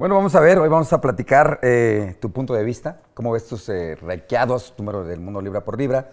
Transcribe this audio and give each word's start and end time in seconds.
Bueno, 0.00 0.14
vamos 0.14 0.34
a 0.34 0.40
ver, 0.40 0.58
hoy 0.58 0.70
vamos 0.70 0.90
a 0.94 1.00
platicar 1.02 1.60
eh, 1.62 2.16
tu 2.22 2.32
punto 2.32 2.54
de 2.54 2.64
vista, 2.64 3.02
cómo 3.12 3.32
ves 3.32 3.46
tus 3.46 3.68
eh, 3.68 3.96
rankeados, 3.96 4.72
número 4.78 5.04
del 5.04 5.20
mundo 5.20 5.42
libra 5.42 5.62
por 5.62 5.76
libra, 5.76 6.10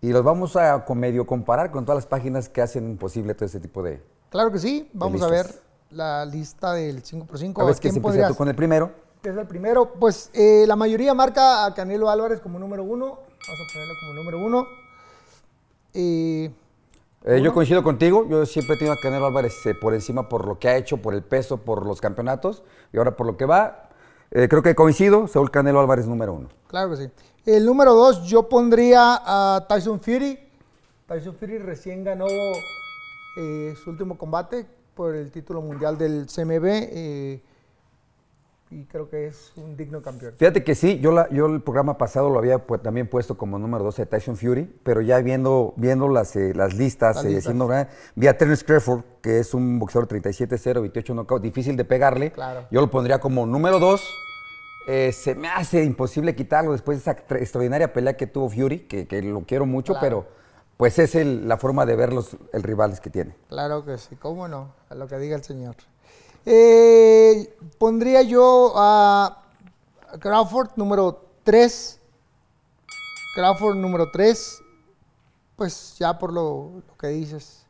y 0.00 0.08
los 0.08 0.24
vamos 0.24 0.56
a 0.56 0.84
medio 0.96 1.24
comparar 1.24 1.70
con 1.70 1.84
todas 1.84 1.98
las 1.98 2.06
páginas 2.06 2.48
que 2.48 2.62
hacen 2.62 2.98
posible 2.98 3.34
todo 3.34 3.44
este 3.46 3.60
tipo 3.60 3.80
de... 3.80 4.02
Claro 4.30 4.50
que 4.50 4.58
sí, 4.58 4.90
vamos 4.92 5.22
a 5.22 5.28
ver 5.28 5.46
la 5.90 6.24
lista 6.24 6.72
del 6.72 7.00
5x5. 7.00 7.62
A 7.62 7.64
ver, 7.66 7.76
¿Quién 7.76 8.02
podrías- 8.02 8.26
tú 8.26 8.34
con 8.34 8.48
el 8.48 8.56
primero. 8.56 8.90
que 9.22 9.28
es 9.28 9.36
el 9.36 9.46
primero? 9.46 9.92
Pues 9.92 10.30
eh, 10.34 10.64
la 10.66 10.74
mayoría 10.74 11.14
marca 11.14 11.64
a 11.64 11.74
Canelo 11.74 12.10
Álvarez 12.10 12.40
como 12.40 12.58
número 12.58 12.82
uno. 12.82 13.06
Vamos 13.06 13.60
a 13.60 13.72
ponerlo 13.72 13.94
como 14.00 14.14
número 14.14 14.38
uno. 14.44 14.66
Eh, 17.30 17.42
yo 17.42 17.52
coincido 17.52 17.82
contigo, 17.82 18.26
yo 18.26 18.46
siempre 18.46 18.74
he 18.74 18.78
tenido 18.78 18.94
a 18.94 18.96
Canelo 19.02 19.26
Álvarez 19.26 19.66
eh, 19.66 19.74
por 19.74 19.92
encima 19.92 20.30
por 20.30 20.46
lo 20.46 20.58
que 20.58 20.66
ha 20.66 20.78
hecho, 20.78 20.96
por 20.96 21.12
el 21.12 21.22
peso, 21.22 21.58
por 21.58 21.84
los 21.84 22.00
campeonatos, 22.00 22.62
y 22.90 22.96
ahora 22.96 23.16
por 23.16 23.26
lo 23.26 23.36
que 23.36 23.44
va, 23.44 23.90
eh, 24.30 24.48
creo 24.48 24.62
que 24.62 24.74
coincido, 24.74 25.28
Saúl 25.28 25.50
Canelo 25.50 25.78
Álvarez 25.78 26.06
número 26.06 26.32
uno. 26.32 26.48
claro 26.68 26.88
que 26.88 26.96
sí. 26.96 27.10
El 27.44 27.66
número 27.66 27.92
dos, 27.92 28.22
yo 28.22 28.48
pondría 28.48 29.20
a 29.26 29.66
Tyson 29.68 30.00
Fury. 30.00 30.38
Tyson 31.06 31.34
Fury 31.34 31.58
recién 31.58 32.02
ganó 32.02 32.24
su 32.26 33.90
último 33.90 34.16
combate 34.16 34.64
por 34.94 35.14
el 35.14 35.30
título 35.30 35.60
mundial 35.60 35.98
del 35.98 36.26
CMB. 36.26 37.42
Eh, 38.70 38.74
y 38.74 38.84
creo 38.84 39.08
que 39.08 39.26
es 39.26 39.52
un 39.56 39.76
digno 39.76 40.02
campeón. 40.02 40.34
Fíjate 40.36 40.62
que 40.64 40.74
sí, 40.74 40.98
yo, 41.00 41.12
la, 41.12 41.28
yo 41.30 41.46
el 41.46 41.60
programa 41.62 41.98
pasado 41.98 42.30
lo 42.30 42.38
había 42.38 42.66
pu- 42.66 42.80
también 42.80 43.08
puesto 43.08 43.36
como 43.36 43.58
número 43.58 43.84
12 43.84 44.02
de 44.02 44.06
Tyson 44.06 44.36
Fury, 44.36 44.64
pero 44.82 45.00
ya 45.00 45.18
viendo, 45.20 45.74
viendo 45.76 46.08
las, 46.08 46.34
eh, 46.36 46.52
las 46.54 46.74
listas, 46.74 47.16
Las 47.16 47.24
eh, 47.24 47.28
listas. 47.28 47.44
siendo, 47.44 47.68
vi 48.14 48.26
a 48.26 48.36
Terence 48.36 48.64
Crawford, 48.64 49.02
que 49.22 49.38
es 49.38 49.54
un 49.54 49.78
boxeador 49.78 50.08
37-0, 50.08 50.80
28 50.80 51.14
knockout, 51.14 51.42
difícil 51.42 51.76
de 51.76 51.84
pegarle. 51.84 52.32
Claro. 52.32 52.66
Yo 52.70 52.80
lo 52.80 52.90
pondría 52.90 53.18
como 53.20 53.46
número 53.46 53.78
2. 53.78 54.02
se 55.12 55.34
me 55.34 55.48
hace 55.48 55.84
imposible 55.84 56.34
quitarlo 56.34 56.72
después 56.72 56.96
de 56.98 57.10
esa 57.10 57.26
tra- 57.26 57.38
extraordinaria 57.40 57.92
pelea 57.92 58.16
que 58.16 58.26
tuvo 58.26 58.48
Fury, 58.48 58.80
que, 58.86 59.06
que 59.06 59.20
lo 59.22 59.42
quiero 59.42 59.66
mucho, 59.66 59.92
Claro. 59.92 60.26
pero 60.26 60.38
pues 60.78 60.98
es 60.98 61.14
el- 61.14 61.46
la 61.48 61.56
forma 61.58 61.84
de 61.84 61.96
ver 61.96 62.12
los 62.12 62.36
el 62.52 62.62
rivales 62.62 63.00
que 63.00 63.10
tiene. 63.10 63.34
Claro 63.48 63.84
que 63.84 63.98
sí, 63.98 64.16
cómo 64.16 64.46
no, 64.48 64.72
a 64.88 64.94
lo 64.94 65.06
que 65.08 65.18
diga 65.18 65.36
el 65.36 65.42
señor. 65.42 65.74
Eh, 66.50 67.54
pondría 67.76 68.22
yo 68.22 68.72
a 68.74 69.44
Crawford 70.18 70.70
número 70.76 71.22
3. 71.44 72.00
Crawford 73.34 73.76
número 73.76 74.10
3. 74.10 74.62
Pues 75.56 75.96
ya 75.98 76.18
por 76.18 76.32
lo, 76.32 76.82
lo 76.88 76.96
que 76.96 77.08
dices. 77.08 77.66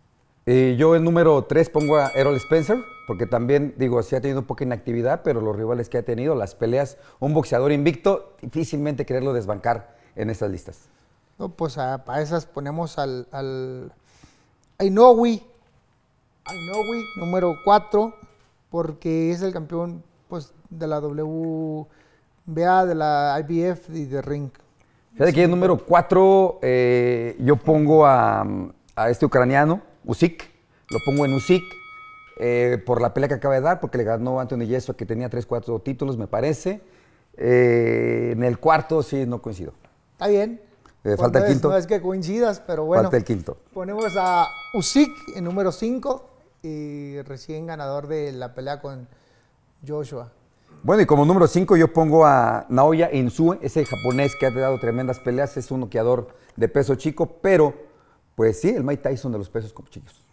Eh, 0.46 0.76
yo 0.78 0.94
el 0.94 1.02
número 1.02 1.42
3 1.44 1.70
pongo 1.70 1.96
a 1.96 2.10
Errol 2.14 2.36
Spencer, 2.36 2.78
porque 3.08 3.26
también, 3.26 3.74
digo, 3.78 4.00
sí 4.04 4.14
ha 4.14 4.20
tenido 4.20 4.46
poca 4.46 4.62
inactividad, 4.62 5.22
pero 5.24 5.40
los 5.40 5.56
rivales 5.56 5.88
que 5.88 5.98
ha 5.98 6.04
tenido, 6.04 6.36
las 6.36 6.54
peleas, 6.54 6.98
un 7.18 7.34
boxeador 7.34 7.72
invicto, 7.72 8.36
difícilmente 8.40 9.04
quererlo 9.04 9.32
desbancar 9.32 9.96
en 10.14 10.30
estas 10.30 10.50
listas. 10.52 10.82
No, 11.36 11.48
pues 11.48 11.76
a- 11.78 12.04
para 12.04 12.22
esas 12.22 12.46
ponemos 12.46 12.96
al, 12.96 13.26
al 13.32 13.92
a 14.78 14.84
Inoue. 14.84 15.42
A 16.44 16.54
Inoue 16.54 17.04
número 17.16 17.56
4, 17.64 18.14
porque 18.70 19.30
es 19.32 19.42
el 19.42 19.52
campeón 19.52 20.02
pues, 20.28 20.52
de 20.70 20.86
la 20.86 21.00
WBA, 21.00 22.86
de 22.86 22.94
la 22.94 23.36
IBF 23.48 23.90
y 23.90 24.04
de 24.06 24.22
Ring. 24.22 24.50
Fíjate 25.12 25.32
que 25.32 25.44
el 25.44 25.50
número 25.50 25.76
4 25.84 26.60
yo 27.40 27.56
pongo 27.56 28.06
a, 28.06 28.46
a 28.94 29.10
este 29.10 29.26
ucraniano, 29.26 29.80
Usyk, 30.04 30.48
lo 30.90 30.98
pongo 31.04 31.24
en 31.26 31.34
Usyk 31.34 31.64
eh, 32.40 32.80
por 32.86 33.02
la 33.02 33.12
pelea 33.12 33.28
que 33.28 33.34
acaba 33.34 33.54
de 33.54 33.60
dar, 33.60 33.80
porque 33.80 33.98
le 33.98 34.04
ganó 34.04 34.38
Anthony 34.38 34.66
Yeso, 34.66 34.94
que 34.96 35.04
tenía 35.06 35.28
3, 35.28 35.44
4 35.44 35.78
títulos, 35.80 36.16
me 36.16 36.28
parece. 36.28 36.80
Eh, 37.36 38.30
en 38.32 38.42
el 38.44 38.58
cuarto 38.58 39.02
sí 39.02 39.26
no 39.26 39.42
coincido. 39.42 39.72
Está 40.12 40.28
bien. 40.28 40.60
Eh, 40.60 41.00
Pues 41.02 41.16
falta 41.20 41.38
no 41.40 41.44
el 41.46 41.50
es- 41.50 41.56
quinto. 41.56 41.68
no 41.70 41.76
es 41.76 41.86
que 41.86 42.00
coincidas, 42.00 42.60
pero 42.60 42.84
bueno. 42.84 43.02
Falta 43.04 43.16
el 43.16 43.24
quinto. 43.24 43.56
Ponemos 43.72 44.16
a 44.16 44.46
Usyk 44.74 45.10
en 45.36 45.44
número 45.44 45.72
5 45.72 46.28
y 46.62 47.20
recién 47.22 47.66
ganador 47.66 48.08
de 48.08 48.32
la 48.32 48.54
pelea 48.54 48.80
con 48.80 49.08
Joshua. 49.86 50.32
Bueno, 50.82 51.02
y 51.02 51.06
como 51.06 51.24
número 51.24 51.46
5 51.46 51.76
yo 51.76 51.92
pongo 51.92 52.24
a 52.24 52.66
Naoya 52.68 53.12
Inoue, 53.12 53.58
ese 53.62 53.84
japonés 53.84 54.36
que 54.36 54.46
ha 54.46 54.50
dado 54.50 54.78
tremendas 54.78 55.18
peleas, 55.18 55.56
es 55.56 55.70
un 55.70 55.80
noqueador 55.80 56.28
de 56.56 56.68
peso 56.68 56.94
chico, 56.94 57.26
pero 57.40 57.74
pues 58.34 58.60
sí, 58.60 58.70
el 58.70 58.84
Mike 58.84 59.02
Tyson 59.02 59.32
de 59.32 59.38
los 59.38 59.50
pesos 59.50 59.72
como 59.72 59.88
chicos. 59.88 60.27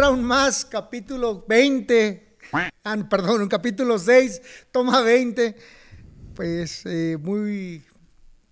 Round 0.00 0.22
más, 0.22 0.64
capítulo 0.64 1.44
20. 1.46 2.38
Ah, 2.52 2.96
perdón, 3.08 3.42
un 3.42 3.48
capítulo 3.48 3.98
6, 3.98 4.40
toma 4.72 5.02
20. 5.02 5.54
Pues 6.34 6.86
eh, 6.86 7.18
muy, 7.20 7.84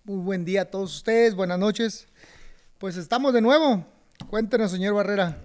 muy 0.04 0.18
buen 0.18 0.44
día 0.44 0.62
a 0.62 0.64
todos 0.66 0.94
ustedes, 0.94 1.34
buenas 1.34 1.58
noches. 1.58 2.06
Pues 2.76 2.98
estamos 2.98 3.32
de 3.32 3.40
nuevo. 3.40 3.86
Cuéntenos, 4.28 4.70
señor 4.70 4.92
Barrera. 4.92 5.38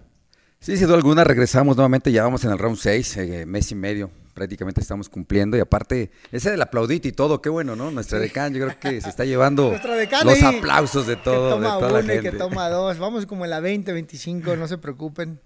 Sí, 0.59 0.75
sin 0.75 0.87
duda 0.87 0.97
alguna, 0.97 1.23
regresamos 1.23 1.77
nuevamente, 1.77 2.11
ya 2.11 2.23
vamos 2.23 2.43
en 2.43 2.51
el 2.51 2.59
round 2.59 2.77
6, 2.77 3.17
eh, 3.17 3.45
mes 3.45 3.71
y 3.71 3.75
medio, 3.75 4.09
prácticamente 4.33 4.79
estamos 4.81 5.09
cumpliendo, 5.09 5.57
y 5.57 5.59
aparte, 5.59 6.11
ese 6.31 6.51
del 6.51 6.61
aplaudito 6.61 7.07
y 7.07 7.11
todo, 7.11 7.41
qué 7.41 7.49
bueno, 7.49 7.75
¿no? 7.75 7.91
Nuestra 7.91 8.17
decán, 8.17 8.53
yo 8.53 8.65
creo 8.65 8.79
que 8.79 9.01
se 9.01 9.09
está 9.09 9.25
llevando 9.25 9.73
los 10.23 10.43
aplausos 10.43 11.05
de 11.05 11.17
todo, 11.17 11.55
que 11.55 11.61
de 11.61 11.67
toma 11.67 11.79
toda 11.79 11.91
la 11.91 11.99
uno 11.99 12.13
y 12.13 12.15
gente. 12.15 12.31
que 12.31 12.37
toma 12.37 12.69
dos. 12.69 12.97
Vamos 12.99 13.25
como 13.25 13.43
en 13.43 13.51
la 13.51 13.59
20, 13.59 13.91
25, 13.91 14.55
no 14.55 14.67
se 14.67 14.77
preocupen. 14.77 15.39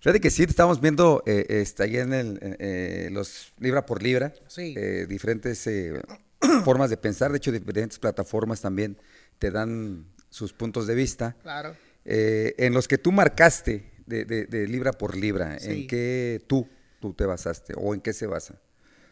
Fíjate 0.00 0.20
que 0.20 0.30
sí, 0.30 0.44
estamos 0.44 0.80
viendo 0.80 1.22
eh, 1.26 1.46
este, 1.48 1.82
ahí 1.82 1.96
en 1.96 2.12
el, 2.12 2.38
eh, 2.60 3.08
los 3.10 3.52
libra 3.58 3.84
por 3.86 4.02
libra, 4.02 4.32
Sí. 4.46 4.74
eh, 4.76 5.06
diferentes 5.08 5.66
eh, 5.66 6.00
formas 6.64 6.90
de 6.90 6.96
pensar, 6.96 7.30
de 7.32 7.38
hecho 7.38 7.50
diferentes 7.50 7.98
plataformas 7.98 8.60
también 8.60 8.98
te 9.38 9.50
dan 9.50 10.06
sus 10.30 10.52
puntos 10.52 10.86
de 10.86 10.94
vista, 10.94 11.34
Claro. 11.42 11.74
en 12.04 12.72
los 12.74 12.86
que 12.86 12.98
tú 12.98 13.10
marcaste 13.10 13.90
de, 14.06 14.24
de- 14.24 14.46
de 14.46 14.68
libra 14.68 14.92
por 14.92 15.16
libra, 15.16 15.58
Sí. 15.58 15.70
¿en 15.70 15.86
qué 15.88 16.42
tú, 16.46 16.68
tú 17.00 17.12
te 17.14 17.24
basaste 17.26 17.72
o 17.76 17.94
en 17.94 18.00
qué 18.00 18.12
se 18.12 18.26
basa? 18.26 18.54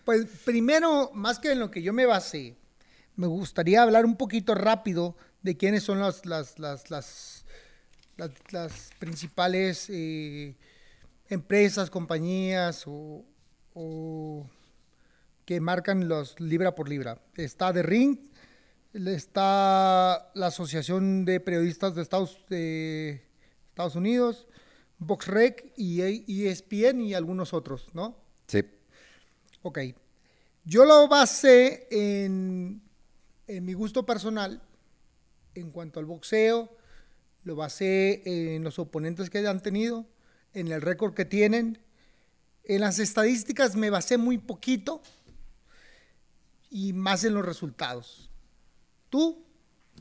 Pues 0.04 0.26
primero, 0.44 1.10
más 1.14 1.38
que 1.38 1.52
en 1.52 1.60
lo 1.60 1.70
que 1.70 1.82
yo 1.82 1.92
me 1.92 2.04
basé, 2.06 2.54
me 3.16 3.26
gustaría 3.26 3.82
hablar 3.82 4.04
un 4.04 4.16
poquito 4.16 4.54
rápido 4.54 5.16
de 5.42 5.56
quiénes 5.56 5.82
son 5.82 5.98
las, 5.98 6.24
las, 6.26 6.58
las, 6.60 6.90
las, 6.90 7.44
principales 8.98 9.88
empresas, 11.28 11.90
compañías 11.90 12.84
o, 12.86 13.24
o 13.74 14.48
que 15.44 15.60
marcan 15.60 16.08
los 16.08 16.38
libra 16.40 16.74
por 16.74 16.88
libra. 16.88 17.20
Está 17.36 17.72
The 17.72 17.82
Ring, 17.82 18.18
está 18.92 20.30
la 20.34 20.46
Asociación 20.46 21.24
de 21.24 21.40
Periodistas 21.40 21.94
de 21.94 22.02
Estados, 22.02 22.44
de 22.48 23.22
Estados 23.68 23.96
Unidos, 23.96 24.46
VoxRec 24.98 25.72
y 25.76 26.46
ESPN 26.46 27.00
y 27.00 27.14
algunos 27.14 27.52
otros, 27.52 27.88
¿no? 27.92 28.16
Sí. 28.46 28.64
Ok. 29.62 29.80
Yo 30.64 30.84
lo 30.84 31.08
basé 31.08 31.88
en, 31.90 32.82
en 33.46 33.64
mi 33.64 33.74
gusto 33.74 34.06
personal 34.06 34.62
en 35.54 35.70
cuanto 35.70 36.00
al 36.00 36.06
boxeo, 36.06 36.76
lo 37.44 37.56
basé 37.56 38.22
en 38.54 38.64
los 38.64 38.78
oponentes 38.78 39.30
que 39.30 39.46
han 39.46 39.60
tenido, 39.60 40.06
en 40.54 40.68
el 40.68 40.80
récord 40.80 41.14
que 41.14 41.24
tienen. 41.24 41.78
En 42.64 42.80
las 42.80 42.98
estadísticas 42.98 43.76
me 43.76 43.90
basé 43.90 44.16
muy 44.16 44.38
poquito 44.38 45.02
y 46.70 46.92
más 46.92 47.24
en 47.24 47.34
los 47.34 47.44
resultados. 47.44 48.30
¿Tú? 49.10 49.44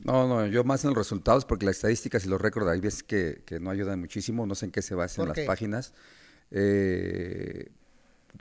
No, 0.02 0.26
no, 0.26 0.46
yo 0.46 0.64
más 0.64 0.84
en 0.84 0.90
los 0.90 0.98
resultados, 0.98 1.44
porque 1.44 1.66
las 1.66 1.76
estadísticas 1.76 2.24
y 2.24 2.28
los 2.28 2.40
récords 2.40 2.68
hay 2.68 2.80
veces 2.80 3.02
que, 3.02 3.42
que 3.46 3.60
no 3.60 3.70
ayudan 3.70 4.00
muchísimo, 4.00 4.46
no 4.46 4.54
sé 4.54 4.66
en 4.66 4.72
qué 4.72 4.82
se 4.82 4.94
basan 4.94 5.26
¿Por 5.26 5.36
las 5.36 5.46
páginas. 5.46 5.92
Eh, 6.50 7.70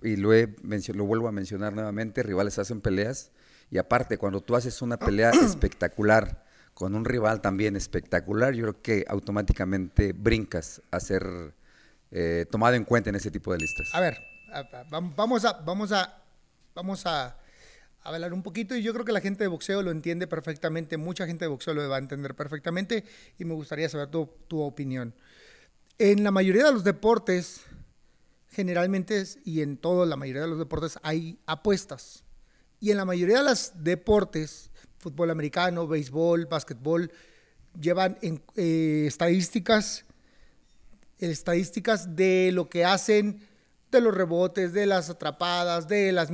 y 0.02 0.16
lo, 0.16 0.34
he 0.34 0.56
lo 0.94 1.06
vuelvo 1.06 1.28
a 1.28 1.32
mencionar 1.32 1.74
nuevamente, 1.74 2.24
rivales 2.24 2.58
hacen 2.58 2.82
peleas, 2.82 3.32
y 3.70 3.78
aparte, 3.78 4.18
cuando 4.18 4.42
tú 4.42 4.56
haces 4.56 4.82
una 4.82 4.98
pelea 4.98 5.30
espectacular 5.46 6.44
con 6.74 6.96
un 6.96 7.06
rival 7.06 7.42
también 7.42 7.76
espectacular, 7.76 8.54
yo 8.54 8.64
creo 8.64 8.82
que 8.82 9.06
automáticamente 9.08 10.14
brincas 10.14 10.82
a 10.92 11.00
ser 11.00 11.54
eh, 12.16 12.46
tomado 12.50 12.76
en 12.76 12.86
cuenta 12.86 13.10
en 13.10 13.16
ese 13.16 13.32
tipo 13.32 13.52
de 13.52 13.58
listas. 13.58 13.90
A 13.94 14.00
ver, 14.00 14.22
vamos 15.16 15.46
a, 15.46 15.54
vamos 15.54 15.92
a, 15.92 16.22
vamos 16.76 17.06
a, 17.08 17.36
hablar 18.04 18.34
un 18.34 18.44
poquito 18.44 18.76
y 18.76 18.84
yo 18.84 18.94
creo 18.94 19.04
que 19.04 19.12
la 19.12 19.22
gente 19.22 19.44
de 19.44 19.48
boxeo 19.48 19.82
lo 19.82 19.90
entiende 19.90 20.28
perfectamente, 20.28 20.98
mucha 20.98 21.26
gente 21.26 21.46
de 21.46 21.50
boxeo 21.50 21.74
lo 21.74 21.90
va 21.90 21.96
a 21.96 22.00
entender 22.00 22.36
perfectamente 22.36 23.04
y 23.40 23.46
me 23.46 23.56
gustaría 23.56 23.90
saber 23.90 24.10
tu, 24.10 24.30
tu 24.48 24.62
opinión. 24.62 25.16
En 25.98 26.24
la 26.24 26.30
mayoría 26.30 26.66
de 26.66 26.74
los 26.74 26.84
deportes, 26.84 27.62
generalmente 28.52 29.24
y 29.44 29.62
en 29.62 29.78
toda 29.78 30.06
la 30.06 30.16
mayoría 30.16 30.44
de 30.44 30.50
los 30.50 30.60
deportes 30.60 31.00
hay 31.02 31.40
apuestas. 31.48 32.24
Y 32.80 32.92
en 32.92 32.98
la 32.98 33.06
mayoría 33.06 33.40
de 33.40 33.46
los 33.46 33.72
deportes, 33.84 34.70
fútbol 35.00 35.32
americano, 35.32 35.88
béisbol, 35.88 36.46
básquetbol, 36.46 37.12
llevan 37.80 38.18
en, 38.22 38.44
eh, 38.56 39.06
estadísticas, 39.08 40.06
estadísticas 41.32 42.16
de 42.16 42.52
lo 42.54 42.70
que 42.70 42.86
hacen, 42.86 43.42
de 43.92 44.02
los 44.02 44.14
rebotes, 44.14 44.74
de 44.74 44.86
las 44.86 45.10
atrapadas, 45.10 45.88
de 45.88 46.12
las, 46.12 46.30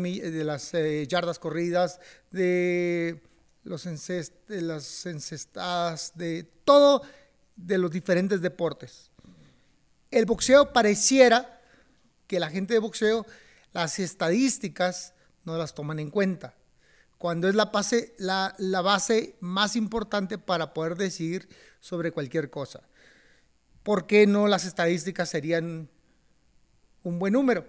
eh, 0.73 1.07
yardas 1.07 1.39
corridas, 1.39 1.99
de, 2.31 3.21
los 3.63 3.83
de 3.83 4.61
las 4.61 5.05
encestadas, 5.05 6.13
de 6.15 6.43
todo 6.63 7.03
de 7.55 7.77
los 7.77 7.91
diferentes 7.91 8.41
deportes. 8.41 9.11
El 10.09 10.25
boxeo 10.25 10.73
pareciera 10.73 11.61
que 12.25 12.39
la 12.39 12.49
gente 12.49 12.73
de 12.73 12.79
boxeo, 12.79 13.25
las 13.73 13.99
estadísticas 13.99 15.13
no 15.43 15.57
las 15.57 15.73
toman 15.73 15.99
en 15.99 16.09
cuenta. 16.09 16.55
Cuando 17.17 17.49
es 17.49 17.55
la 17.55 17.65
base, 17.65 18.15
la, 18.17 18.55
la 18.57 18.81
base 18.81 19.35
más 19.41 19.75
importante 19.75 20.37
para 20.37 20.73
poder 20.73 20.95
decidir 20.95 21.49
sobre 21.79 22.11
cualquier 22.11 22.49
cosa. 22.49 22.81
¿Por 23.89 24.05
qué 24.05 24.27
no 24.27 24.47
las 24.47 24.65
estadísticas 24.65 25.29
serían 25.29 25.89
un 27.01 27.17
buen 27.17 27.33
número? 27.33 27.65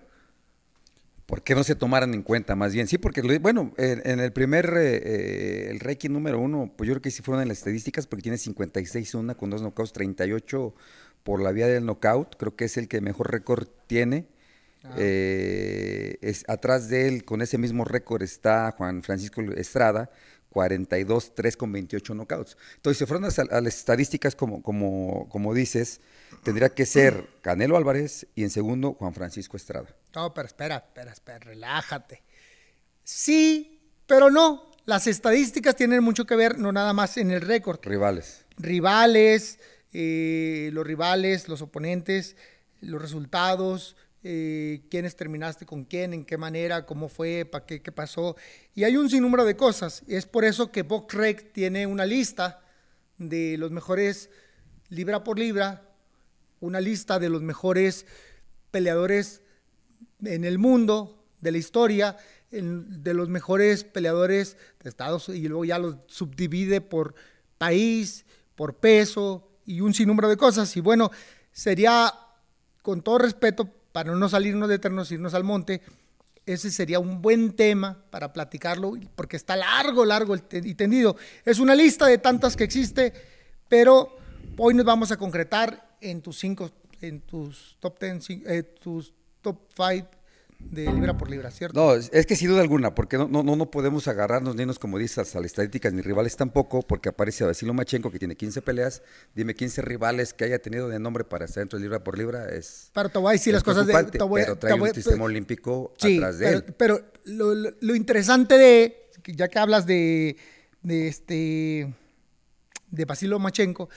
¿Por 1.25 1.43
qué 1.43 1.55
no 1.55 1.65
se 1.65 1.75
tomaran 1.75 2.13
en 2.13 2.21
cuenta 2.21 2.55
más 2.55 2.75
bien? 2.75 2.87
Sí, 2.89 2.99
porque, 2.99 3.23
bueno, 3.39 3.73
en, 3.79 4.21
el 4.21 4.31
primer, 4.31 4.67
eh, 4.77 4.97
eh, 4.97 5.69
el 5.71 5.81
ranking 5.81 6.11
número 6.11 6.39
uno, 6.39 6.75
pues 6.77 6.87
yo 6.87 6.93
creo 6.93 7.01
que 7.01 7.11
sí 7.11 7.23
fueron 7.23 7.41
en 7.41 7.49
las 7.49 7.57
estadísticas, 7.57 8.07
porque 8.07 8.25
tiene 8.25 8.37
56 8.37 9.15
una 9.15 9.35
con 9.35 9.49
dos 9.49 9.63
knockouts, 9.63 9.95
38 9.95 10.75
por 11.23 11.41
la 11.41 11.53
vía 11.53 11.69
del 11.69 11.87
knockout, 11.87 12.37
creo 12.37 12.55
que 12.55 12.67
es 12.67 12.77
el 12.77 12.87
que 12.87 13.01
mejor 13.01 13.31
récord 13.33 13.69
tiene. 13.87 14.27
Eh, 14.99 16.19
es, 16.21 16.45
atrás 16.49 16.91
de 16.91 17.09
él, 17.09 17.25
con 17.25 17.41
ese 17.41 17.57
mismo 17.57 17.87
récord, 17.87 18.21
está 18.23 18.75
Juan 18.77 19.03
Francisco 19.03 19.41
Estrada, 19.57 20.11
42, 20.51 21.35
3 21.35 21.57
con 21.57 21.73
28 21.73 22.15
knockouts. 22.15 22.57
Entonces, 22.77 22.99
si 22.99 23.07
fueron 23.07 23.25
a, 23.25 23.31
sal- 23.31 23.49
a 23.53 23.61
las 23.61 23.77
estadísticas, 23.77 24.35
como, 24.37 24.63
como, 24.63 25.29
como 25.29 25.55
dices, 25.55 26.01
tendría 26.43 26.69
que 26.71 26.87
ser 26.87 27.27
Canelo 27.43 27.77
Álvarez 27.77 28.27
y 28.35 28.43
en 28.43 28.51
segundo, 28.51 28.95
Juan 28.95 29.15
Francisco 29.15 29.57
Estrada. 29.57 29.89
No, 30.15 30.35
pero 30.35 30.47
espera, 30.47 30.77
espera, 30.77 31.13
espera, 31.13 31.39
relájate. 31.39 32.23
Sí, 33.05 33.81
pero 34.07 34.31
no. 34.31 34.71
Las 34.87 35.07
estadísticas 35.07 35.77
tienen 35.77 36.03
mucho 36.03 36.25
que 36.27 36.35
ver, 36.35 36.59
no 36.59 36.73
nada 36.73 36.93
más 36.93 37.17
en 37.17 37.31
el 37.31 37.43
récord. 37.43 37.79
Rivales. 37.85 38.45
Rivales, 38.57 39.61
eh, 39.93 40.71
los 40.73 40.85
rivales, 40.87 41.49
los 41.49 41.63
oponentes, 41.63 42.35
los 42.81 43.01
resultados, 43.01 43.97
eh, 44.23 44.83
quiénes 44.91 45.17
terminaste 45.17 45.65
con 45.67 45.85
quién, 45.85 46.13
en 46.13 46.25
qué 46.25 46.37
manera, 46.37 46.87
cómo 46.87 47.09
fue, 47.09 47.45
para 47.45 47.65
qué, 47.65 47.83
qué 47.83 47.93
pasó. 47.93 48.37
Y 48.75 48.85
hay 48.85 48.97
un 48.97 49.09
sinnúmero 49.09 49.45
de 49.45 49.57
cosas. 49.57 50.03
Es 50.07 50.27
por 50.27 50.45
eso 50.45 50.71
que 50.71 50.83
BoxRec 50.83 51.53
tiene 51.53 51.87
una 51.87 52.05
lista 52.07 52.63
de 53.19 53.57
los 53.59 53.71
mejores 53.71 54.31
libra 54.89 55.25
por 55.25 55.39
libra, 55.39 55.89
una 56.61 56.81
lista 56.81 57.19
de 57.19 57.31
los 57.31 57.43
mejores 57.43 58.07
peleadores 58.71 59.43
en 60.23 60.45
el 60.45 60.59
mundo, 60.59 61.25
de 61.41 61.53
la 61.53 61.59
historia, 61.59 62.17
de 62.51 63.15
los 63.15 63.29
mejores 63.29 63.85
peleadores 63.85 64.57
de 64.83 64.91
Estados 64.91 65.29
Unidos, 65.29 65.45
y 65.45 65.49
luego 65.49 65.65
ya 65.65 65.79
los 65.79 65.97
subdivide 66.07 66.81
por 66.81 67.15
país, 67.57 68.27
por 68.55 68.77
peso 68.77 69.49
y 69.65 69.81
un 69.81 69.95
sinnúmero 69.95 70.29
de 70.29 70.37
cosas. 70.37 70.77
Y 70.77 70.81
bueno, 70.81 71.11
sería, 71.53 72.13
con 72.83 73.03
todo 73.03 73.19
respeto, 73.19 73.71
para 73.93 74.15
no 74.15 74.29
salirnos 74.29 74.69
de 74.69 74.77
eternos, 74.77 75.11
irnos 75.13 75.35
al 75.35 75.45
monte, 75.45 75.83
ese 76.47 76.71
sería 76.71 76.99
un 76.99 77.23
buen 77.23 77.55
tema 77.55 78.05
para 78.11 78.33
platicarlo, 78.33 78.95
porque 79.15 79.37
está 79.37 79.57
largo, 79.57 80.05
largo 80.05 80.35
y 80.37 80.75
tendido. 80.75 81.17
Es 81.45 81.59
una 81.59 81.75
lista 81.75 82.07
de 82.07 82.19
tantas 82.19 82.57
que 82.57 82.65
existe, 82.65 83.13
pero 83.69 84.17
hoy 84.57 84.75
nos 84.75 84.85
vamos 84.85 85.13
a 85.13 85.17
concretar 85.17 85.97
en 86.01 86.23
tus 86.23 86.39
cinco, 86.39 86.71
en 87.01 87.21
tus 87.21 87.77
top 87.81 87.99
ten, 87.99 88.21
eh, 88.47 88.63
tus 88.63 89.13
top 89.43 89.59
five 89.75 90.07
de 90.61 90.93
libra 90.93 91.17
por 91.17 91.29
libra, 91.31 91.51
¿cierto? 91.51 91.79
No, 91.81 91.95
es 91.95 92.27
que 92.27 92.37
sin 92.37 92.49
duda 92.49 92.61
alguna, 92.61 92.95
porque 92.95 93.19
no, 93.19 93.27
no, 93.29 93.43
no, 93.43 93.71
podemos 93.71 94.07
agarrarnos 94.07 94.55
ni 94.55 94.65
nos, 94.67 94.79
como 94.79 94.99
dices, 94.99 95.35
a 95.35 95.39
las 95.41 95.47
estadísticas 95.47 95.93
ni 95.93 96.01
rivales 96.03 96.37
tampoco, 96.37 96.83
porque 96.83 97.09
aparece 97.09 97.45
Basilio 97.45 97.75
Machenko 97.75 98.11
que 98.11 98.19
tiene 98.21 98.37
15 98.37 98.63
peleas. 98.63 99.03
Dime 99.35 99.55
15 99.55 99.83
rivales 99.83 100.33
que 100.33 100.45
haya 100.45 100.61
tenido 100.61 100.89
de 100.89 101.01
nombre 101.01 101.25
para 101.25 101.47
estar 101.47 101.63
dentro 101.63 101.79
de 101.79 101.85
libra 101.85 102.05
por 102.05 102.17
libra 102.17 102.49
es. 102.51 102.91
Pero 102.95 103.09
te 103.09 103.19
voy 103.19 103.31
a 103.31 103.33
decir 103.33 103.51
es 103.53 103.55
las 103.55 103.63
cosas 103.65 103.87
de... 103.87 103.93
te 104.05 104.23
voy 104.23 104.43
pero 104.43 104.55
te 104.55 104.61
trae 104.61 104.75
voy 104.79 104.89
a- 104.89 104.93
un 104.93 104.95
sistema 104.95 105.25
olímpico 105.25 105.93
Sí, 105.99 106.19
atrás 106.19 106.39
de 106.39 106.47
pero, 106.47 106.59
él. 106.59 106.75
pero 106.77 107.01
lo, 107.25 107.55
lo- 107.55 107.73
lo 107.81 107.95
interesante 107.97 108.57
de, 108.57 109.11
ya 109.27 109.49
que 109.49 109.59
hablas 109.59 109.87
de, 109.87 110.37
de 110.83 111.09
este, 111.09 111.95
de 112.91 113.05
Basilio 113.07 113.39
Machenko, 113.41 113.89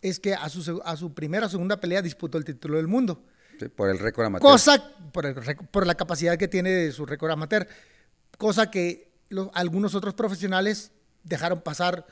es 0.00 0.18
que 0.18 0.34
a 0.34 0.48
su, 0.48 0.80
a 0.84 0.96
su 0.96 1.12
primera 1.12 1.46
o 1.46 1.48
segunda 1.50 1.78
pelea 1.78 2.00
disputó 2.00 2.38
el 2.38 2.44
título 2.44 2.76
del 2.78 2.86
mundo. 2.86 3.22
Sí, 3.58 3.68
por 3.68 3.90
el 3.90 3.98
récord 3.98 4.26
amateur. 4.26 4.50
Cosa, 4.50 4.92
por, 5.12 5.26
el 5.26 5.34
por 5.70 5.86
la 5.86 5.94
capacidad 5.94 6.36
que 6.36 6.48
tiene 6.48 6.70
de 6.70 6.92
su 6.92 7.06
récord 7.06 7.30
amateur, 7.30 7.66
cosa 8.38 8.70
que 8.70 9.12
los- 9.28 9.48
algunos 9.54 9.94
otros 9.94 10.14
profesionales 10.14 10.92
dejaron 11.24 11.60
pasar, 11.62 12.06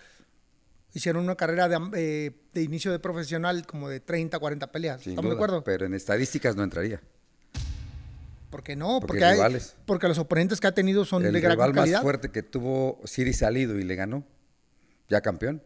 hicieron 0.93 1.25
una 1.25 1.35
carrera 1.37 1.69
de, 1.69 1.79
eh, 1.96 2.31
de 2.52 2.62
inicio 2.62 2.91
de 2.93 2.99
profesional 2.99 3.67
como 3.67 3.88
de 3.88 4.00
30, 4.00 4.38
40 4.38 4.70
peleas. 4.73 5.00
sin 5.02 5.12
¿Estamos 5.12 5.31
de 5.31 5.35
acuerdo? 5.37 5.64
Pero 5.64 5.87
en 5.87 5.94
estadísticas 5.94 6.56
no 6.56 6.62
entraría. 6.64 7.00
¿Por 8.50 8.62
qué 8.62 8.76
no? 8.76 9.00
Porque 9.00 9.19
Porque, 9.19 9.25
hay- 9.25 9.58
porque 9.87 10.06
los 10.08 10.19
oponentes 10.19 10.61
que 10.61 10.69
ha 10.69 10.73
tenido 10.73 11.05
son 11.05 11.25
el 11.26 11.32
de 11.32 11.40
gran 11.40 11.52
rival 11.56 11.70
más 11.75 11.82
calidad. 11.82 12.02
fuerte 12.02 12.31
que 12.31 12.43
tuvo 12.44 13.00
Siri 13.05 13.32
Salido 13.32 13.76
y 13.79 13.82
le 13.82 13.97
ganó, 13.97 14.25
ya 15.08 15.20
campeón. 15.20 15.61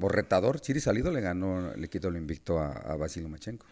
O 0.00 0.08
retador, 0.08 0.60
Siri 0.60 0.80
Salido 0.80 1.10
le 1.12 1.20
ganó, 1.20 1.72
le 1.76 1.88
quitó 1.88 2.08
el 2.08 2.16
invicto 2.16 2.58
a, 2.58 2.72
a 2.72 2.96
Basilio 2.96 3.28
Machenko. 3.28 3.64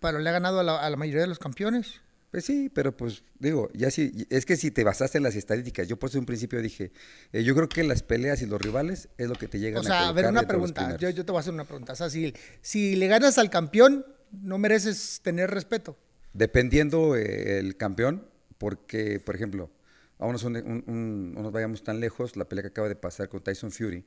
Pero 0.00 0.18
le 0.18 0.28
ha 0.28 0.32
ganado 0.32 0.60
a 0.60 0.62
la, 0.62 0.78
a 0.80 0.90
la 0.90 0.96
mayoría 0.96 1.22
de 1.22 1.26
los 1.28 1.38
campeones. 1.38 2.00
Pues 2.30 2.44
sí, 2.44 2.70
pero 2.74 2.94
pues 2.94 3.24
digo, 3.38 3.70
ya 3.72 3.90
sí, 3.90 4.26
es 4.28 4.44
que 4.44 4.56
si 4.56 4.70
te 4.70 4.84
basaste 4.84 5.16
en 5.16 5.24
las 5.24 5.34
estadísticas, 5.34 5.88
yo 5.88 5.98
por 5.98 6.10
eso 6.10 6.18
en 6.18 6.22
un 6.22 6.26
principio 6.26 6.60
dije, 6.60 6.92
eh, 7.32 7.42
yo 7.42 7.54
creo 7.54 7.70
que 7.70 7.82
las 7.84 8.02
peleas 8.02 8.42
y 8.42 8.46
los 8.46 8.60
rivales 8.60 9.08
es 9.16 9.28
lo 9.28 9.34
que 9.34 9.48
te 9.48 9.58
llegan 9.58 9.80
O 9.80 9.82
sea, 9.82 10.08
a 10.08 10.12
ver, 10.12 10.26
una 10.26 10.42
pregunta. 10.46 10.96
Yo, 10.98 11.14
te 11.14 11.22
voy 11.32 11.38
a 11.38 11.40
hacer 11.40 11.54
una 11.54 11.64
pregunta. 11.64 11.94
O 11.94 11.96
sea, 11.96 12.10
si, 12.10 12.34
si 12.60 12.96
le 12.96 13.06
ganas 13.06 13.38
al 13.38 13.48
campeón, 13.48 14.04
no 14.30 14.58
mereces 14.58 15.20
tener 15.22 15.50
respeto. 15.50 15.96
Dependiendo 16.34 17.16
eh, 17.16 17.58
el 17.58 17.78
campeón, 17.78 18.28
porque, 18.58 19.20
por 19.20 19.34
ejemplo, 19.34 19.70
vámonos 20.18 20.44
un, 20.44 20.56
un- 20.56 20.84
un- 20.86 21.32
no 21.32 21.42
nos 21.42 21.50
vayamos 21.52 21.82
tan 21.82 21.98
lejos, 21.98 22.36
la 22.36 22.44
pelea 22.44 22.62
que 22.62 22.68
acaba 22.68 22.88
de 22.88 22.96
pasar 22.96 23.30
con 23.30 23.42
Tyson 23.42 23.70
Fury, 23.72 24.04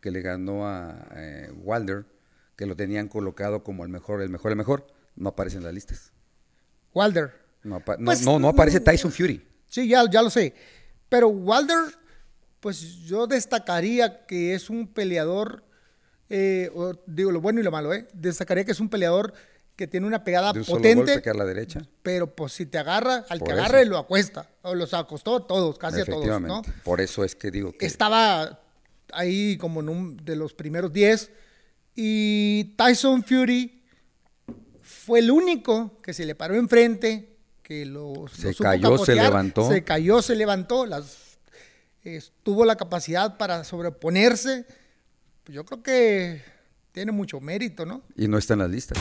que 0.00 0.10
le 0.10 0.22
ganó 0.22 0.66
a 0.66 1.06
eh, 1.16 1.52
Wilder, 1.54 2.06
que 2.56 2.64
lo 2.64 2.74
tenían 2.76 3.08
colocado 3.08 3.62
como 3.62 3.84
el 3.84 3.90
mejor, 3.90 4.22
el 4.22 4.30
mejor, 4.30 4.52
el 4.52 4.56
mejor, 4.56 4.86
no 5.18 5.30
aparece 5.30 5.56
en 5.58 5.64
las 5.64 5.74
listas. 5.74 6.12
Walder. 6.94 7.32
No, 7.62 7.76
apa- 7.76 7.96
no, 7.98 8.06
Pues, 8.06 8.22
no, 8.24 8.38
no 8.38 8.48
aparece 8.48 8.80
Tyson 8.80 9.12
Fury. 9.12 9.44
Sí, 9.68 9.88
ya, 9.88 10.04
ya 10.10 10.22
lo 10.22 10.30
sé. 10.30 10.54
Pero 11.08 11.28
Wilder, 11.28 11.78
pues 12.60 12.80
yo 13.04 13.26
destacaría 13.26 14.26
que 14.26 14.54
es 14.54 14.70
un 14.70 14.86
peleador, 14.86 15.64
eh, 16.30 16.70
o 16.74 16.92
digo 17.06 17.30
lo 17.32 17.40
bueno 17.40 17.60
y 17.60 17.62
lo 17.62 17.70
malo, 17.70 17.92
¿eh? 17.92 18.06
Destacaría 18.12 18.64
que 18.64 18.72
es 18.72 18.80
un 18.80 18.88
peleador 18.88 19.32
que 19.76 19.86
tiene 19.86 20.06
una 20.06 20.24
pegada 20.24 20.52
De 20.52 20.58
un 20.60 20.64
solo 20.64 20.78
potente, 20.78 21.12
golpe 21.12 21.22
que 21.22 21.30
a 21.30 21.34
la 21.34 21.44
derecha. 21.44 21.80
pero 22.02 22.34
pues 22.34 22.52
si 22.52 22.66
te 22.66 22.78
agarra, 22.78 23.24
al 23.28 23.38
Por 23.38 23.48
que 23.48 23.54
agarre 23.54 23.84
lo 23.84 23.96
acuesta. 23.96 24.48
O 24.62 24.74
los 24.74 24.92
acostó 24.92 25.36
a 25.36 25.46
todos, 25.46 25.78
casi 25.78 26.00
a 26.00 26.04
todos, 26.04 26.40
¿no? 26.40 26.62
Por 26.84 27.00
eso 27.00 27.22
es 27.24 27.34
que 27.36 27.50
digo 27.50 27.72
que 27.72 27.86
Estaba 27.86 28.60
ahí 29.12 29.56
como 29.56 29.80
en 29.80 29.88
un 29.88 30.16
de 30.16 30.34
los 30.36 30.52
primeros 30.52 30.92
10 30.92 31.30
y 31.94 32.74
Tyson 32.76 33.22
Fury 33.24 33.77
fue 35.08 35.20
el 35.20 35.30
único 35.30 35.96
que 36.02 36.12
se 36.12 36.26
le 36.26 36.34
paró 36.34 36.54
enfrente, 36.56 37.34
que 37.62 37.86
lo, 37.86 38.26
Se 38.30 38.48
lo 38.48 38.52
supo 38.52 38.64
cayó, 38.64 38.98
se 38.98 39.14
levantó. 39.14 39.66
Se 39.66 39.82
cayó, 39.82 40.20
se 40.20 40.36
levantó, 40.36 40.84
las, 40.84 41.38
eh, 42.04 42.20
tuvo 42.42 42.66
la 42.66 42.76
capacidad 42.76 43.38
para 43.38 43.64
sobreponerse. 43.64 44.66
Pues 45.44 45.56
yo 45.56 45.64
creo 45.64 45.82
que 45.82 46.42
tiene 46.92 47.10
mucho 47.12 47.40
mérito, 47.40 47.86
¿no? 47.86 48.02
y 48.16 48.28
no 48.28 48.36
está 48.36 48.52
en 48.52 48.60
las 48.60 48.70
listas. 48.70 48.98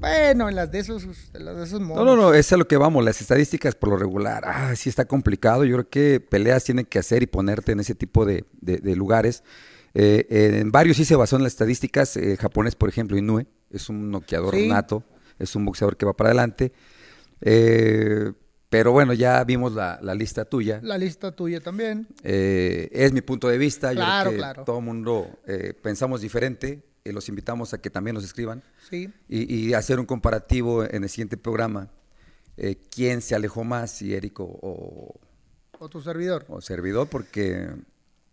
Bueno, 0.00 0.48
en 0.48 0.56
las 0.56 0.70
de 0.72 0.80
esos, 0.80 1.04
en 1.34 1.44
las 1.44 1.56
de 1.56 1.64
esos 1.64 1.80
No, 1.80 1.86
monos. 1.86 2.04
no, 2.04 2.16
no, 2.16 2.34
es 2.34 2.52
a 2.52 2.56
lo 2.56 2.66
que 2.66 2.76
vamos, 2.76 3.04
las 3.04 3.20
estadísticas 3.20 3.74
por 3.76 3.90
lo 3.90 3.96
regular, 3.96 4.42
ah, 4.46 4.74
sí 4.76 4.88
está 4.88 5.04
complicado, 5.06 5.64
yo 5.64 5.76
creo 5.76 5.88
que 5.88 6.20
peleas 6.20 6.64
tienen 6.64 6.84
que 6.84 6.98
hacer 6.98 7.22
y 7.22 7.26
ponerte 7.26 7.72
en 7.72 7.80
ese 7.80 7.94
tipo 7.94 8.24
de, 8.24 8.44
de- 8.60 8.78
de 8.78 8.96
lugares. 8.96 9.42
Eh, 9.94 10.58
en 10.60 10.70
varios 10.72 10.96
sí 10.98 11.04
se 11.04 11.16
basó 11.16 11.36
en 11.36 11.42
las 11.44 11.52
estadísticas, 11.52 12.16
eh, 12.16 12.36
japonés, 12.36 12.74
por 12.76 12.88
ejemplo, 12.88 13.16
Inoue, 13.16 13.46
es 13.70 13.88
un 13.88 14.10
noqueador 14.10 14.54
Sí. 14.54 14.68
nato, 14.68 15.02
es 15.38 15.54
un 15.56 15.64
boxeador 15.64 15.96
que 15.96 16.06
va 16.06 16.14
para 16.14 16.30
adelante. 16.30 16.72
Eh, 17.40 18.32
Pero 18.70 18.92
bueno, 18.92 19.14
ya 19.14 19.42
vimos 19.44 19.72
la, 19.72 19.98
la 20.02 20.14
lista 20.14 20.44
tuya. 20.44 20.80
La 20.82 20.98
lista 20.98 21.32
tuya 21.34 21.60
también. 21.60 22.06
Eh, 22.22 22.88
es 22.92 23.12
mi 23.12 23.22
punto 23.22 23.48
de 23.48 23.56
vista. 23.58 23.92
Yo 23.92 24.00
Claro, 24.00 24.30
creo 24.30 24.32
que 24.32 24.38
claro. 24.38 24.64
todo 24.64 24.78
el 24.80 24.84
mundo 24.84 25.38
eh, 25.46 25.72
pensamos 25.80 26.20
diferente. 26.20 26.82
los 27.04 27.28
invitamos 27.30 27.72
a 27.72 27.80
que 27.80 27.88
también 27.88 28.14
nos 28.14 28.24
escriban 28.24 28.62
Sí. 28.90 29.08
y, 29.28 29.54
y 29.68 29.72
hacer 29.74 29.98
un 29.98 30.04
comparativo 30.04 30.84
en 30.84 31.02
el 31.04 31.08
siguiente 31.08 31.36
programa. 31.38 31.88
¿Quién 32.90 33.22
se 33.22 33.34
alejó 33.36 33.62
más, 33.64 33.92
si 33.92 34.12
Érico 34.14 34.42
o, 34.44 35.18
O 35.78 35.88
tu 35.88 36.02
servidor. 36.02 36.44
o 36.48 36.60
servidor? 36.60 37.08
Porque, 37.08 37.68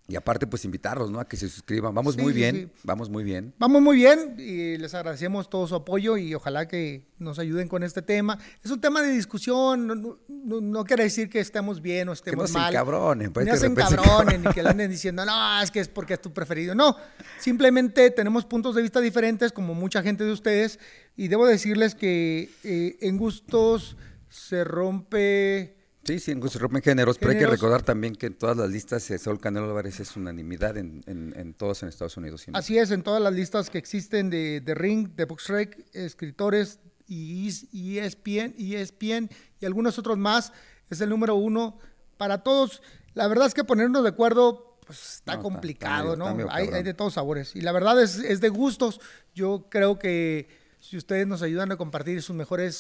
y 0.08 0.16
aparte, 0.16 0.46
pues 0.46 0.64
invitarlos, 0.66 1.10
¿no? 1.10 1.20
A 1.20 1.28
que 1.28 1.36
se 1.36 1.50
suscriban. 1.50 1.94
Vamos 1.96 2.14
Sí, 2.14 2.22
muy 2.22 2.32
bien, 2.32 2.56
sí. 2.76 2.82
vamos 2.84 3.10
muy 3.10 3.24
bien. 3.24 3.56
Vamos 3.58 3.82
muy 3.82 3.96
bien 3.98 4.36
y 4.38 4.78
les 4.78 4.94
agradecemos 4.94 5.50
todo 5.50 5.66
su 5.68 5.74
apoyo 5.74 6.16
y 6.16 6.36
ojalá 6.36 6.68
que 6.68 7.08
nos 7.18 7.40
ayuden 7.40 7.68
con 7.68 7.82
este 7.82 8.04
tema. 8.04 8.38
Es 8.64 8.70
un 8.70 8.80
tema 8.80 9.02
de 9.02 9.10
discusión, 9.12 9.88
no, 9.88 9.96
no- 9.96 10.20
no- 10.28 10.62
no 10.62 10.84
quiere 10.86 11.06
decir 11.06 11.28
que 11.28 11.40
estemos 11.40 11.82
bien 11.82 12.08
o 12.10 12.12
Que 12.12 12.16
estemos 12.18 12.44
no 12.44 12.48
se 12.48 12.54
mal. 12.54 12.72
encabronen. 12.74 13.34
pues, 13.34 13.46
que 13.48 13.58
se 13.58 13.68
repente 13.68 13.82
se 13.88 13.94
encabronen 13.96 14.44
ni 14.44 14.54
que 14.54 14.62
le 14.62 14.70
anden 14.70 14.92
diciendo, 14.92 15.26
no, 15.26 15.62
es 15.64 15.72
que 15.72 15.80
es 15.80 15.88
porque 15.88 16.14
es 16.14 16.22
tu 16.22 16.32
preferido. 16.32 16.76
No, 16.76 16.96
simplemente 17.40 18.12
tenemos 18.12 18.46
puntos 18.46 18.76
de 18.76 18.84
vista 18.84 19.02
diferentes 19.02 19.52
como 19.52 19.74
mucha 19.74 20.04
gente 20.04 20.24
de 20.24 20.32
ustedes 20.32 20.80
y 21.16 21.30
debo 21.30 21.48
decirles 21.48 21.96
que 21.96 22.52
eh, 22.64 22.98
en 23.02 23.18
gustos 23.18 23.98
se 24.30 24.64
rompe... 24.64 25.75
Sí, 26.06 26.20
sí, 26.20 26.32
en 26.32 26.40
se 26.50 26.60
rompen 26.60 26.82
géneros, 26.84 27.18
pero 27.18 27.32
hay 27.32 27.38
que 27.40 27.48
recordar 27.48 27.82
también 27.82 28.16
que 28.16 28.28
en 28.28 28.36
todas 28.36 28.56
las 28.56 28.70
listas 28.70 29.04
Saúl 29.18 29.40
Canelo 29.40 29.66
Álvarez 29.66 30.00
es 30.00 30.16
unanimidad 30.16 30.78
en, 30.78 31.04
en, 31.08 31.34
en 31.36 31.54
todos 31.56 31.82
en 31.84 31.90
Estados 31.90 32.16
Unidos. 32.18 32.46
Así 32.54 32.78
es, 32.78 32.92
en 32.92 33.02
todas 33.02 33.22
las 33.22 33.34
listas 33.34 33.70
que 33.72 33.78
existen 33.80 34.30
de, 34.30 34.62
de 34.62 34.76
Ring, 34.76 35.16
de 35.16 35.26
BoxRec, 35.26 35.88
escritores 35.94 36.80
y 37.08 37.50
y 37.72 37.98
ESPN, 38.00 38.54
ESPN 38.58 39.30
y 39.60 39.66
algunos 39.66 39.98
otros 39.98 40.18
más, 40.18 40.54
es 40.90 41.02
el 41.02 41.10
número 41.10 41.36
uno 41.36 41.80
para 42.18 42.44
todos. 42.44 42.82
La 43.16 43.28
verdad 43.28 43.48
es 43.48 43.54
que 43.56 43.64
ponernos 43.64 44.04
de 44.04 44.10
acuerdo 44.10 44.78
pues, 44.86 45.00
está 45.16 45.34
No, 45.34 45.40
está- 45.40 45.40
está 45.40 45.42
complicado, 45.42 46.16
medio- 46.36 46.46
¿no? 46.46 46.52
hay, 46.52 46.84
de 46.84 46.94
todos 46.94 47.16
sabores. 47.16 47.56
Y 47.56 47.62
la 47.62 47.72
verdad 47.72 48.00
es, 48.02 48.18
es 48.20 48.42
de 48.42 48.50
gustos. 48.50 49.02
Yo 49.34 49.66
creo 49.72 49.98
que 49.98 50.48
si 50.80 50.98
ustedes 50.98 51.26
nos 51.26 51.42
ayudan 51.42 51.72
a 51.72 51.78
compartir 51.78 52.22
sus 52.22 52.36
mejores 52.36 52.76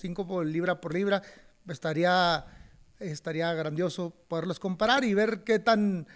cinco 0.00 0.26
por 0.28 0.46
libra 0.46 0.80
por 0.80 0.94
libra, 0.94 1.22
estaría, 1.68 2.44
estaría 3.00 3.52
grandioso 3.54 4.14
poderlos 4.28 4.58
comparar 4.58 5.04
y 5.04 5.14
ver 5.14 5.44
qué 5.44 5.58
tan, 5.58 6.06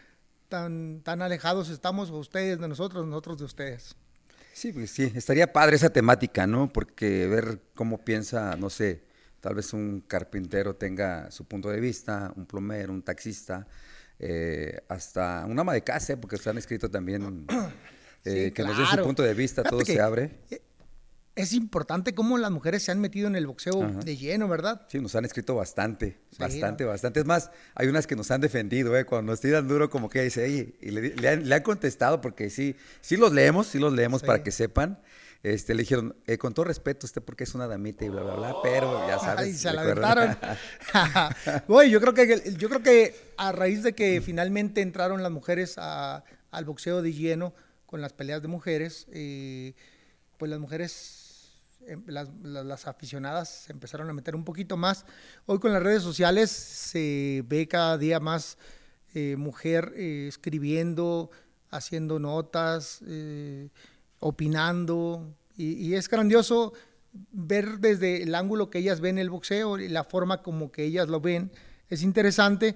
tan, 0.48 1.00
tan 1.02 1.22
alejados 1.22 1.68
estamos 1.70 2.10
ustedes 2.10 2.60
de 2.60 2.68
nosotros, 2.68 3.06
nosotros 3.06 3.38
de 3.38 3.44
ustedes. 3.44 3.96
Sí, 4.52 4.72
pues 4.72 4.90
sí, 4.90 5.10
estaría 5.14 5.52
padre 5.52 5.76
esa 5.76 5.90
temática, 5.90 6.46
¿no? 6.46 6.72
Porque 6.72 7.26
ver 7.26 7.60
cómo 7.74 8.04
piensa, 8.04 8.56
no 8.56 8.68
sé, 8.68 9.02
tal 9.40 9.54
vez 9.54 9.72
un 9.72 10.02
carpintero 10.06 10.76
tenga 10.76 11.30
su 11.30 11.46
punto 11.46 11.70
de 11.70 11.80
vista, 11.80 12.32
un 12.36 12.46
plomero, 12.46 12.92
un 12.92 13.02
taxista, 13.02 13.66
eh, 14.18 14.80
hasta 14.88 15.44
un 15.46 15.58
ama 15.58 15.72
de 15.72 15.82
casa, 15.82 16.12
¿eh? 16.12 16.16
porque 16.16 16.36
se 16.36 16.50
han 16.50 16.58
escrito 16.58 16.90
también 16.90 17.46
eh, 18.24 18.46
Sí, 18.46 18.52
que 18.52 18.62
nos 18.62 18.76
den 18.76 18.86
su 18.86 19.02
punto 19.02 19.22
de 19.22 19.34
vista, 19.34 19.62
Fíjate 19.62 19.76
todo 19.76 19.84
se 19.84 20.00
abre. 20.00 20.38
Es 21.34 21.54
importante 21.54 22.14
cómo 22.14 22.36
las 22.36 22.50
mujeres 22.50 22.82
se 22.82 22.92
han 22.92 23.00
metido 23.00 23.26
en 23.26 23.36
el 23.36 23.46
boxeo 23.46 23.82
Ajá. 23.82 24.00
de 24.00 24.16
lleno, 24.18 24.48
¿verdad? 24.48 24.82
Sí, 24.88 25.00
nos 25.00 25.14
han 25.14 25.24
escrito 25.24 25.54
bastante, 25.54 26.18
Sí, 26.30 26.36
bastante, 26.38 26.84
¿no? 26.84 26.90
bastante. 26.90 27.20
Es 27.20 27.26
más, 27.26 27.50
hay 27.74 27.88
unas 27.88 28.06
que 28.06 28.16
nos 28.16 28.30
han 28.30 28.42
defendido, 28.42 28.94
¿eh? 28.98 29.06
Cuando 29.06 29.32
nos 29.32 29.40
tiran 29.40 29.66
duro, 29.66 29.88
como 29.88 30.10
que 30.10 30.22
dice, 30.22 30.44
"Oye", 30.44 30.74
y 30.82 30.90
le, 30.90 31.28
han, 31.28 31.48
le 31.48 31.54
han 31.54 31.62
contestado, 31.62 32.20
porque 32.20 32.50
sí, 32.50 32.76
sí 33.00 33.16
los 33.16 33.32
leemos, 33.32 33.66
sí 33.68 33.78
los 33.78 33.94
leemos 33.94 34.20
Sí. 34.20 34.26
para 34.26 34.42
que 34.42 34.50
sepan. 34.50 35.00
Este, 35.42 35.74
le 35.74 35.82
dijeron, 35.82 36.14
eh, 36.26 36.36
con 36.38 36.52
todo 36.54 36.66
respeto, 36.66 37.06
usted 37.06 37.20
porque 37.22 37.44
es 37.44 37.54
una 37.54 37.66
damita 37.66 38.04
y 38.04 38.10
bla, 38.10 38.22
bla, 38.22 38.34
bla, 38.36 38.54
pero 38.62 39.08
ya 39.08 39.18
sabes. 39.18 39.40
Ay, 39.46 39.52
se 39.54 39.72
la 39.72 39.80
aventaron. 39.82 40.36
Oye, 41.68 41.90
yo 41.90 42.00
creo 42.00 42.14
que 42.14 42.54
yo 42.58 42.68
creo 42.68 42.82
que 42.82 43.14
a 43.38 43.52
raíz 43.52 43.82
de 43.82 43.94
que 43.94 44.20
finalmente 44.20 44.82
entraron 44.82 45.22
las 45.22 45.32
mujeres 45.32 45.74
a- 45.78 46.22
al 46.50 46.64
boxeo 46.64 47.02
de 47.02 47.12
lleno 47.12 47.54
con 47.86 48.00
las 48.00 48.12
peleas 48.12 48.40
de 48.42 48.48
mujeres, 48.48 49.06
eh, 49.12 49.74
pues 50.38 50.50
las 50.50 50.60
mujeres, 50.60 51.21
las, 52.06 52.28
las- 52.42 52.64
las 52.64 52.86
aficionadas 52.86 53.48
se 53.48 53.72
empezaron 53.72 54.08
a 54.08 54.12
meter 54.12 54.34
un 54.36 54.44
poquito 54.44 54.76
más. 54.76 55.04
Hoy 55.46 55.58
con 55.58 55.72
las 55.72 55.82
redes 55.82 56.02
sociales 56.02 56.50
se 56.50 57.44
ve 57.46 57.66
cada 57.68 57.98
día 57.98 58.20
más 58.20 58.58
eh, 59.14 59.36
mujer 59.36 59.92
eh, 59.96 60.26
escribiendo, 60.28 61.30
haciendo 61.70 62.18
notas, 62.18 63.00
eh, 63.06 63.68
opinando, 64.20 65.34
y, 65.56 65.72
y 65.74 65.94
es 65.94 66.08
grandioso 66.08 66.72
ver 67.32 67.78
desde 67.78 68.22
el 68.22 68.34
ángulo 68.34 68.70
que 68.70 68.78
ellas 68.78 69.00
ven 69.00 69.18
el 69.18 69.28
boxeo 69.28 69.78
y 69.78 69.88
la 69.88 70.04
forma 70.04 70.42
como 70.42 70.72
que 70.72 70.84
ellas 70.84 71.08
lo 71.08 71.20
ven, 71.20 71.50
es 71.88 72.02
interesante 72.02 72.74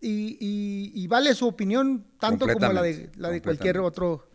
y, 0.00 0.38
y- 0.40 0.92
y 0.94 1.06
vale 1.06 1.34
su 1.34 1.46
opinión 1.46 2.06
tanto 2.18 2.46
como 2.54 2.72
la 2.72 2.82
de, 2.82 3.10
la 3.16 3.28
de 3.28 3.34
cualquier 3.42 3.76
otro, 3.86 4.28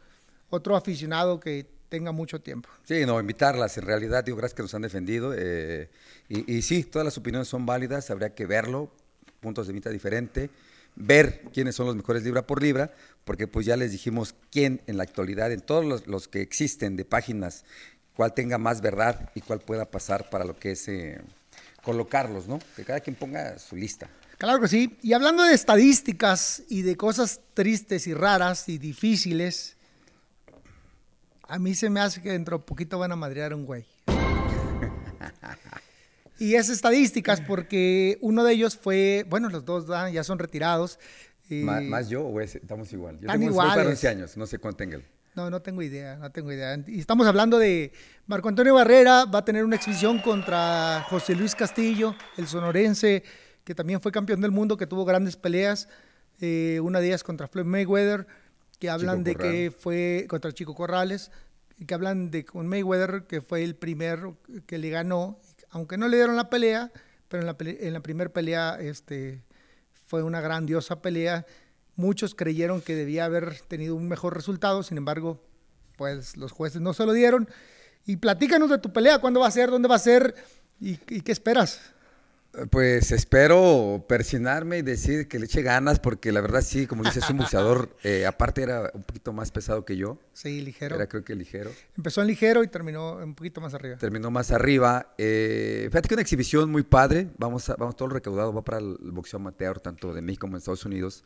otro 0.51 0.75
aficionado 0.75 1.39
que 1.39 1.67
tenga 1.89 2.11
mucho 2.11 2.39
tiempo. 2.39 2.69
Sí, 2.83 3.05
no, 3.05 3.19
invitarlas, 3.19 3.77
en 3.77 3.85
realidad, 3.85 4.23
digo, 4.23 4.37
gracias 4.37 4.55
que 4.55 4.61
nos 4.63 4.73
han 4.73 4.83
defendido. 4.83 5.33
eh, 5.35 5.89
y, 6.29 6.57
y 6.57 6.61
sí, 6.61 6.83
todas 6.83 7.05
las 7.05 7.17
opiniones 7.17 7.47
son 7.47 7.65
válidas, 7.65 8.09
habría 8.11 8.33
que 8.35 8.45
verlo, 8.45 8.91
puntos 9.39 9.67
de 9.67 9.73
vista 9.73 9.89
diferentes, 9.89 10.49
ver 10.95 11.41
quiénes 11.53 11.75
son 11.75 11.87
los 11.87 11.95
mejores 11.95 12.23
libra 12.23 12.45
por 12.45 12.61
libra, 12.61 12.93
porque 13.23 13.47
pues 13.47 13.65
ya 13.65 13.77
les 13.77 13.91
dijimos 13.91 14.35
quién 14.51 14.81
en 14.87 14.97
la 14.97 15.03
actualidad, 15.03 15.51
en 15.51 15.61
todos 15.61 15.85
los, 15.85 16.07
los 16.07 16.27
que 16.27 16.41
existen 16.41 16.95
de 16.95 17.05
páginas, 17.05 17.65
cuál 18.15 18.33
tenga 18.33 18.57
más 18.57 18.81
verdad 18.81 19.31
y 19.33 19.41
cuál 19.41 19.59
pueda 19.59 19.89
pasar 19.89 20.29
para 20.29 20.45
lo 20.45 20.55
que 20.55 20.71
es 20.71 20.87
eh, 20.87 21.21
colocarlos, 21.83 22.47
¿no? 22.47 22.59
Que 22.75 22.83
cada 22.83 22.99
quien 22.99 23.15
ponga 23.15 23.57
su 23.57 23.75
lista. 23.75 24.09
Claro 24.37 24.61
que 24.61 24.67
sí. 24.67 24.97
Y 25.01 25.13
hablando 25.13 25.43
de 25.43 25.53
estadísticas 25.53 26.63
y 26.69 26.81
de 26.81 26.95
cosas 26.95 27.41
tristes 27.53 28.07
y 28.07 28.13
raras 28.13 28.69
y 28.69 28.77
difíciles, 28.77 29.77
a 31.49 31.59
mí 31.59 31.73
se 31.75 31.89
me 31.89 31.99
hace 31.99 32.21
que 32.21 32.31
dentro 32.31 32.57
de 32.59 32.63
poquito 32.63 32.97
van 32.99 33.11
a 33.11 33.15
madrear 33.15 33.51
a 33.51 33.55
un 33.55 33.65
güey. 33.65 33.85
Y 36.37 36.55
es 36.55 36.69
estadísticas 36.69 37.41
porque 37.41 38.17
uno 38.21 38.45
de 38.45 38.53
ellos 38.53 38.77
fue, 38.77 39.25
bueno, 39.29 39.49
los 39.49 39.65
dos 39.65 39.87
ya 40.13 40.23
son 40.23 40.39
retirados. 40.39 40.97
Ma- 41.49 41.81
¿Más, 41.81 42.07
yo 42.07 42.21
o 42.23 42.39
ese? 42.39 42.59
Estamos 42.59 42.93
igual. 42.93 43.19
Yo 43.19 43.27
tengo 43.27 43.47
voy 43.47 43.55
para 43.57 43.71
iguales. 43.73 43.87
11 43.87 44.07
años, 44.07 44.37
no 44.37 44.45
sé 44.45 44.57
cuánto 44.57 44.77
tenga 44.77 44.95
él. 44.95 45.05
No, 45.35 45.49
no 45.49 45.61
tengo 45.61 45.81
idea, 45.81 46.15
no 46.15 46.31
tengo 46.31 46.51
idea. 46.53 46.81
Y 46.87 46.99
estamos 46.99 47.27
hablando 47.27 47.59
de 47.59 47.91
Marco 48.25 48.47
Antonio 48.47 48.73
Barrera, 48.73 49.25
va 49.25 49.39
a 49.39 49.45
tener 49.45 49.65
una 49.65 49.75
exhibición 49.75 50.19
contra 50.19 51.05
José 51.09 51.35
Luis 51.35 51.55
Castillo, 51.55 52.15
el 52.37 52.47
sonorense, 52.47 53.21
que 53.65 53.75
también 53.75 53.99
fue 53.99 54.11
campeón 54.11 54.39
del 54.39 54.51
mundo, 54.51 54.77
que 54.77 54.87
tuvo 54.87 55.03
grandes 55.03 55.35
peleas, 55.35 55.89
eh, 56.39 56.79
una 56.81 57.01
de 57.01 57.07
ellas 57.07 57.23
contra 57.23 57.49
Floyd 57.49 57.65
Mayweather, 57.65 58.25
que 58.79 58.89
hablan 58.89 59.23
de 59.23 59.35
Corral. 59.35 59.51
que 59.51 59.71
fue 59.71 60.25
contra 60.29 60.51
Chico 60.53 60.73
Corrales, 60.73 61.31
que 61.85 61.93
hablan 61.93 62.31
de 62.31 62.45
con 62.45 62.67
Mayweather, 62.67 63.25
que 63.27 63.41
fue 63.41 63.63
el 63.63 63.75
primero 63.75 64.37
que 64.65 64.77
le 64.77 64.89
ganó, 64.89 65.39
aunque 65.69 65.97
no 65.97 66.07
le 66.07 66.17
dieron 66.17 66.35
la 66.35 66.49
pelea, 66.49 66.91
pero 67.27 67.41
en 67.41 67.47
la, 67.47 67.55
en 67.59 67.93
la 67.93 67.99
primera 68.01 68.31
pelea 68.31 68.77
este, 68.79 69.43
fue 70.05 70.23
una 70.23 70.41
grandiosa 70.41 71.01
pelea. 71.01 71.45
Muchos 71.95 72.33
creyeron 72.33 72.81
que 72.81 72.95
debía 72.95 73.25
haber 73.25 73.59
tenido 73.67 73.95
un 73.95 74.07
mejor 74.07 74.35
resultado, 74.35 74.83
sin 74.83 74.97
embargo, 74.97 75.43
pues 75.97 76.37
los 76.37 76.51
jueces 76.51 76.81
no 76.81 76.93
se 76.93 77.05
lo 77.05 77.13
dieron. 77.13 77.49
Y 78.05 78.17
platícanos 78.17 78.69
de 78.69 78.79
tu 78.79 78.91
pelea, 78.91 79.19
cuándo 79.19 79.41
va 79.41 79.47
a 79.47 79.51
ser, 79.51 79.69
dónde 79.69 79.89
va 79.89 79.95
a 79.95 79.99
ser 79.99 80.33
y, 80.79 80.91
y 81.09 81.21
qué 81.21 81.31
esperas. 81.31 81.93
Pues 82.71 83.11
espero 83.11 84.05
persinarme 84.09 84.79
y 84.79 84.81
decir 84.81 85.27
que 85.27 85.37
le 85.37 85.45
eche 85.45 85.61
ganas, 85.61 85.99
porque 85.99 86.31
la 86.31 86.41
verdad 86.41 86.61
sí, 86.61 86.87
como 86.87 87.03
dices, 87.03 87.23
es 87.23 87.29
un 87.29 87.37
boxeador, 87.37 87.95
eh, 88.03 88.25
aparte 88.25 88.63
era 88.63 88.89
un 88.95 89.03
poquito 89.03 89.33
más 89.33 89.51
pesado 89.51 89.85
que 89.85 89.95
yo, 89.95 90.17
Sí, 90.33 90.61
ligero. 90.61 90.95
era 90.95 91.07
creo 91.07 91.23
que 91.23 91.35
ligero, 91.35 91.71
Empezó 91.95 92.21
en 92.21 92.27
ligero 92.27 92.63
y 92.63 92.67
terminó 92.67 93.17
un 93.17 93.35
poquito 93.35 93.61
más 93.61 93.75
arriba. 93.75 93.97
terminó 93.97 94.31
más 94.31 94.49
arriba. 94.51 95.13
Eh, 95.19 95.89
fíjate 95.91 96.07
que 96.09 96.15
una 96.15 96.23
exhibición 96.23 96.71
muy 96.71 96.81
padre, 96.81 97.29
vamos, 97.37 97.69
a, 97.69 97.75
vamos 97.75 97.95
todo 97.95 98.07
lo 98.07 98.15
recaudado 98.15 98.51
va 98.51 98.63
para 98.63 98.79
el 98.79 98.97
boxeo 99.11 99.39
amateur, 99.39 99.79
tanto 99.79 100.11
de 100.13 100.21
México 100.23 100.41
como 100.41 100.53
de 100.53 100.59
Estados 100.59 100.85
Unidos. 100.85 101.23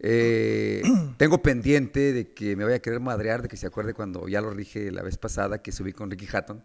Eh, 0.00 0.82
tengo 1.18 1.42
pendiente 1.42 2.12
de 2.14 2.32
que 2.32 2.56
me 2.56 2.64
vaya 2.64 2.76
a 2.76 2.80
querer 2.80 3.00
madrear, 3.00 3.42
de 3.42 3.48
que 3.48 3.56
se 3.58 3.66
acuerde 3.66 3.92
cuando 3.92 4.28
ya 4.28 4.40
lo 4.40 4.54
dije 4.54 4.90
la 4.90 5.02
vez 5.02 5.18
pasada, 5.18 5.62
que 5.62 5.72
subí 5.72 5.92
con 5.92 6.10
Ricky 6.10 6.26
Hatton. 6.32 6.64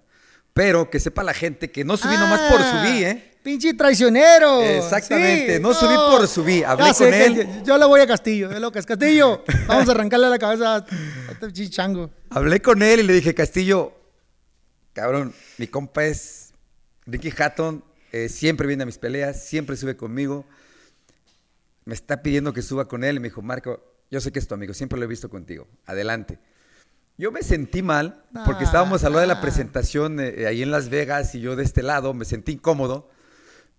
Pero 0.54 0.90
que 0.90 1.00
sepa 1.00 1.24
la 1.24 1.34
gente 1.34 1.72
que 1.72 1.84
no 1.86 1.96
subí 1.98 2.16
nomás 2.16 2.42
por 2.52 2.62
Ah, 2.62 2.72
subí, 2.84 3.04
¿eh? 3.04 3.26
¡Pinche 3.44 3.74
traicionero! 3.74 4.62
Exactamente, 4.62 5.56
Sí, 5.56 5.62
no 5.62 5.74
subí 5.74 5.96
por 5.96 6.28
subí, 6.28 6.62
hablé 6.64 6.94
sé 6.94 7.06
con 7.06 7.14
que 7.14 7.26
él. 7.26 7.36
Yo, 7.36 7.64
yo 7.64 7.78
le 7.78 7.86
voy 7.86 8.02
a 8.02 8.08
Castillo, 8.08 8.50
de 8.50 8.60
locas. 8.60 8.86
Castillo, 8.86 9.44
vamos 9.68 9.88
a 9.88 9.92
arrancarle 9.92 10.30
la 10.30 10.38
cabeza 10.38 10.76
a 10.76 10.86
este 11.32 11.46
pinche 11.46 11.70
chango. 11.70 12.10
Hablé 12.30 12.62
con 12.62 12.84
él 12.84 13.00
y 13.00 13.04
le 13.04 13.14
dije, 13.14 13.34
Castillo, 13.34 13.94
cabrón, 14.94 15.34
mi 15.58 15.68
compa 15.68 16.04
es 16.06 16.52
Ricky 17.06 17.34
Hatton, 17.36 17.84
eh, 18.12 18.28
siempre 18.28 18.68
viene 18.68 18.84
a 18.84 18.86
mis 18.86 18.98
peleas, 18.98 19.42
siempre 19.46 19.78
sube 19.78 19.96
conmigo. 19.96 20.46
Me 21.86 21.94
está 21.94 22.22
pidiendo 22.22 22.52
que 22.54 22.62
suba 22.62 22.88
con 22.88 23.04
él 23.06 23.16
y 23.16 23.20
me 23.20 23.30
dijo, 23.30 23.42
Marco, 23.42 23.82
yo 24.12 24.20
sé 24.20 24.32
que 24.32 24.40
es 24.40 24.48
tu 24.48 24.54
amigo, 24.54 24.74
siempre 24.74 25.00
lo 25.00 25.06
he 25.06 25.08
visto 25.08 25.30
contigo, 25.30 25.68
adelante. 25.86 26.40
Yo 27.20 27.32
me 27.34 27.44
sentí 27.44 27.82
mal 27.82 28.24
porque 28.46 28.64
Ah, 28.64 28.68
estábamos 28.68 29.04
a 29.04 29.10
lo 29.10 29.20
de 29.20 29.28
la 29.28 29.34
ah. 29.36 29.42
presentación 29.42 30.22
eh, 30.22 30.46
ahí 30.48 30.64
en 30.64 30.72
Las 30.72 30.88
Vegas 30.88 31.36
y 31.36 31.42
yo 31.42 31.58
de 31.58 31.64
este 31.66 31.84
lado 31.84 32.14
me 32.14 32.24
sentí 32.24 32.54
incómodo, 32.54 33.10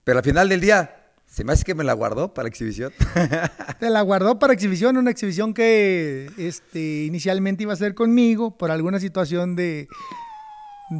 Pero 0.04 0.18
al 0.18 0.25
final 0.25 0.50
del 0.50 0.61
día, 0.61 0.97
se 1.26 1.42
me 1.42 1.54
hace 1.54 1.64
que 1.64 1.75
me 1.75 1.82
la 1.82 1.94
guardó 1.94 2.35
para 2.35 2.44
la 2.44 2.49
exhibición. 2.50 2.92
Te 3.80 3.88
la 3.88 4.02
guardó 4.02 4.38
para 4.38 4.52
exhibición, 4.52 4.99
una 4.99 5.11
exhibición 5.11 5.54
que 5.54 6.30
este, 6.37 7.04
inicialmente 7.04 7.62
iba 7.62 7.73
a 7.73 7.76
ser 7.76 7.94
conmigo 7.94 8.59
por 8.59 8.70
alguna 8.70 9.00
situación 9.00 9.56
de... 9.56 9.88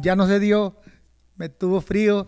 Ya 0.01 0.15
no 0.15 0.25
se 0.25 0.39
dio, 0.39 0.77
me 1.35 1.47
tuvo 1.49 1.79
frío. 1.81 2.25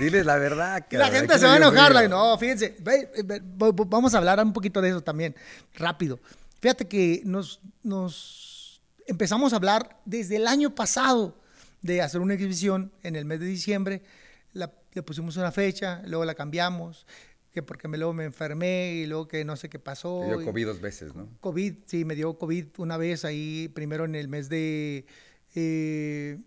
Diles 0.00 0.26
la 0.26 0.38
verdad. 0.38 0.84
La 0.90 1.08
gente 1.08 1.38
se 1.38 1.46
va 1.46 1.52
a 1.54 1.56
enojar. 1.58 1.92
la- 1.94 2.08
No, 2.08 2.36
fíjense, 2.36 2.74
ve- 2.80 3.10
ve- 3.24 3.42
vamos 3.86 4.12
a 4.14 4.18
hablar 4.18 4.42
un 4.44 4.52
poquito 4.52 4.80
de 4.80 4.88
eso 4.88 5.02
también, 5.02 5.36
rápido. 5.74 6.18
Fíjate 6.60 6.88
que 6.88 7.22
nos, 7.24 7.60
nos 7.82 8.49
empezamos 9.10 9.52
a 9.52 9.56
hablar 9.56 9.98
desde 10.04 10.36
el 10.36 10.46
año 10.46 10.74
pasado 10.74 11.36
de 11.82 12.00
hacer 12.02 12.20
una 12.20 12.34
exhibición 12.34 12.92
en 13.02 13.16
el 13.16 13.24
mes 13.24 13.40
de 13.40 13.46
diciembre. 13.46 14.02
La- 14.52 14.72
le 14.92 15.02
pusimos 15.02 15.36
una 15.36 15.52
fecha, 15.52 16.02
luego 16.06 16.24
la 16.24 16.34
cambiamos, 16.34 17.06
que 17.52 17.62
porque 17.62 17.88
me, 17.88 17.98
luego 17.98 18.12
me 18.12 18.24
enfermé 18.24 18.92
y 18.94 19.06
luego 19.06 19.26
que 19.28 19.44
no 19.44 19.56
sé 19.56 19.68
qué 19.68 19.78
pasó. 19.78 20.20
Te 20.22 20.26
dio 20.28 20.42
y- 20.42 20.44
COVID 20.44 20.66
dos 20.66 20.80
veces, 20.80 21.14
¿no? 21.14 21.28
COVID, 21.40 21.74
sí, 21.86 22.04
me 22.04 22.14
dio 22.14 22.38
COVID 22.38 22.66
una 22.78 22.96
vez 22.96 23.24
ahí, 23.24 23.68
primero 23.74 24.04
en 24.04 24.14
el 24.14 24.28
mes 24.28 24.48
de 24.48 25.04
eh, 25.54 26.38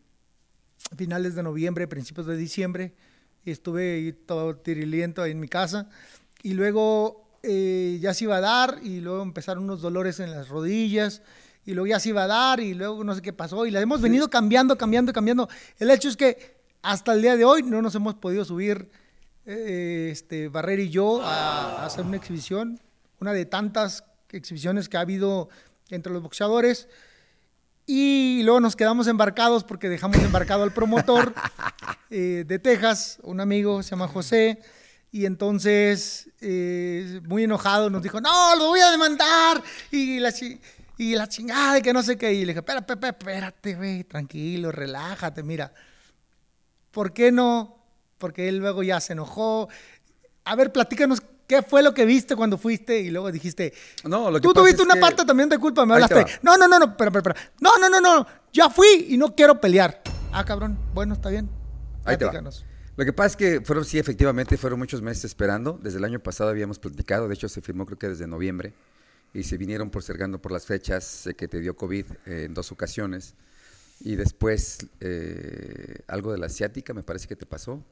finales 0.97 1.35
de 1.35 1.43
noviembre, 1.43 1.87
principios 1.87 2.25
de 2.27 2.37
diciembre. 2.37 2.93
Y 3.45 3.51
estuve 3.51 3.95
ahí 3.95 4.13
todo 4.13 4.55
tiriliento 4.55 5.21
ahí 5.21 5.31
en 5.31 5.39
mi 5.39 5.49
casa. 5.49 5.89
Y 6.43 6.53
luego 6.53 7.37
eh, 7.43 7.97
ya 8.01 8.13
se 8.13 8.23
iba 8.25 8.37
a 8.37 8.41
dar 8.41 8.79
y 8.83 9.01
luego 9.01 9.21
empezaron 9.21 9.63
unos 9.65 9.81
dolores 9.81 10.19
en 10.21 10.31
las 10.31 10.47
rodillas. 10.47 11.21
Y 11.65 11.73
luego 11.73 11.87
ya 11.87 11.99
se 11.99 12.09
iba 12.09 12.23
a 12.23 12.27
dar 12.27 12.59
y 12.59 12.73
luego 12.73 13.03
no 13.03 13.15
sé 13.15 13.21
qué 13.21 13.33
pasó. 13.33 13.65
Y 13.65 13.71
la 13.71 13.81
hemos 13.81 14.01
venido 14.01 14.29
cambiando, 14.29 14.77
cambiando, 14.77 15.13
cambiando. 15.13 15.49
El 15.79 15.91
hecho 15.91 16.09
es 16.09 16.17
que 16.17 16.57
hasta 16.81 17.13
el 17.13 17.21
día 17.21 17.37
de 17.37 17.45
hoy 17.45 17.63
no 17.63 17.81
nos 17.81 17.95
hemos 17.95 18.15
podido 18.15 18.43
subir, 18.43 18.89
eh, 19.45 20.09
este, 20.11 20.49
Barrera 20.49 20.81
y 20.81 20.89
yo, 20.89 21.21
a, 21.21 21.83
a 21.83 21.85
hacer 21.85 22.05
una 22.05 22.17
exhibición. 22.17 22.79
Una 23.19 23.31
de 23.31 23.45
tantas 23.45 24.03
exhibiciones 24.29 24.89
que 24.89 24.97
ha 24.97 25.01
habido 25.01 25.49
entre 25.89 26.11
los 26.11 26.21
boxeadores. 26.21 26.87
Y 27.85 28.41
luego 28.43 28.59
nos 28.59 28.75
quedamos 28.75 29.07
embarcados 29.07 29.63
porque 29.63 29.89
dejamos 29.89 30.17
embarcado 30.17 30.63
al 30.63 30.73
promotor 30.73 31.33
eh, 32.09 32.45
de 32.47 32.59
Texas, 32.59 33.19
un 33.23 33.41
amigo, 33.41 33.83
se 33.83 33.91
llama 33.91 34.07
José. 34.07 34.61
Y 35.11 35.25
entonces, 35.25 36.29
eh, 36.41 37.21
muy 37.27 37.43
enojado, 37.43 37.89
nos 37.89 38.01
dijo, 38.01 38.19
no, 38.19 38.55
lo 38.55 38.67
voy 38.67 38.79
a 38.79 38.89
demandar. 38.89 39.61
Y 39.91 40.19
la, 40.19 40.33
y 41.11 41.15
la 41.15 41.27
chingada, 41.27 41.77
y 41.79 41.81
que 41.81 41.93
no 41.93 42.01
sé 42.03 42.17
qué. 42.17 42.33
Y 42.33 42.41
le 42.41 42.47
dije, 42.47 42.59
espérate, 42.59 42.93
espérate, 42.93 43.17
espérate, 43.25 43.75
güey, 43.75 44.03
tranquilo, 44.03 44.71
relájate, 44.71 45.43
mira. 45.43 45.73
¿Por 46.91 47.13
qué 47.13 47.31
no? 47.31 47.83
Porque 48.17 48.47
él 48.47 48.57
luego 48.57 48.83
ya 48.83 48.99
se 48.99 49.13
enojó. 49.13 49.67
A 50.45 50.55
ver, 50.55 50.71
platícanos 50.71 51.21
qué 51.47 51.61
fue 51.61 51.81
lo 51.83 51.93
que 51.93 52.05
viste 52.05 52.35
cuando 52.35 52.57
fuiste 52.57 52.99
y 52.99 53.09
luego 53.09 53.31
dijiste, 53.31 53.73
No, 54.03 54.29
lo 54.31 54.37
que 54.39 54.41
Tú 54.47 54.53
pasa 54.53 54.61
tuviste 54.63 54.83
una 54.83 54.93
que- 54.95 54.99
parte 55.01 55.25
también 55.25 55.49
de 55.49 55.57
culpa, 55.57 55.85
me 55.85 55.93
hablaste. 55.95 56.25
No, 56.41 56.55
no, 56.57 56.67
no, 56.67 56.79
no, 56.79 56.85
espera, 56.85 57.09
espera, 57.09 57.33
espera. 57.33 57.51
No, 57.59 57.77
no, 57.77 57.89
no, 57.89 57.99
no. 58.01 58.27
Ya 58.53 58.69
fui 58.69 59.07
y 59.09 59.17
no 59.17 59.35
quiero 59.35 59.59
pelear. 59.59 60.01
Ah, 60.31 60.45
cabrón. 60.45 60.77
Bueno, 60.93 61.13
está 61.15 61.29
bien. 61.29 61.49
Ahí 62.05 62.17
te 62.17 62.25
va. 62.25 62.33
Lo 62.95 63.05
que 63.05 63.13
pasa 63.13 63.27
es 63.27 63.35
que 63.35 63.61
fueron, 63.61 63.85
sí, 63.85 63.97
efectivamente, 63.97 64.55
fueron 64.57 64.77
muchos 64.77 65.01
meses 65.01 65.25
esperando. 65.25 65.79
Desde 65.81 65.97
el 65.97 66.03
año 66.03 66.19
pasado 66.19 66.51
habíamos 66.51 66.77
platicado, 66.77 67.27
de 67.27 67.33
hecho 67.33 67.49
se 67.49 67.59
firmó 67.61 67.85
creo 67.87 67.97
que 67.97 68.07
desde 68.07 68.27
noviembre, 68.27 68.73
y 69.33 69.43
se 69.43 69.57
vinieron 69.57 69.89
postergando 69.89 70.41
por 70.41 70.51
las 70.51 70.65
fechas, 70.65 71.03
sé 71.03 71.35
que 71.35 71.47
te 71.47 71.59
dio 71.59 71.75
COVID 71.75 72.05
eh, 72.25 72.43
en 72.45 72.53
dos 72.53 72.71
ocasiones, 72.71 73.35
y 73.99 74.15
después 74.15 74.87
eh, 74.99 76.01
algo 76.07 76.31
de 76.31 76.37
la 76.37 76.45
asiática 76.47 76.93
me 76.93 77.03
parece 77.03 77.27
que 77.27 77.35
te 77.35 77.45
pasó, 77.45 77.83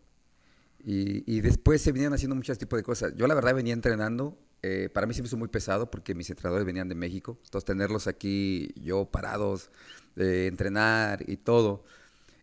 y, 0.84 1.24
y 1.32 1.42
después 1.42 1.82
se 1.82 1.92
vinieron 1.92 2.14
haciendo 2.14 2.36
muchos 2.36 2.58
tipos 2.58 2.78
de 2.78 2.84
cosas. 2.84 3.14
Yo 3.16 3.28
la 3.28 3.36
verdad 3.36 3.54
venía 3.56 3.74
entrenando, 3.74 4.38
eh, 4.64 4.90
para 4.94 5.08
mí 5.08 5.14
se 5.14 5.22
me 5.22 5.28
hizo 5.28 5.38
muy 5.38 5.48
pesado 5.48 5.90
porque 5.90 6.14
mis 6.14 6.30
entrenadores 6.30 6.66
venían 6.66 6.90
de 6.90 6.96
México, 6.96 7.40
entonces 7.44 7.66
tenerlos 7.66 8.08
aquí, 8.08 8.74
yo 8.76 9.06
parados, 9.06 9.70
eh, 10.16 10.48
entrenar 10.48 11.24
y 11.28 11.38
todo. 11.38 11.84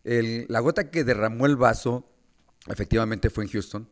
La 0.03 0.59
gota 0.59 0.89
que 0.89 1.03
derramó 1.03 1.45
el 1.45 1.55
vaso, 1.55 2.09
efectivamente 2.67 3.29
fue 3.29 3.43
en 3.43 3.51
Houston, 3.51 3.89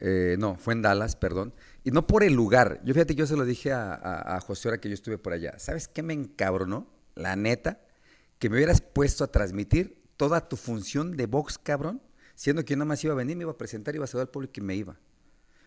eh, 0.00 0.36
no, 0.38 0.56
fue 0.56 0.74
en 0.74 0.82
Dallas, 0.82 1.16
perdón, 1.16 1.54
y 1.82 1.90
no 1.90 2.06
por 2.06 2.24
el 2.24 2.34
lugar. 2.34 2.80
Yo 2.84 2.94
fíjate, 2.94 3.14
yo 3.14 3.26
se 3.26 3.36
lo 3.36 3.44
dije 3.44 3.72
a, 3.72 4.38
José 4.44 4.68
ahora 4.68 4.80
que 4.80 4.88
yo 4.88 4.94
estuve 4.94 5.18
por 5.18 5.32
allá. 5.32 5.58
¿Sabes 5.58 5.88
qué 5.88 6.02
me 6.02 6.14
encabronó? 6.14 6.86
La 7.14 7.36
neta, 7.36 7.80
que 8.38 8.48
me 8.48 8.56
hubieras 8.56 8.80
puesto 8.80 9.24
a 9.24 9.28
transmitir 9.28 10.02
toda 10.16 10.48
tu 10.48 10.56
función 10.56 11.16
de 11.16 11.26
box, 11.26 11.58
cabrón, 11.58 12.02
siendo 12.34 12.64
que 12.64 12.72
yo 12.72 12.76
nada 12.76 12.86
más 12.86 13.04
iba 13.04 13.12
a 13.12 13.16
venir, 13.16 13.36
me 13.36 13.42
iba 13.42 13.52
a 13.52 13.58
presentar, 13.58 13.94
iba 13.94 14.04
a 14.04 14.08
saludar 14.08 14.28
al 14.28 14.32
público 14.32 14.54
y 14.56 14.60
me 14.62 14.74
iba. 14.74 14.98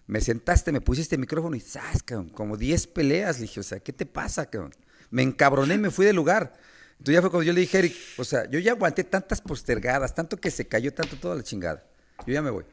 Me 0.08 0.22
sentaste, 0.22 0.72
me 0.72 0.82
pusiste 0.82 1.16
el 1.16 1.22
micrófono 1.22 1.56
y 1.56 1.60
¡zas, 1.60 2.02
cabrón! 2.04 2.30
Como 2.30 2.56
10 2.56 2.88
peleas. 2.88 3.38
Le 3.38 3.44
dije, 3.44 3.60
o 3.60 3.64
sea, 3.64 3.80
¿qué 3.80 3.92
te 3.92 4.06
pasa, 4.06 4.50
cabrón? 4.50 4.72
Me 5.10 5.22
encabroné 5.22 5.76
y 5.76 5.78
me 5.80 5.92
fui 5.92 6.06
del 6.06 6.16
lugar. 6.16 6.54
Entonces 6.92 7.14
ya 7.14 7.22
fue 7.22 7.30
cuando 7.30 7.44
yo 7.44 7.54
le 7.54 7.62
dije, 7.62 7.78
Eric, 7.78 7.96
o 8.18 8.24
sea, 8.24 8.50
yo 8.50 8.60
ya 8.60 8.72
aguanté 8.72 9.04
tantas 9.04 9.42
postergadas, 9.42 10.16
tanto 10.16 10.38
que 10.38 10.50
se 10.50 10.68
cayó, 10.68 10.94
tanto 10.94 11.18
toda 11.18 11.36
la 11.36 11.44
chingada. 11.44 11.86
Yo 12.26 12.34
ya 12.34 12.42
me 12.42 12.50
voy. 12.50 12.66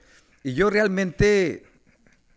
Y 0.44 0.52
yo 0.52 0.68
realmente, 0.68 1.64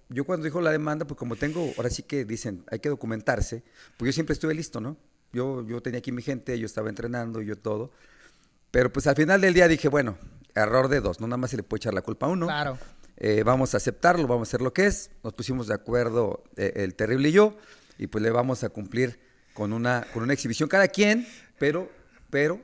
yo 0.07 0.23
cuando 0.23 0.45
dijo 0.45 0.61
la 0.61 0.71
demanda, 0.71 1.05
pues 1.05 1.17
como 1.17 1.35
tengo, 1.35 1.73
ahora 1.75 1.89
sí 1.89 2.03
que 2.03 2.23
dicen, 2.23 2.63
hay 2.71 2.79
que 2.79 2.87
documentarse, 2.87 3.63
pues 3.97 4.07
yo 4.07 4.13
siempre 4.13 4.31
estuve 4.31 4.53
listo, 4.53 4.79
¿no? 4.79 4.95
Yo, 5.33 5.67
yo 5.67 5.81
tenía 5.81 5.99
aquí 5.99 6.13
mi 6.13 6.21
gente, 6.21 6.57
yo 6.57 6.65
estaba 6.65 6.87
entrenando, 6.87 7.41
yo 7.41 7.57
todo. 7.57 7.91
Pero 8.71 8.93
pues 8.93 9.07
al 9.07 9.15
final 9.17 9.41
del 9.41 9.53
día 9.53 9.67
dije, 9.67 9.89
bueno, 9.89 10.17
error 10.55 10.87
de 10.87 11.01
dos, 11.01 11.19
no 11.19 11.27
nada 11.27 11.35
más 11.35 11.51
se 11.51 11.57
le 11.57 11.63
puede 11.63 11.79
echar 11.79 11.93
la 11.93 12.01
culpa 12.01 12.27
a 12.27 12.29
uno. 12.29 12.45
Claro. 12.47 12.79
Eh, 13.17 13.43
vamos 13.43 13.73
a 13.73 13.77
aceptarlo, 13.77 14.25
vamos 14.25 14.47
a 14.47 14.49
hacer 14.51 14.61
lo 14.61 14.71
que 14.71 14.85
es. 14.85 15.11
Nos 15.21 15.33
pusimos 15.33 15.67
de 15.67 15.73
acuerdo 15.73 16.45
eh, 16.55 16.71
el 16.77 16.95
terrible 16.95 17.27
y 17.27 17.33
yo, 17.33 17.57
y 17.97 18.07
pues 18.07 18.23
le 18.23 18.31
vamos 18.31 18.63
a 18.63 18.69
cumplir 18.69 19.19
con 19.53 19.73
una, 19.73 20.07
con 20.13 20.23
una 20.23 20.31
exhibición 20.31 20.69
cada 20.69 20.87
quien, 20.87 21.27
pero, 21.59 21.91
pero 22.29 22.61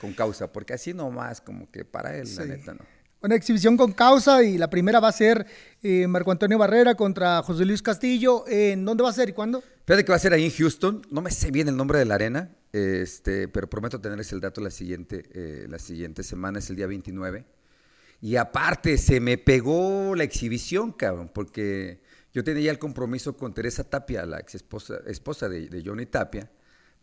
con 0.00 0.14
causa, 0.14 0.50
porque 0.50 0.72
así 0.72 0.94
nomás, 0.94 1.42
como 1.42 1.70
que 1.70 1.84
para 1.84 2.16
él, 2.16 2.34
la 2.34 2.46
neta, 2.46 2.72
no. 2.72 2.95
Una 3.26 3.34
exhibición 3.34 3.76
con 3.76 3.90
causa 3.90 4.44
y 4.44 4.56
la 4.56 4.70
primera 4.70 5.00
va 5.00 5.08
a 5.08 5.12
ser 5.12 5.46
eh, 5.82 6.06
Marco 6.06 6.30
Antonio 6.30 6.58
Barrera 6.58 6.94
contra 6.94 7.42
José 7.42 7.64
Luis 7.64 7.82
Castillo. 7.82 8.44
¿En 8.46 8.84
dónde 8.84 9.02
va 9.02 9.10
a 9.10 9.12
ser 9.12 9.30
y 9.30 9.32
cuándo? 9.32 9.64
Fíjate 9.84 10.04
que 10.04 10.12
va 10.12 10.16
a 10.16 10.20
ser 10.20 10.32
ahí 10.32 10.44
en 10.44 10.52
Houston. 10.52 11.02
No 11.10 11.22
me 11.22 11.32
sé 11.32 11.50
bien 11.50 11.66
el 11.66 11.76
nombre 11.76 11.98
de 11.98 12.04
la 12.04 12.14
arena, 12.14 12.50
este, 12.72 13.48
pero 13.48 13.68
prometo 13.68 14.00
tenerles 14.00 14.30
el 14.32 14.40
dato 14.40 14.60
la 14.60 14.70
siguiente, 14.70 15.24
eh, 15.32 15.66
la 15.68 15.80
siguiente 15.80 16.22
semana, 16.22 16.60
es 16.60 16.70
el 16.70 16.76
día 16.76 16.86
29. 16.86 17.44
Y 18.20 18.36
aparte, 18.36 18.96
se 18.96 19.18
me 19.18 19.38
pegó 19.38 20.14
la 20.14 20.22
exhibición, 20.22 20.92
cabrón, 20.92 21.28
porque 21.34 22.00
yo 22.32 22.44
tenía 22.44 22.62
ya 22.66 22.70
el 22.70 22.78
compromiso 22.78 23.36
con 23.36 23.52
Teresa 23.54 23.82
Tapia, 23.82 24.24
la 24.24 24.38
ex 24.38 24.54
esposa, 24.54 24.98
esposa 25.08 25.48
de, 25.48 25.68
de 25.68 25.82
Johnny 25.84 26.06
Tapia, 26.06 26.48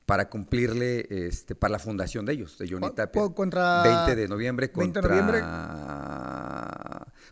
para 0.06 0.28
cumplirle, 0.30 1.06
este, 1.10 1.56
para 1.56 1.72
la 1.72 1.80
fundación 1.80 2.26
de 2.26 2.34
ellos, 2.34 2.58
de 2.58 2.68
Johnny 2.68 2.90
Tapia. 2.94 3.22
contra- 3.34 3.84
20 4.08 4.16
de 4.22 4.28
noviembre 4.28 4.68
20 4.68 5.00
contra 5.00 5.02
de 5.02 5.08
noviembre. 5.10 5.40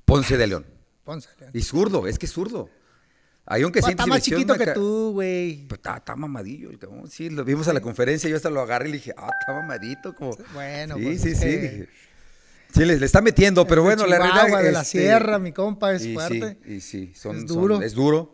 Ponce 0.06 0.38
de 0.38 0.48
León. 0.48 0.66
Ponce. 1.04 1.30
Y 1.54 1.62
zurdo, 1.62 2.08
es 2.08 2.18
que 2.20 2.26
es 2.26 2.32
zurdo. 2.32 2.70
Ahí 3.46 3.64
aunque 3.64 3.80
Está 3.80 3.90
siente 3.90 4.06
más 4.06 4.22
chiquito 4.22 4.56
que 4.56 4.68
tú, 4.68 5.12
güey. 5.14 5.66
pues 5.68 5.82
está, 5.84 6.16
mamadillo 6.16 6.70
el 6.70 6.78
cabrón. 6.80 7.10
Sí, 7.10 7.30
lo 7.30 7.44
vimos 7.44 7.68
a 7.68 7.74
la 7.74 7.82
conferencia, 7.82 8.30
yo 8.30 8.36
hasta 8.36 8.50
lo 8.50 8.62
agarré 8.62 8.88
y 8.90 8.92
le 8.92 8.98
dije, 9.00 9.14
ah, 9.18 9.30
está 9.40 9.54
mamadito. 9.54 10.14
Como... 10.16 10.38
Bueno, 10.54 10.96
sí, 10.98 11.04
pues 11.04 11.22
sí, 11.22 11.36
sí. 11.36 11.42
que- 11.42 11.58
dije, 11.60 11.90
Sí, 12.74 12.86
le, 12.86 12.98
le 12.98 13.06
está 13.06 13.20
metiendo, 13.20 13.68
pero 13.68 13.82
de 13.82 13.88
bueno, 13.88 14.06
la 14.08 14.18
realidad 14.18 14.64
de 14.64 14.72
la 14.72 14.82
este, 14.84 15.00
sierra, 15.00 15.40
mi 15.40 15.52
compa, 15.52 15.92
es 15.94 16.06
y 16.06 16.14
fuerte. 16.14 16.58
Sí, 16.66 16.74
y 16.76 16.80
sí, 16.82 17.14
son, 17.16 17.36
Es 17.36 17.42
son- 17.42 17.48
duro. 17.58 17.82
es 17.82 17.94
duro, 17.94 18.34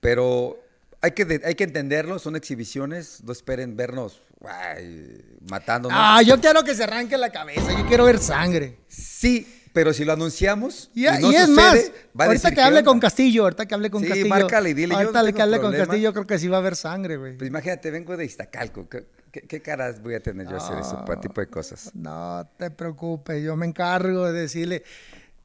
pero 0.00 0.58
hay 1.00 1.12
que, 1.12 1.24
de- 1.24 1.42
hay 1.44 1.54
que 1.54 1.62
entenderlo, 1.64 2.18
son 2.18 2.34
exhibiciones, 2.34 3.22
no 3.22 3.30
esperen 3.30 3.76
vernos 3.76 4.22
guay, 4.40 5.22
matándonos. 5.48 5.96
Ah, 6.00 6.20
yo 6.22 6.40
quiero 6.40 6.64
que 6.64 6.74
se 6.74 6.82
arranque 6.82 7.16
la 7.16 7.30
cabeza, 7.30 7.70
yo 7.78 7.86
quiero 7.86 8.06
ver 8.06 8.18
sangre. 8.18 8.78
Sí, 8.88 9.46
pero 9.76 9.92
si 9.92 10.06
lo 10.06 10.14
anunciamos 10.14 10.90
Y, 10.94 11.06
y, 11.06 11.10
no 11.20 11.30
y 11.30 11.34
es 11.36 11.46
sucede, 11.46 11.54
más, 11.54 11.92
va 12.18 12.24
a 12.24 12.26
ahorita 12.28 12.48
que 12.48 12.54
¿qué 12.56 12.62
hable 12.62 12.78
onda? 12.78 12.90
con 12.90 12.98
Castillo, 13.00 13.42
ahorita 13.42 13.66
que 13.66 13.74
hable 13.74 13.90
con 13.90 14.02
Sí, 14.02 14.08
Castillo. 14.08 14.28
márcale 14.30 14.70
y 14.70 14.74
dile, 14.74 14.94
yo 14.94 14.94
no 15.12 15.18
ahorita 15.18 15.32
que 15.32 15.42
hable 15.42 15.60
con. 15.60 15.72
Castillo, 15.74 16.12
creo 16.14 16.26
que 16.26 16.38
sí 16.38 16.48
va 16.48 16.56
a 16.56 16.60
haber 16.60 16.76
sangre, 16.76 17.18
güey. 17.18 17.36
Pues 17.36 17.48
imagínate, 17.50 17.90
vengo 17.90 18.16
de 18.16 18.24
Iztacalco, 18.24 18.88
¿qué, 18.88 19.04
qué, 19.30 19.42
qué 19.42 19.60
caras 19.60 20.02
voy 20.02 20.14
a 20.14 20.20
tener 20.20 20.48
yo 20.48 20.54
a 20.54 20.56
hacer 20.56 20.78
ese 20.78 20.94
Ah. 20.96 21.20
tipo 21.20 21.40
de 21.42 21.48
cosas? 21.48 21.90
No 21.94 22.48
te 22.56 22.70
preocupes, 22.70 23.44
yo 23.44 23.54
me 23.54 23.66
encargo 23.66 24.32
de 24.32 24.40
decirle. 24.40 24.82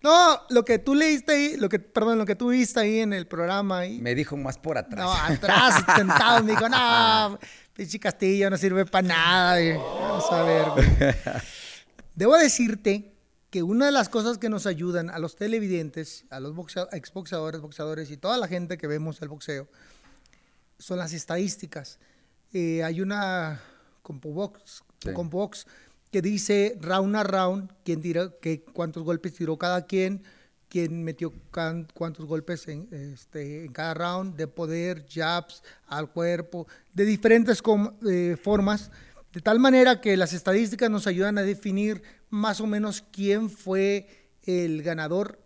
No, 0.01 0.39
lo 0.49 0.63
que 0.63 0.79
tú 0.79 0.95
leíste 0.95 1.33
ahí, 1.33 1.57
lo 1.57 1.67
que, 1.67 1.77
perdón, 1.77 2.17
lo 2.17 2.25
que 2.25 2.35
tú 2.35 2.49
viste 2.51 2.79
ahí 2.79 3.01
en 3.01 3.11
el 3.13 3.27
programa 3.27 3.79
ahí. 3.79 3.99
Me 3.99 4.15
dijo 4.15 4.37
más 4.37 4.57
por 4.57 4.77
atrás. 4.77 5.03
No, 5.05 5.11
atrás, 5.13 5.83
sentado, 5.95 6.41
me 6.43 6.51
dijo, 6.53 6.69
no, 6.69 7.37
pinche 7.73 7.99
Castillo 7.99 8.49
no 8.49 8.57
sirve 8.57 8.85
para 8.85 9.07
nada. 9.07 9.75
Vamos 9.75 10.31
a 10.31 10.41
ver, 10.43 10.65
güey. 10.69 10.87
Debo 12.15 12.37
decirte 12.37 13.10
que 13.51 13.61
una 13.63 13.85
de 13.85 13.91
las 13.91 14.09
cosas 14.09 14.37
que 14.39 14.49
nos 14.49 14.65
ayudan 14.65 15.09
a 15.09 15.19
los 15.19 15.35
televidentes, 15.35 16.25
a 16.29 16.39
los 16.39 16.55
boxea- 16.55 16.87
exboxeadores, 16.93 17.61
boxeadores 17.61 18.09
y 18.09 18.17
toda 18.17 18.37
la 18.37 18.47
gente 18.47 18.77
que 18.77 18.87
vemos 18.87 19.21
el 19.21 19.27
boxeo, 19.27 19.67
son 20.79 20.97
las 20.97 21.13
estadísticas. 21.13 21.99
Eh, 22.53 22.81
hay 22.83 23.01
una 23.01 23.61
CompuBox, 24.01 24.83
Sí. 25.03 25.11
CompuBox 25.13 25.65
que 26.11 26.21
dice 26.21 26.77
round 26.81 27.15
a 27.15 27.23
round, 27.23 27.71
quién 27.83 28.01
tira, 28.01 28.31
que, 28.41 28.63
cuántos 28.63 29.03
golpes 29.03 29.33
tiró 29.33 29.57
cada 29.57 29.85
quien, 29.85 30.23
quién 30.69 31.03
metió 31.03 31.33
can- 31.51 31.87
cuántos 31.93 32.25
golpes 32.25 32.67
en, 32.69 32.87
este, 32.91 33.65
en 33.65 33.73
cada 33.73 33.93
round, 33.93 34.35
de 34.37 34.47
poder, 34.47 35.05
jabs, 35.09 35.61
al 35.87 36.09
cuerpo, 36.09 36.67
de 36.93 37.03
diferentes 37.05 37.61
com- 37.61 37.97
eh, 38.09 38.37
formas, 38.41 38.91
de 39.33 39.41
tal 39.41 39.59
manera 39.59 39.99
que 39.99 40.15
las 40.15 40.31
estadísticas 40.33 40.89
nos 40.89 41.05
ayudan 41.07 41.37
a 41.37 41.41
definir 41.43 42.01
más 42.31 42.59
o 42.61 42.65
menos 42.65 43.03
quién 43.11 43.49
fue 43.49 44.07
el 44.43 44.81
ganador 44.81 45.39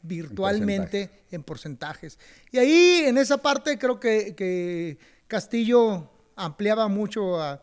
virtualmente 0.00 1.10
en 1.30 1.42
porcentajes. 1.42 2.18
Y 2.50 2.58
ahí, 2.58 3.02
en 3.04 3.18
esa 3.18 3.38
parte, 3.38 3.78
creo 3.78 4.00
que, 4.00 4.34
que 4.34 4.98
Castillo 5.26 6.10
ampliaba 6.36 6.88
mucho 6.88 7.42
a, 7.42 7.62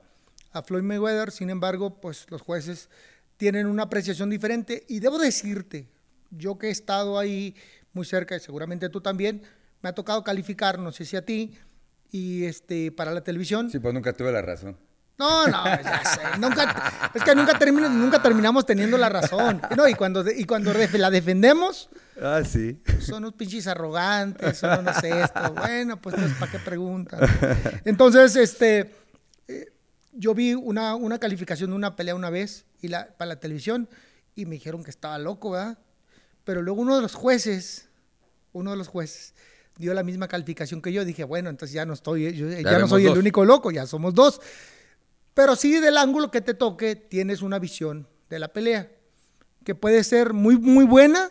a 0.51 0.61
Floyd 0.61 0.83
Mayweather, 0.83 1.31
sin 1.31 1.49
embargo, 1.49 1.99
pues 1.99 2.27
los 2.29 2.41
jueces 2.41 2.89
tienen 3.37 3.65
una 3.65 3.83
apreciación 3.83 4.29
diferente. 4.29 4.85
Y 4.87 4.99
debo 4.99 5.17
decirte, 5.17 5.87
yo 6.29 6.57
que 6.57 6.67
he 6.67 6.71
estado 6.71 7.17
ahí 7.17 7.55
muy 7.93 8.05
cerca, 8.05 8.35
y 8.35 8.39
seguramente 8.39 8.89
tú 8.89 9.01
también, 9.01 9.41
me 9.81 9.89
ha 9.89 9.95
tocado 9.95 10.23
calificar, 10.23 10.77
no 10.79 10.91
sé 10.91 11.05
si 11.05 11.15
a 11.15 11.25
ti, 11.25 11.53
y 12.11 12.43
este, 12.43 12.91
para 12.91 13.11
la 13.11 13.23
televisión. 13.23 13.71
Sí, 13.71 13.79
pues 13.79 13.93
nunca 13.93 14.13
tuve 14.13 14.31
la 14.31 14.41
razón. 14.41 14.77
No, 15.17 15.47
no, 15.47 15.63
ya 15.63 16.03
sé. 16.03 16.39
Nunca, 16.39 17.09
es 17.13 17.23
que 17.23 17.35
nunca, 17.35 17.57
termina- 17.57 17.87
nunca 17.89 18.21
terminamos 18.21 18.65
teniendo 18.65 18.97
la 18.97 19.07
razón. 19.09 19.61
No, 19.77 19.87
y 19.87 19.93
cuando, 19.93 20.29
y 20.29 20.43
cuando 20.45 20.73
la 20.97 21.09
defendemos, 21.09 21.89
Ah, 22.21 22.41
sí. 22.45 22.81
son 22.99 23.19
unos 23.23 23.33
pinches 23.33 23.67
arrogantes, 23.67 24.57
son 24.57 24.79
unos 24.79 25.01
esto. 25.03 25.53
Bueno, 25.53 26.01
pues 26.01 26.15
entonces, 26.15 26.37
¿para 26.37 26.51
qué 26.51 26.59
preguntan? 26.59 27.19
Entonces, 27.85 28.35
este, 28.35 28.93
eh, 29.47 29.71
yo 30.13 30.33
vi 30.33 30.53
una, 30.53 30.95
una 30.95 31.17
calificación 31.19 31.69
de 31.69 31.75
una 31.77 31.95
pelea 31.95 32.15
una 32.15 32.29
vez 32.29 32.65
y 32.81 32.89
la, 32.89 33.07
para 33.17 33.29
la 33.29 33.39
televisión 33.39 33.87
y 34.35 34.45
me 34.45 34.55
dijeron 34.55 34.83
que 34.83 34.89
estaba 34.89 35.17
loco, 35.17 35.51
¿verdad? 35.51 35.77
Pero 36.43 36.61
luego 36.61 36.81
uno 36.81 36.95
de 36.97 37.01
los 37.01 37.15
jueces, 37.15 37.87
uno 38.51 38.71
de 38.71 38.77
los 38.77 38.87
jueces, 38.89 39.33
dio 39.77 39.93
la 39.93 40.03
misma 40.03 40.27
calificación 40.27 40.81
que 40.81 40.91
yo. 40.93 41.03
Dije, 41.05 41.23
bueno, 41.23 41.49
entonces 41.49 41.73
ya 41.73 41.85
no 41.85 41.93
estoy, 41.93 42.33
yo- 42.33 42.49
ya, 42.49 42.79
no 42.79 42.87
soy 42.87 43.03
dos. 43.03 43.13
el 43.13 43.19
único 43.19 43.45
loco, 43.45 43.71
ya 43.71 43.85
somos 43.87 44.13
dos. 44.13 44.41
Pero 45.35 45.55
sí, 45.57 45.79
del 45.79 45.97
ángulo 45.97 46.31
que 46.31 46.41
te 46.41 46.53
toque, 46.53 46.95
tienes 46.95 47.41
una 47.41 47.59
visión 47.59 48.07
de 48.29 48.39
la 48.39 48.47
pelea, 48.47 48.89
que 49.65 49.75
puede 49.75 50.03
ser 50.03 50.33
muy, 50.33 50.57
muy 50.57 50.85
buena 50.85 51.29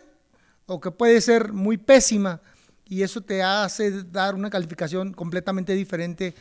o 0.67 0.79
que 0.79 0.91
puede 0.91 1.19
ser 1.21 1.51
muy 1.51 1.77
pésima, 1.77 2.39
y 2.87 3.01
eso 3.01 3.21
te 3.21 3.41
hace 3.41 4.03
dar 4.03 4.35
una 4.35 4.51
calificación 4.51 5.11
completamente 5.11 5.73
diferente 5.73 6.35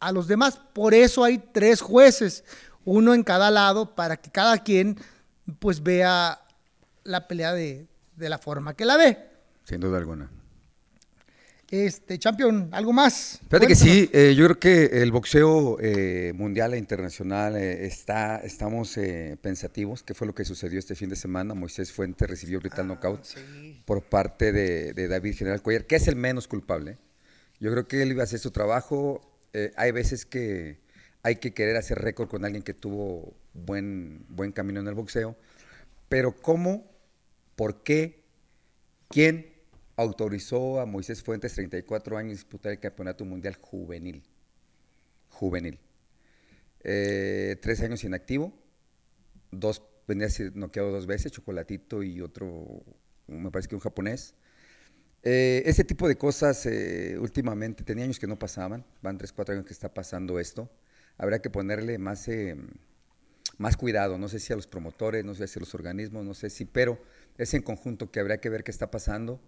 a 0.00 0.10
los 0.10 0.26
demás. 0.26 0.58
Por 0.72 0.94
eso 0.94 1.22
hay 1.22 1.38
tres 1.38 1.82
jueces, 1.82 2.44
uno 2.84 3.12
en 3.12 3.22
cada 3.22 3.50
lado, 3.50 3.94
para 3.94 4.16
que 4.16 4.30
cada 4.30 4.56
quien 4.58 4.98
pues 5.58 5.82
vea 5.82 6.40
la 7.04 7.28
pelea 7.28 7.52
de, 7.52 7.86
de 8.16 8.28
la 8.30 8.38
forma 8.38 8.74
que 8.74 8.86
la 8.86 8.96
ve. 8.96 9.18
Sin 9.64 9.80
duda 9.80 9.98
alguna. 9.98 10.30
Este, 11.72 12.18
champion, 12.18 12.68
¿algo 12.70 12.92
más? 12.92 13.40
Fíjate 13.48 13.66
que 13.66 13.74
sí, 13.74 14.10
eh, 14.12 14.34
yo 14.36 14.44
creo 14.44 14.58
que 14.58 15.02
el 15.02 15.10
boxeo 15.10 15.78
eh, 15.80 16.34
mundial 16.34 16.74
e 16.74 16.76
internacional 16.76 17.56
eh, 17.56 17.86
está, 17.86 18.40
estamos 18.40 18.98
pensativos, 19.40 20.02
que 20.02 20.12
fue 20.12 20.26
lo 20.26 20.34
que 20.34 20.44
sucedió 20.44 20.78
este 20.78 20.94
fin 20.94 21.08
de 21.08 21.16
semana. 21.16 21.54
Moisés 21.54 21.90
Fuentes 21.90 22.28
recibió 22.28 22.60
brutal 22.60 22.88
knockout 22.88 23.26
por 23.86 24.02
parte 24.02 24.52
de, 24.52 24.92
de 24.92 25.08
David 25.08 25.34
General 25.34 25.62
Cuellar, 25.62 25.86
que 25.86 25.96
es 25.96 26.08
el 26.08 26.16
menos 26.16 26.46
culpable. 26.46 26.98
Yo 27.58 27.70
creo 27.72 27.88
que 27.88 28.02
él 28.02 28.10
iba 28.10 28.20
a 28.20 28.24
hacer 28.24 28.38
su 28.38 28.50
trabajo. 28.50 29.22
Hay 29.76 29.92
veces 29.92 30.26
que 30.26 30.78
hay 31.22 31.36
que 31.36 31.54
querer 31.54 31.76
hacer 31.76 31.98
récord 31.98 32.28
con 32.28 32.44
alguien 32.44 32.62
que 32.62 32.74
tuvo 32.74 33.32
buen, 33.54 34.26
buen 34.28 34.52
camino 34.52 34.80
en 34.80 34.88
el 34.88 34.94
boxeo, 34.94 35.36
pero 36.10 36.36
¿cómo? 36.36 36.84
¿Por 37.56 37.82
qué? 37.82 38.24
¿Quién 39.08 39.51
autorizó 39.96 40.80
a 40.80 40.86
Moisés 40.86 41.22
Fuentes, 41.22 41.54
34 41.54 42.16
años, 42.16 42.38
disputar 42.38 42.72
el 42.72 42.80
campeonato 42.80 43.24
mundial 43.24 43.56
juvenil? 43.60 44.22
Juvenil. 45.28 45.78
Eh, 46.84 47.56
tres 47.60 47.80
años 47.82 48.02
inactivo, 48.04 48.52
dos, 49.50 49.82
venía 50.08 50.26
a 50.26 50.30
ser 50.30 50.56
noqueado 50.56 50.90
dos 50.90 51.06
veces, 51.06 51.32
Chocolatito 51.32 52.02
y 52.02 52.20
otro, 52.20 52.82
me 53.26 53.50
parece 53.50 53.68
que 53.68 53.76
un 53.76 53.80
japonés. 53.80 54.34
Eh, 55.24 55.62
ese 55.66 55.84
tipo 55.84 56.08
de 56.08 56.16
cosas 56.16 56.66
eh, 56.66 57.16
últimamente, 57.20 57.84
tenía 57.84 58.04
años 58.04 58.18
que 58.18 58.26
no 58.26 58.38
pasaban, 58.38 58.84
van 59.02 59.18
tres, 59.18 59.32
cuatro 59.32 59.54
años 59.54 59.66
que 59.66 59.72
está 59.72 59.94
pasando 59.94 60.40
esto. 60.40 60.68
Habrá 61.16 61.40
que 61.40 61.50
ponerle 61.50 61.98
más, 61.98 62.26
eh, 62.26 62.56
más 63.58 63.76
cuidado, 63.76 64.18
no 64.18 64.28
sé 64.28 64.40
si 64.40 64.52
a 64.52 64.56
los 64.56 64.66
promotores, 64.66 65.24
no 65.24 65.34
sé 65.34 65.46
si 65.46 65.58
a 65.58 65.60
los 65.60 65.74
organismos, 65.74 66.24
no 66.24 66.34
sé 66.34 66.50
si, 66.50 66.64
pero 66.64 67.00
es 67.38 67.54
en 67.54 67.62
conjunto 67.62 68.10
que 68.10 68.18
habría 68.18 68.40
que 68.40 68.48
ver 68.48 68.64
qué 68.64 68.72
está 68.72 68.90
pasando 68.90 69.40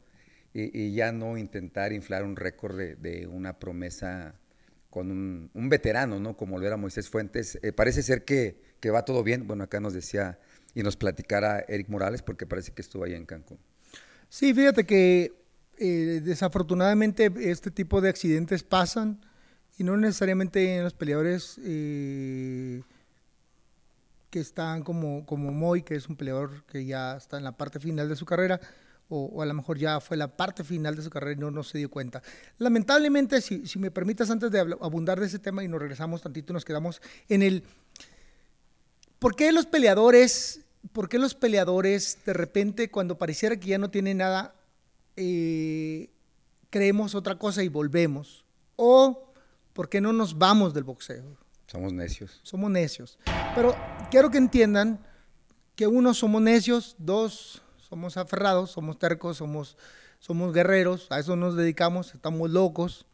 y, 0.54 0.94
ya 0.94 1.12
no 1.12 1.36
intentar 1.36 1.92
inflar 1.92 2.22
un 2.22 2.36
récord 2.36 2.76
de, 2.76 3.26
una 3.26 3.58
promesa 3.58 4.34
con 4.88 5.10
un, 5.10 5.50
un 5.52 5.68
veterano, 5.68 6.20
¿no? 6.20 6.36
Como 6.36 6.58
lo 6.58 6.66
era 6.66 6.76
Moisés 6.76 7.10
Fuentes. 7.10 7.58
Eh, 7.62 7.72
parece 7.72 8.02
ser 8.02 8.24
que, 8.24 8.56
que 8.78 8.90
va 8.90 9.04
todo 9.04 9.24
bien. 9.24 9.48
Bueno, 9.48 9.64
acá 9.64 9.80
nos 9.80 9.92
decía 9.92 10.38
y 10.72 10.84
nos 10.84 10.96
platicara 10.96 11.64
Eric 11.66 11.88
Morales 11.88 12.22
porque 12.22 12.46
parece 12.46 12.72
que 12.72 12.82
estuvo 12.82 13.02
allá 13.04 13.16
en 13.16 13.26
Cancún. 13.26 13.58
Sí, 14.28 14.54
fíjate 14.54 14.84
que 14.84 15.32
eh, 15.78 16.20
desafortunadamente 16.22 17.32
este 17.38 17.72
tipo 17.72 18.00
de 18.00 18.08
accidentes 18.08 18.62
pasan 18.62 19.20
y 19.76 19.82
no 19.82 19.96
necesariamente 19.96 20.76
en 20.76 20.84
los 20.84 20.94
peleadores 20.94 21.58
eh, 21.64 22.82
que 24.30 24.38
están 24.38 24.84
como, 24.84 25.26
como 25.26 25.50
Moy, 25.50 25.82
que 25.82 25.96
es 25.96 26.08
un 26.08 26.14
peleador 26.16 26.64
que 26.66 26.84
ya 26.84 27.16
está 27.16 27.38
en 27.38 27.44
la 27.44 27.56
parte 27.56 27.80
final 27.80 28.08
de 28.08 28.14
su 28.14 28.24
carrera, 28.24 28.60
o, 29.14 29.26
o 29.26 29.42
a 29.42 29.46
lo 29.46 29.54
mejor 29.54 29.78
ya 29.78 30.00
fue 30.00 30.16
la 30.16 30.36
parte 30.36 30.64
final 30.64 30.96
de 30.96 31.02
su 31.02 31.10
carrera 31.10 31.32
y 31.32 31.40
no, 31.40 31.50
no 31.50 31.62
se 31.62 31.78
dio 31.78 31.88
cuenta. 31.88 32.20
Lamentablemente, 32.58 33.40
si, 33.40 33.66
si 33.66 33.78
me 33.78 33.92
permitas, 33.92 34.28
antes 34.30 34.50
de 34.50 34.58
abundar 34.58 35.20
de 35.20 35.26
ese 35.26 35.38
tema 35.38 35.62
y 35.62 35.68
nos 35.68 35.80
regresamos 35.80 36.20
tantito, 36.20 36.52
nos 36.52 36.64
quedamos 36.64 37.00
en 37.28 37.42
el... 37.42 37.62
¿Por 39.20 39.36
qué 39.36 39.52
los 39.52 39.66
peleadores, 39.66 40.62
por 40.92 41.08
qué 41.08 41.18
los 41.18 41.34
peleadores 41.34 42.18
de 42.26 42.32
repente 42.32 42.90
cuando 42.90 43.16
pareciera 43.16 43.56
que 43.56 43.68
ya 43.68 43.78
no 43.78 43.90
tienen 43.90 44.18
nada, 44.18 44.54
eh, 45.16 46.10
creemos 46.70 47.14
otra 47.14 47.38
cosa 47.38 47.62
y 47.62 47.68
volvemos? 47.68 48.44
¿O 48.76 49.32
por 49.72 49.88
qué 49.88 50.00
no 50.00 50.12
nos 50.12 50.36
vamos 50.36 50.74
del 50.74 50.84
boxeo? 50.84 51.38
Somos 51.68 51.92
necios. 51.92 52.40
Somos 52.42 52.70
necios. 52.70 53.18
Pero 53.54 53.76
quiero 54.10 54.30
que 54.30 54.38
entiendan 54.38 54.98
que 55.76 55.86
uno, 55.86 56.14
somos 56.14 56.42
necios, 56.42 56.96
dos, 56.98 57.62
somos 57.94 58.16
aferrados, 58.16 58.72
somos 58.72 58.98
tercos, 58.98 59.36
somos, 59.36 59.76
somos 60.18 60.52
guerreros, 60.52 61.06
a 61.12 61.20
eso 61.20 61.36
nos 61.36 61.54
dedicamos, 61.54 62.12
estamos 62.12 62.50
locos. 62.50 63.06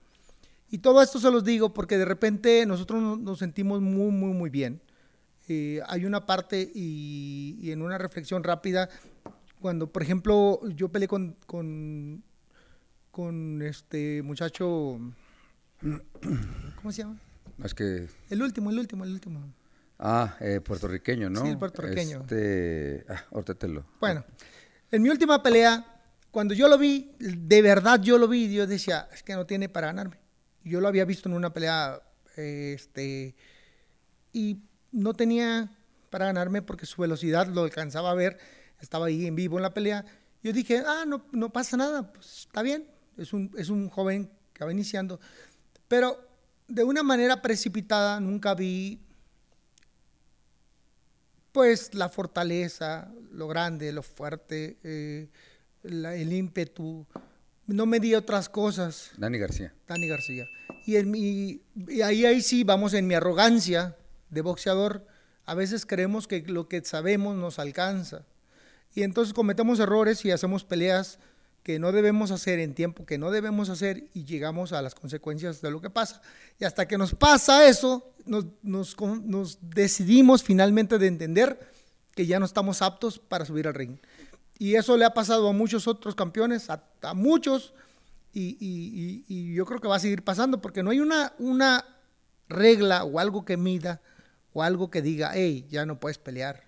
Y 0.71 0.79
todo 0.79 1.03
esto 1.03 1.19
se 1.19 1.31
los 1.31 1.45
digo 1.45 1.75
porque 1.75 1.99
de 1.99 2.07
repente 2.07 2.65
nosotros 2.65 3.19
nos, 3.19 3.39
sentimos 3.39 3.83
muy, 3.83 4.11
muy, 4.11 4.33
muy 4.33 4.49
bien. 4.49 4.81
Eh, 5.49 5.83
hay 5.87 6.07
una 6.07 6.25
parte 6.25 6.71
y, 6.75 7.59
y 7.61 7.73
en 7.73 7.83
una 7.83 7.99
reflexión 7.99 8.43
rápida, 8.43 8.89
cuando, 9.61 9.93
por 9.93 10.03
ejemplo, 10.03 10.61
yo 10.75 10.89
peleé 10.89 11.09
con, 11.09 11.37
con, 11.45 12.25
con 13.11 13.61
este 13.61 14.23
muchacho, 14.23 14.99
¿cómo 16.77 16.91
se 16.91 17.03
llama? 17.03 17.19
Es 17.63 17.75
que. 17.75 18.09
El 18.31 18.43
último, 18.43 18.71
el 18.71 18.79
último, 18.79 19.05
el 19.05 19.13
último. 19.13 19.43
Ah, 19.99 20.39
eh, 20.41 20.63
puertorriqueño, 20.63 21.29
¿no? 21.29 21.43
Sí, 21.43 21.49
el 21.49 21.59
puertorriqueño. 21.59 22.21
Este. 22.21 23.05
Ah, 23.11 23.27
ahorita 23.33 23.55
te 23.57 23.69
lo. 23.69 23.85
Bueno, 24.01 24.25
en 24.91 25.03
mi 25.03 25.09
última 25.09 25.43
pelea, 25.43 25.87
cuando 26.31 26.55
yo 26.55 26.69
lo 26.69 26.79
vi, 26.79 27.13
de 27.19 27.63
verdad 27.63 28.01
yo 28.01 28.19
lo 28.19 28.29
vi, 28.29 28.53
yo 28.53 28.67
decía, 28.67 29.09
es 29.13 29.23
que 29.23 29.35
no 29.35 29.47
tiene 29.47 29.69
para 29.69 29.89
ganarme. 29.89 30.19
Yo 30.65 30.81
lo 30.81 30.89
había 30.89 31.05
visto 31.05 31.29
en 31.29 31.35
una 31.35 31.53
pelea, 31.53 32.01
este, 32.37 33.35
y 34.33 34.59
no 34.93 35.15
tenía 35.15 35.71
para 36.11 36.27
ganarme 36.27 36.63
porque 36.63 36.87
su 36.87 37.01
velocidad 37.01 37.47
lo 37.49 37.63
alcanzaba 37.63 38.11
a 38.11 38.15
ver, 38.15 38.39
estaba 38.81 39.07
ahí 39.07 39.27
en 39.27 39.37
vivo 39.37 39.59
en 39.59 39.63
la 39.63 39.75
pelea. 39.75 40.05
Yo 40.43 40.53
dije, 40.53 40.83
ah, 40.87 41.05
no, 41.07 41.25
no 41.33 41.53
pasa 41.53 41.77
nada, 41.77 42.13
pues 42.13 42.41
está 42.41 42.63
bien, 42.63 42.87
es 43.17 43.33
un, 43.33 43.51
es 43.57 43.69
un 43.69 43.89
joven 43.89 44.31
que 44.53 44.65
va 44.65 44.73
iniciando. 44.73 45.21
Pero 45.89 46.19
de 46.69 46.85
una 46.85 47.03
manera 47.03 47.43
precipitada 47.43 48.21
nunca 48.21 48.55
vi 48.55 49.01
pues 51.53 51.95
la 51.95 52.09
fortaleza, 52.09 53.13
lo 53.33 53.49
grande, 53.49 53.93
lo 53.93 54.03
fuerte, 54.03 54.79
eh, 54.83 55.29
la- 55.83 56.15
el 56.15 56.33
ímpetu. 56.33 57.07
No 57.67 57.87
me 57.87 58.01
di 58.01 58.15
otras 58.15 58.49
cosas, 58.49 59.11
Dani 59.17 59.39
García. 59.39 59.73
Dani 59.87 60.09
García. 60.09 60.47
Y, 60.87 60.97
en 60.97 61.11
mi, 61.11 61.63
y 61.89 62.01
ahí, 62.03 62.25
ahí 62.27 62.41
sí 62.41 62.65
vamos 62.65 62.95
en 62.95 63.07
mi 63.07 63.15
arrogancia 63.15 63.97
de 64.29 64.41
boxeador. 64.41 65.07
A 65.45 65.55
veces 65.55 65.87
creemos 65.87 66.27
que 66.27 66.43
lo 66.43 66.69
que 66.69 66.83
sabemos 66.85 67.37
nos 67.37 67.59
alcanza. 67.59 68.25
Y 68.95 69.03
entonces 69.03 69.33
cometemos 69.35 69.79
errores 69.79 70.25
y 70.25 70.31
hacemos 70.33 70.65
peleas 70.65 71.19
que 71.71 71.79
no 71.79 71.93
debemos 71.93 72.33
hacer 72.33 72.59
en 72.59 72.75
tiempo 72.75 73.07
que 73.07 73.17
no 73.17 73.31
debemos 73.31 73.69
hacer 73.69 74.09
y 74.13 74.25
llegamos 74.25 74.73
a 74.73 74.83
las 74.83 74.97
consecuencias 74.97 75.63
de 75.63 75.71
lo 75.71 75.81
que 75.81 75.89
pasa. 75.89 76.21
Y 76.59 76.65
hasta 76.65 76.89
que 76.89 76.99
nos 76.99 77.15
pasa 77.15 77.69
eso, 77.69 78.13
nos, 78.27 78.97
decidimos 79.61 80.43
finalmente 80.43 80.99
de 80.99 81.07
entender 81.07 81.61
que 82.17 82.27
ya 82.27 82.41
no 82.41 82.45
estamos 82.45 82.83
aptos 82.83 83.21
para 83.21 83.45
subir 83.45 83.69
al 83.69 83.75
ring. 83.75 83.99
Y 84.59 84.75
eso 84.75 84.97
le 84.97 85.05
ha 85.05 85.15
pasado 85.15 85.49
a 85.49 85.53
muchos 85.53 85.87
otros 85.87 86.17
campeones, 86.17 86.69
a, 86.71 86.83
muchos, 87.15 87.73
y, 88.35 89.55
yo 89.55 89.65
creo 89.65 89.81
que 89.81 89.87
va 89.87 89.95
a 89.95 90.01
seguir 90.01 90.25
pasando, 90.25 90.61
porque 90.61 90.83
no 90.83 90.91
hay 90.91 90.99
una 90.99 91.85
regla 92.49 93.05
o 93.05 93.21
algo 93.21 93.45
que 93.45 93.57
mida 93.57 94.01
o 94.53 94.65
algo 94.65 94.91
que 94.91 95.03
diga, 95.03 95.31
hey, 95.35 95.69
ya 95.71 95.87
no 95.87 96.01
puedes 96.01 96.19
pelear. 96.19 96.65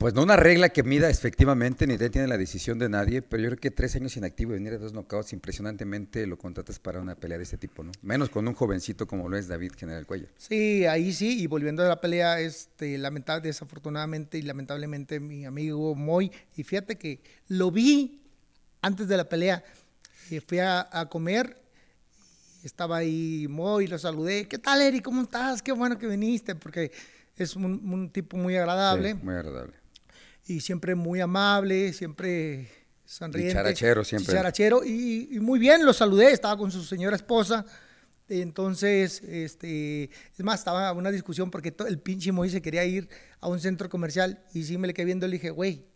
Pues 0.00 0.14
no 0.14 0.22
una 0.22 0.36
regla 0.36 0.70
que 0.70 0.82
mida 0.82 1.10
efectivamente, 1.10 1.86
ni 1.86 1.98
tiene 1.98 2.26
la 2.26 2.38
decisión 2.38 2.78
de 2.78 2.88
nadie, 2.88 3.20
pero 3.20 3.42
yo 3.42 3.50
creo 3.50 3.60
que 3.60 3.70
tres 3.70 3.94
años 3.96 4.16
inactivo 4.16 4.52
y 4.52 4.54
venir 4.54 4.72
a 4.72 4.78
dos 4.78 4.94
knockouts, 4.94 5.34
impresionantemente 5.34 6.26
lo 6.26 6.38
contratas 6.38 6.78
para 6.78 7.02
una 7.02 7.16
pelea 7.16 7.36
de 7.36 7.44
este 7.44 7.58
tipo, 7.58 7.84
¿no? 7.84 7.92
Menos 8.00 8.30
con 8.30 8.48
un 8.48 8.54
jovencito 8.54 9.06
como 9.06 9.28
lo 9.28 9.36
es 9.36 9.46
David 9.46 9.72
General 9.76 10.06
Cuellar. 10.06 10.30
Sí, 10.38 10.86
ahí 10.86 11.12
sí, 11.12 11.42
y 11.42 11.46
volviendo 11.46 11.84
a 11.84 11.88
la 11.88 12.00
pelea, 12.00 12.40
este, 12.40 12.96
lamentable, 12.96 13.46
desafortunadamente 13.46 14.38
y 14.38 14.42
lamentablemente 14.42 15.20
mi 15.20 15.44
amigo 15.44 15.94
Moy, 15.94 16.32
y 16.56 16.62
fíjate 16.62 16.96
que 16.96 17.20
lo 17.48 17.70
vi 17.70 18.22
antes 18.80 19.06
de 19.06 19.18
la 19.18 19.28
pelea, 19.28 19.62
y 20.30 20.40
fui 20.40 20.60
a, 20.60 20.88
a 20.90 21.10
comer, 21.10 21.60
y 22.62 22.66
estaba 22.66 22.96
ahí 22.96 23.44
Moy, 23.50 23.86
lo 23.86 23.98
saludé, 23.98 24.48
¿qué 24.48 24.56
tal 24.56 24.80
Eri? 24.80 25.00
¿Cómo 25.00 25.20
estás? 25.20 25.60
Qué 25.60 25.72
bueno 25.72 25.98
que 25.98 26.06
viniste, 26.06 26.54
porque 26.54 26.90
es 27.36 27.54
un, 27.54 27.64
un 27.64 28.10
tipo 28.10 28.38
muy 28.38 28.56
agradable 28.56 29.12
Sí, 29.12 29.18
muy 29.22 29.34
agradable. 29.34 29.79
Y 30.50 30.58
siempre 30.58 30.96
muy 30.96 31.20
amable, 31.20 31.92
siempre 31.92 32.68
sonriente. 33.04 33.52
Siempre. 34.02 34.32
Dicharachero, 34.32 34.84
y, 34.84 35.28
y 35.30 35.38
muy 35.38 35.60
bien, 35.60 35.86
lo 35.86 35.92
saludé, 35.92 36.32
estaba 36.32 36.56
con 36.56 36.72
su 36.72 36.82
señora 36.82 37.14
esposa. 37.14 37.64
Entonces, 38.28 39.22
este, 39.22 40.04
es 40.04 40.44
más, 40.44 40.58
estaba 40.60 40.92
una 40.92 41.12
discusión 41.12 41.52
porque 41.52 41.72
el 41.86 42.00
pinche 42.00 42.32
Moy 42.32 42.50
se 42.50 42.60
quería 42.60 42.84
ir 42.84 43.08
a 43.40 43.46
un 43.46 43.60
centro 43.60 43.88
comercial 43.88 44.42
y 44.52 44.64
sí 44.64 44.76
me 44.76 44.88
le 44.88 44.94
quedé 44.94 45.06
viendo 45.06 45.26
y 45.26 45.30
le 45.30 45.36
dije, 45.36 45.50
güey, 45.50 45.86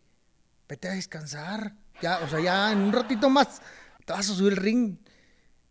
vete 0.68 0.88
a 0.88 0.92
descansar. 0.92 1.74
Ya, 2.00 2.20
o 2.20 2.28
sea, 2.28 2.40
ya 2.40 2.70
en 2.70 2.78
un 2.78 2.92
ratito 2.92 3.28
más 3.28 3.60
te 4.04 4.12
vas 4.12 4.30
a 4.30 4.34
subir 4.34 4.52
el 4.52 4.58
ring. 4.58 4.98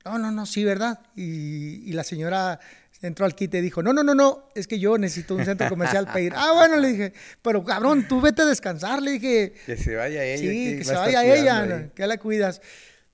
No, 0.03 0.19
no, 0.19 0.29
no, 0.29 0.45
sí, 0.45 0.65
¿verdad? 0.65 0.99
Y, 1.15 1.89
y 1.89 1.93
la 1.93 2.03
señora 2.03 2.59
entró 3.07 3.25
al 3.25 3.35
quite 3.35 3.59
y 3.59 3.61
dijo, 3.61 3.83
no, 3.83 3.93
no, 3.93 4.03
no, 4.03 4.15
no, 4.15 4.49
es 4.55 4.67
que 4.67 4.79
yo 4.79 4.97
necesito 4.97 5.35
un 5.35 5.45
centro 5.45 5.69
comercial 5.69 6.05
para 6.05 6.21
ir. 6.21 6.33
Ah, 6.35 6.51
bueno, 6.53 6.77
le 6.77 6.87
dije, 6.89 7.13
pero 7.41 7.63
cabrón, 7.63 8.07
tú 8.07 8.21
vete 8.21 8.41
a 8.41 8.45
descansar, 8.45 9.01
le 9.01 9.11
dije. 9.11 9.53
Que 9.65 9.77
se 9.77 9.95
vaya 9.95 10.23
ella. 10.23 10.37
Sí, 10.37 10.77
que 10.77 10.83
se 10.83 10.95
vaya 10.95 11.23
ella, 11.23 11.89
que 11.93 12.07
la 12.07 12.17
cuidas. 12.17 12.61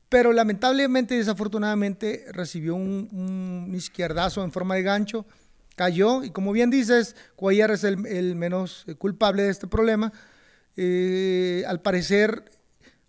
Pero 0.08 0.34
lamentablemente, 0.34 1.16
desafortunadamente, 1.16 2.26
recibió 2.32 2.76
un, 2.76 3.10
un 3.12 3.76
izquierdazo 3.76 4.44
en 4.44 4.52
forma 4.52 4.76
de 4.76 4.84
gancho, 4.84 5.26
cayó, 5.76 6.24
y 6.24 6.32
como 6.32 6.52
bien 6.52 6.70
dices, 6.70 7.16
Cuellar 7.36 7.72
es 7.72 7.84
el, 7.84 8.06
el 8.08 8.36
menos 8.36 8.86
culpable 8.98 9.44
de 9.44 9.50
este 9.50 9.68
problema. 9.68 10.12
Eh, 10.76 11.64
al 11.68 11.82
parecer, 11.82 12.44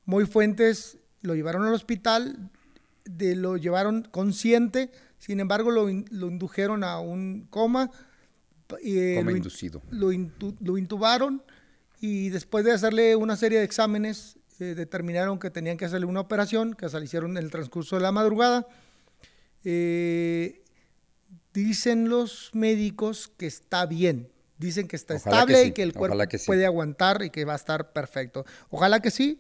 Moy 0.04 0.26
Fuentes 0.26 0.98
lo 1.22 1.34
llevaron 1.34 1.64
al 1.64 1.74
hospital, 1.74 2.50
de, 3.04 3.36
lo 3.36 3.56
llevaron 3.56 4.02
consciente, 4.10 4.90
sin 5.20 5.38
embargo, 5.38 5.70
lo, 5.70 5.88
in- 5.88 6.06
lo 6.10 6.26
indujeron 6.26 6.82
a 6.82 6.98
un 6.98 7.46
coma. 7.50 7.90
eh, 8.82 9.14
Coma 9.16 9.30
lo 9.30 9.36
in- 9.36 9.36
inducido. 9.36 9.80
lo, 9.90 10.10
intu- 10.12 10.56
lo 10.60 10.76
intubaron 10.76 11.42
y 12.00 12.30
después 12.30 12.64
de 12.64 12.72
hacerle 12.72 13.14
una 13.14 13.36
serie 13.36 13.58
de 13.58 13.64
exámenes, 13.64 14.38
eh, 14.58 14.74
determinaron 14.74 15.38
que 15.38 15.50
tenían 15.50 15.76
que 15.76 15.84
hacerle 15.84 16.06
una 16.06 16.20
operación, 16.20 16.74
que 16.74 16.88
se 16.88 16.98
la 16.98 17.04
hicieron 17.04 17.30
en 17.36 17.44
el 17.44 17.50
transcurso 17.50 17.94
de 17.96 18.02
la 18.02 18.10
madrugada. 18.12 18.66
Eh, 19.64 20.62
dicen 21.52 22.08
los 22.08 22.50
médicos 22.54 23.30
que 23.36 23.46
está 23.46 23.84
bien, 23.86 24.30
dicen 24.58 24.88
que 24.88 24.96
está 24.96 25.14
Ojalá 25.16 25.36
estable 25.36 25.54
que 25.54 25.62
sí, 25.62 25.68
y 25.68 25.72
que 25.72 25.82
el 25.82 25.92
cuerpo 25.92 26.14
ojalá 26.14 26.26
que 26.28 26.38
sí. 26.38 26.46
puede 26.46 26.64
aguantar 26.66 27.22
y 27.22 27.30
que 27.30 27.44
va 27.44 27.52
a 27.54 27.56
estar 27.56 27.92
perfecto. 27.92 28.44
Ojalá 28.70 29.00
que 29.00 29.10
sí. 29.10 29.38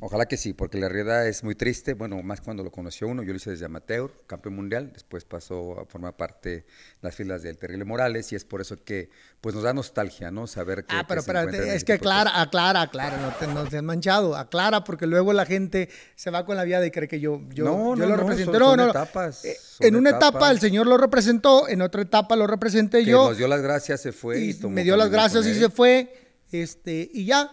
Ojalá 0.00 0.26
que 0.26 0.36
sí, 0.36 0.52
porque 0.54 0.76
la 0.76 0.88
realidad 0.88 1.26
es 1.28 1.44
muy 1.44 1.54
triste. 1.54 1.94
Bueno, 1.94 2.20
más 2.22 2.40
cuando 2.40 2.64
lo 2.64 2.72
conoció 2.72 3.06
uno, 3.06 3.22
yo 3.22 3.30
lo 3.30 3.36
hice 3.36 3.50
desde 3.50 3.64
amateur, 3.66 4.10
campeón 4.26 4.56
mundial, 4.56 4.90
después 4.92 5.24
pasó 5.24 5.80
a 5.80 5.86
formar 5.86 6.16
parte 6.16 6.48
de 6.50 6.64
las 7.00 7.14
filas 7.14 7.42
del 7.42 7.56
Terrible 7.58 7.84
Morales 7.84 8.30
y 8.32 8.34
es 8.34 8.44
por 8.44 8.60
eso 8.60 8.76
que 8.84 9.08
pues 9.40 9.54
nos 9.54 9.62
da 9.62 9.72
nostalgia, 9.72 10.32
¿no? 10.32 10.48
Saber 10.48 10.84
que 10.84 10.96
Ah, 10.96 11.02
que 11.02 11.06
pero 11.08 11.22
se 11.22 11.30
espérate, 11.30 11.76
es 11.76 11.84
que 11.84 11.92
de 11.92 11.96
aclara, 11.98 12.40
aclara, 12.42 12.82
aclara, 12.82 13.18
no 13.18 13.32
te, 13.38 13.46
no 13.46 13.64
te 13.68 13.76
has 13.78 13.82
manchado, 13.84 14.36
aclara, 14.36 14.82
porque 14.82 15.06
luego 15.06 15.32
la 15.32 15.46
gente 15.46 15.88
se 16.16 16.30
va 16.30 16.44
con 16.44 16.56
la 16.56 16.64
vía 16.64 16.80
de 16.80 16.90
creer 16.90 17.08
que 17.08 17.20
yo, 17.20 17.40
yo, 17.50 17.64
No, 17.64 17.94
yo 17.94 17.96
no, 17.96 18.06
lo 18.06 18.16
no, 18.16 18.16
representé. 18.16 18.58
son- 18.58 18.58
no, 18.58 18.66
son 18.70 18.76
no, 18.78 18.84
no. 18.86 18.90
etapas, 18.90 19.44
Eh, 19.44 19.56
en 19.80 19.94
una 19.96 20.10
etapa 20.10 20.50
el 20.50 20.58
señor 20.58 20.88
lo 20.88 20.96
representó, 20.98 21.68
en 21.68 21.80
otra 21.82 22.02
etapa 22.02 22.34
lo 22.34 22.48
representé 22.48 23.04
que 23.04 23.10
yo. 23.12 23.28
nos 23.28 23.38
dio 23.38 23.46
las 23.46 23.62
gracias, 23.62 24.00
se 24.02 24.10
fue 24.12 24.40
y, 24.40 24.54
me 24.66 24.82
dio 24.82 24.96
las 24.96 25.08
gracias 25.10 25.46
y 25.46 25.54
se 25.54 25.70
fue, 25.70 26.12
este, 26.50 27.08
y 27.12 27.26
ya. 27.26 27.48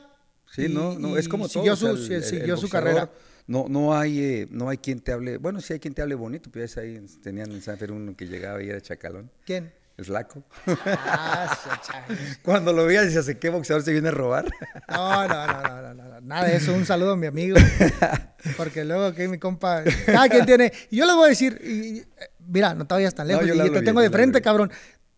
Sí, 0.53 0.65
Y- 0.65 0.69
no, 0.73 0.97
no, 0.99 1.17
es 1.17 1.27
como 1.29 1.47
siguió 1.47 1.75
todo. 1.77 1.93
o 1.93 1.97
su, 1.97 2.05
sea, 2.07 2.17
el- 2.17 2.23
el- 2.23 2.29
siguió 2.29 2.53
el 2.55 2.59
su 2.59 2.69
carrera. 2.69 3.09
No, 3.47 3.65
no 3.69 3.97
hay, 3.97 4.19
eh, 4.19 4.47
no 4.51 4.69
hay 4.69 4.77
quien 4.77 4.99
te 4.99 5.11
hable. 5.11 5.37
Bueno, 5.37 5.59
sí 5.61 5.73
hay 5.73 5.79
quien 5.79 5.93
te 5.93 6.01
hable 6.01 6.15
bonito, 6.15 6.49
pero 6.51 6.63
es 6.65 6.77
ahí 6.77 6.99
tenían 7.23 7.51
en 7.51 7.61
San 7.61 7.77
Fer 7.77 7.91
uno 7.91 8.15
que 8.15 8.27
llegaba 8.27 8.61
y 8.63 8.69
era 8.69 8.79
chacalón. 8.81 9.31
¿Quién? 9.45 9.73
Slaco. 10.01 10.43
Ah, 10.65 11.57
cha- 11.63 11.81
cha- 11.85 12.05
Cuando 12.43 12.71
lo 12.73 12.85
veías 12.85 13.05
dices, 13.07 13.35
¿qué 13.39 13.49
boxeador 13.49 13.83
se 13.83 13.91
viene 13.91 14.07
a 14.07 14.11
robar? 14.11 14.45
No, 14.89 15.27
no, 15.27 15.47
no, 15.47 15.61
no, 15.63 15.93
no, 15.93 16.03
no, 16.09 16.21
nada 16.21 16.47
de 16.47 16.55
eso. 16.57 16.73
Un 16.73 16.85
saludo 16.85 17.11
a 17.11 17.17
mi 17.17 17.27
amigo. 17.27 17.57
Porque 18.57 18.83
luego 18.83 19.05
aquí 19.05 19.27
mi 19.27 19.37
compa, 19.37 19.83
cada 20.05 20.27
quien 20.29 20.45
tiene. 20.45 20.71
Yo 20.89 21.05
les 21.05 21.15
voy 21.15 21.25
a 21.25 21.29
decir, 21.29 21.59
y- 21.63 22.03
mira, 22.47 22.73
no 22.73 22.85
te 22.87 22.93
vayas 22.95 23.13
tan 23.13 23.27
No, 23.27 23.33
lejos. 23.33 23.47
yo 23.47 23.53
y 23.53 23.57
le 23.57 23.69
te 23.69 23.81
tengo 23.81 24.01
de 24.01 24.07
le 24.09 24.13
frente, 24.13 24.41
cabrón. 24.41 24.71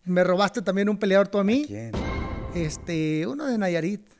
Me 0.04 0.22
robaste 0.24 0.60
también 0.60 0.88
un 0.88 0.98
peleador 0.98 1.28
tú 1.28 1.38
a 1.38 1.44
mí. 1.44 1.64
¿Quién? 1.66 1.92
Este, 2.54 3.26
uno 3.26 3.46
de 3.46 3.56
Nayarit. 3.58 4.13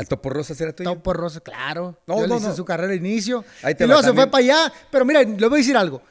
¿Al 0.00 0.08
Topo 0.08 0.30
Rosas 0.30 0.60
era 0.60 0.74
tuyo? 0.74 0.90
Topo 0.90 1.12
Rosa, 1.12 1.40
claro. 1.40 1.98
No, 2.06 2.16
yo 2.16 2.22
le 2.22 2.28
no, 2.28 2.36
hice 2.36 2.48
no. 2.48 2.56
su 2.56 2.64
carrera 2.64 2.88
de 2.88 2.96
inicio. 2.96 3.44
Ahí 3.62 3.74
te 3.74 3.84
y 3.84 3.86
luego 3.86 4.02
se 4.02 4.14
fue 4.14 4.26
para 4.30 4.42
allá. 4.42 4.72
Pero 4.90 5.04
mira, 5.04 5.22
le 5.22 5.46
voy 5.46 5.56
a 5.56 5.58
decir 5.58 5.76
algo. 5.76 6.02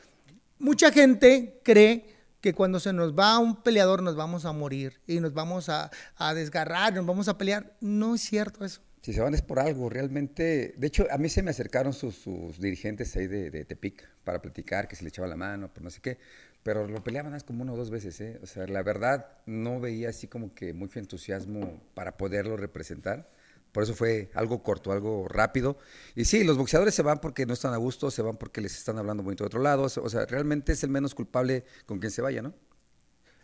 Mucha 0.59 0.91
gente 0.91 1.59
cree 1.63 2.05
que 2.39 2.53
cuando 2.53 2.79
se 2.79 2.93
nos 2.93 3.17
va 3.17 3.39
un 3.39 3.63
peleador 3.63 4.03
nos 4.03 4.15
vamos 4.15 4.45
a 4.45 4.51
morir 4.51 5.01
y 5.07 5.19
nos 5.19 5.33
vamos 5.33 5.69
a, 5.69 5.89
a 6.15 6.33
desgarrar, 6.33 6.93
nos 6.93 7.05
vamos 7.05 7.27
a 7.27 7.37
pelear. 7.37 7.75
No 7.81 8.15
es 8.15 8.21
cierto 8.21 8.63
eso. 8.63 8.81
Si 9.01 9.13
se 9.13 9.21
van 9.21 9.33
es 9.33 9.41
por 9.41 9.59
algo, 9.59 9.89
realmente. 9.89 10.75
De 10.77 10.87
hecho, 10.87 11.07
a 11.09 11.17
mí 11.17 11.29
se 11.29 11.41
me 11.41 11.51
acercaron 11.51 11.93
sus, 11.93 12.15
sus 12.15 12.59
dirigentes 12.59 13.15
ahí 13.15 13.27
de, 13.27 13.49
de 13.49 13.65
Tepic 13.65 14.07
para 14.23 14.41
platicar, 14.41 14.87
que 14.87 14.95
se 14.95 15.03
le 15.03 15.09
echaba 15.09 15.27
la 15.27 15.37
mano, 15.37 15.71
pero 15.73 15.85
no 15.85 15.89
sé 15.89 16.01
qué. 16.01 16.17
Pero 16.63 16.85
lo 16.87 17.03
peleaban 17.03 17.31
más 17.31 17.43
como 17.43 17.63
una 17.63 17.73
o 17.73 17.77
dos 17.77 17.89
veces, 17.89 18.19
¿eh? 18.19 18.39
O 18.43 18.45
sea, 18.45 18.67
la 18.67 18.83
verdad, 18.83 19.27
no 19.45 19.79
veía 19.79 20.09
así 20.09 20.27
como 20.27 20.53
que 20.53 20.73
mucho 20.73 20.99
entusiasmo 20.99 21.81
para 21.93 22.17
poderlo 22.17 22.57
representar. 22.57 23.29
Por 23.71 23.83
eso 23.83 23.93
fue 23.93 24.31
algo 24.33 24.63
corto, 24.63 24.91
algo 24.91 25.27
rápido. 25.27 25.77
Y 26.15 26.25
sí, 26.25 26.43
los 26.43 26.57
boxeadores 26.57 26.95
se 26.95 27.03
van 27.03 27.19
porque 27.19 27.45
no 27.45 27.53
están 27.53 27.73
a 27.73 27.77
gusto, 27.77 28.09
se 28.09 28.21
van 28.21 28.37
porque 28.37 28.61
les 28.61 28.75
están 28.75 28.97
hablando 28.97 29.21
bonito 29.23 29.43
de 29.43 29.47
otro 29.47 29.61
lado. 29.61 29.83
O 29.83 30.09
sea, 30.09 30.25
realmente 30.25 30.71
es 30.73 30.83
el 30.83 30.89
menos 30.89 31.13
culpable 31.13 31.65
con 31.85 31.99
quien 31.99 32.11
se 32.11 32.21
vaya, 32.21 32.41
¿no? 32.41 32.53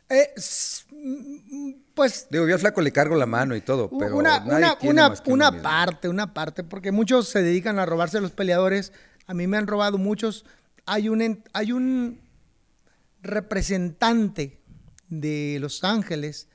Eh, 0.09 0.33
pues 1.95 2.27
Digo, 2.29 2.47
yo 2.47 2.53
al 2.53 2.59
flaco 2.59 2.81
le 2.81 2.91
cargo 2.91 3.15
la 3.15 3.25
mano 3.25 3.55
y 3.55 3.61
todo, 3.61 3.89
pero 3.89 4.17
una, 4.17 4.39
nadie 4.39 4.57
una, 4.57 4.77
tiene 4.77 4.93
una, 4.93 5.09
más 5.09 5.21
que 5.21 5.31
uno 5.31 5.35
una 5.35 5.51
mismo. 5.51 5.63
parte, 5.63 6.09
una 6.09 6.33
parte, 6.33 6.63
porque 6.63 6.91
muchos 6.91 7.27
se 7.27 7.41
dedican 7.41 7.79
a 7.79 7.85
robarse 7.85 8.19
a 8.19 8.21
los 8.21 8.31
peleadores. 8.31 8.93
A 9.25 9.33
mí 9.33 9.47
me 9.47 9.57
han 9.57 9.65
robado 9.65 9.97
muchos. 9.97 10.45
Hay 10.85 11.09
un, 11.09 11.43
hay 11.53 11.71
un 11.71 12.19
representante 13.23 14.61
de 15.09 15.57
Los 15.59 15.83
Ángeles 15.83 16.47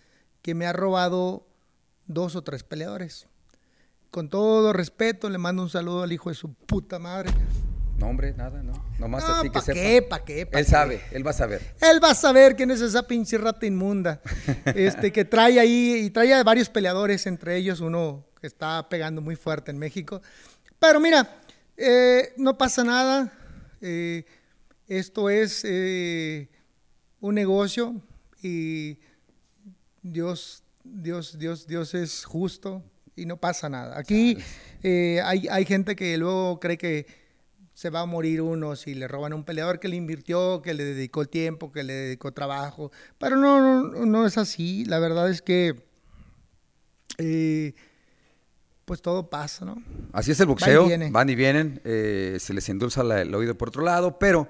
que 0.42 0.54
me 0.54 0.66
ha 0.66 0.72
robado 0.72 1.46
dos 2.06 2.36
o 2.36 2.42
tres 2.42 2.62
peleadores. 2.62 3.26
Con 4.10 4.28
todo 4.28 4.72
respeto, 4.72 5.30
le 5.30 5.38
mando 5.38 5.62
un 5.62 5.70
saludo 5.70 6.02
al 6.02 6.12
hijo 6.12 6.30
de 6.30 6.34
su 6.34 6.52
puta 6.52 6.98
madre. 6.98 7.30
No, 7.96 8.08
hombre, 8.08 8.32
nada, 8.32 8.62
no. 8.62 8.72
Nomás 8.98 9.22
No, 9.28 9.34
así 9.34 9.48
que 9.48 9.52
¿pa' 9.52 9.60
sepa. 9.60 9.74
qué? 9.78 10.02
¿Pa' 10.02 10.24
qué? 10.24 10.46
¿Pa' 10.46 10.58
Él 10.58 10.64
qué? 10.64 10.70
sabe, 10.70 11.00
él 11.12 11.24
va 11.24 11.30
a 11.30 11.34
saber. 11.34 11.74
Él 11.80 12.02
va 12.02 12.10
a 12.10 12.14
saber 12.14 12.56
quién 12.56 12.70
es 12.70 12.80
esa 12.80 13.06
pinche 13.06 13.38
rata 13.38 13.66
inmunda. 13.66 14.20
Este, 14.74 15.12
que 15.12 15.24
trae 15.24 15.60
ahí, 15.60 16.06
y 16.06 16.10
trae 16.10 16.32
a 16.34 16.42
varios 16.42 16.68
peleadores, 16.68 17.26
entre 17.26 17.56
ellos 17.56 17.80
uno 17.80 18.26
que 18.40 18.46
está 18.46 18.88
pegando 18.88 19.20
muy 19.20 19.36
fuerte 19.36 19.70
en 19.70 19.78
México. 19.78 20.22
Pero 20.78 20.98
mira, 20.98 21.40
eh, 21.76 22.32
no 22.36 22.56
pasa 22.58 22.82
nada. 22.82 23.32
Eh, 23.80 24.24
esto 24.88 25.30
es 25.30 25.62
eh, 25.64 26.48
un 27.20 27.34
negocio 27.34 27.94
y 28.42 28.98
Dios, 30.02 30.64
Dios, 30.82 31.38
Dios, 31.38 31.66
Dios 31.66 31.94
es 31.94 32.24
justo 32.24 32.82
y 33.16 33.26
no 33.26 33.36
pasa 33.38 33.68
nada. 33.68 33.98
Aquí 33.98 34.38
eh, 34.82 35.20
hay, 35.24 35.46
hay 35.48 35.64
gente 35.64 35.94
que 35.96 36.16
luego 36.18 36.58
cree 36.60 36.78
que 36.78 37.06
se 37.74 37.88
va 37.90 38.00
a 38.00 38.06
morir 38.06 38.42
uno 38.42 38.76
si 38.76 38.94
le 38.94 39.08
roban 39.08 39.32
a 39.32 39.36
un 39.36 39.44
peleador 39.44 39.80
que 39.80 39.88
le 39.88 39.96
invirtió, 39.96 40.60
que 40.62 40.74
le 40.74 40.84
dedicó 40.84 41.24
tiempo, 41.26 41.72
que 41.72 41.82
le 41.82 41.92
dedicó 41.94 42.32
trabajo. 42.32 42.92
Pero 43.18 43.36
no, 43.36 43.60
no, 43.88 44.04
no 44.06 44.26
es 44.26 44.36
así. 44.38 44.84
La 44.84 44.98
verdad 44.98 45.30
es 45.30 45.40
que 45.42 45.74
eh, 47.18 47.74
pues 48.84 49.02
todo 49.02 49.28
pasa, 49.30 49.64
¿no? 49.64 49.82
Así 50.12 50.32
es 50.32 50.40
el 50.40 50.46
boxeo, 50.46 50.82
van 51.12 51.28
y 51.28 51.34
vienen, 51.34 51.80
eh, 51.84 52.36
se 52.40 52.52
les 52.54 52.68
endulza 52.68 53.02
la- 53.04 53.22
el 53.22 53.34
oído 53.34 53.56
por 53.56 53.68
otro 53.68 53.82
lado, 53.82 54.18
pero 54.18 54.48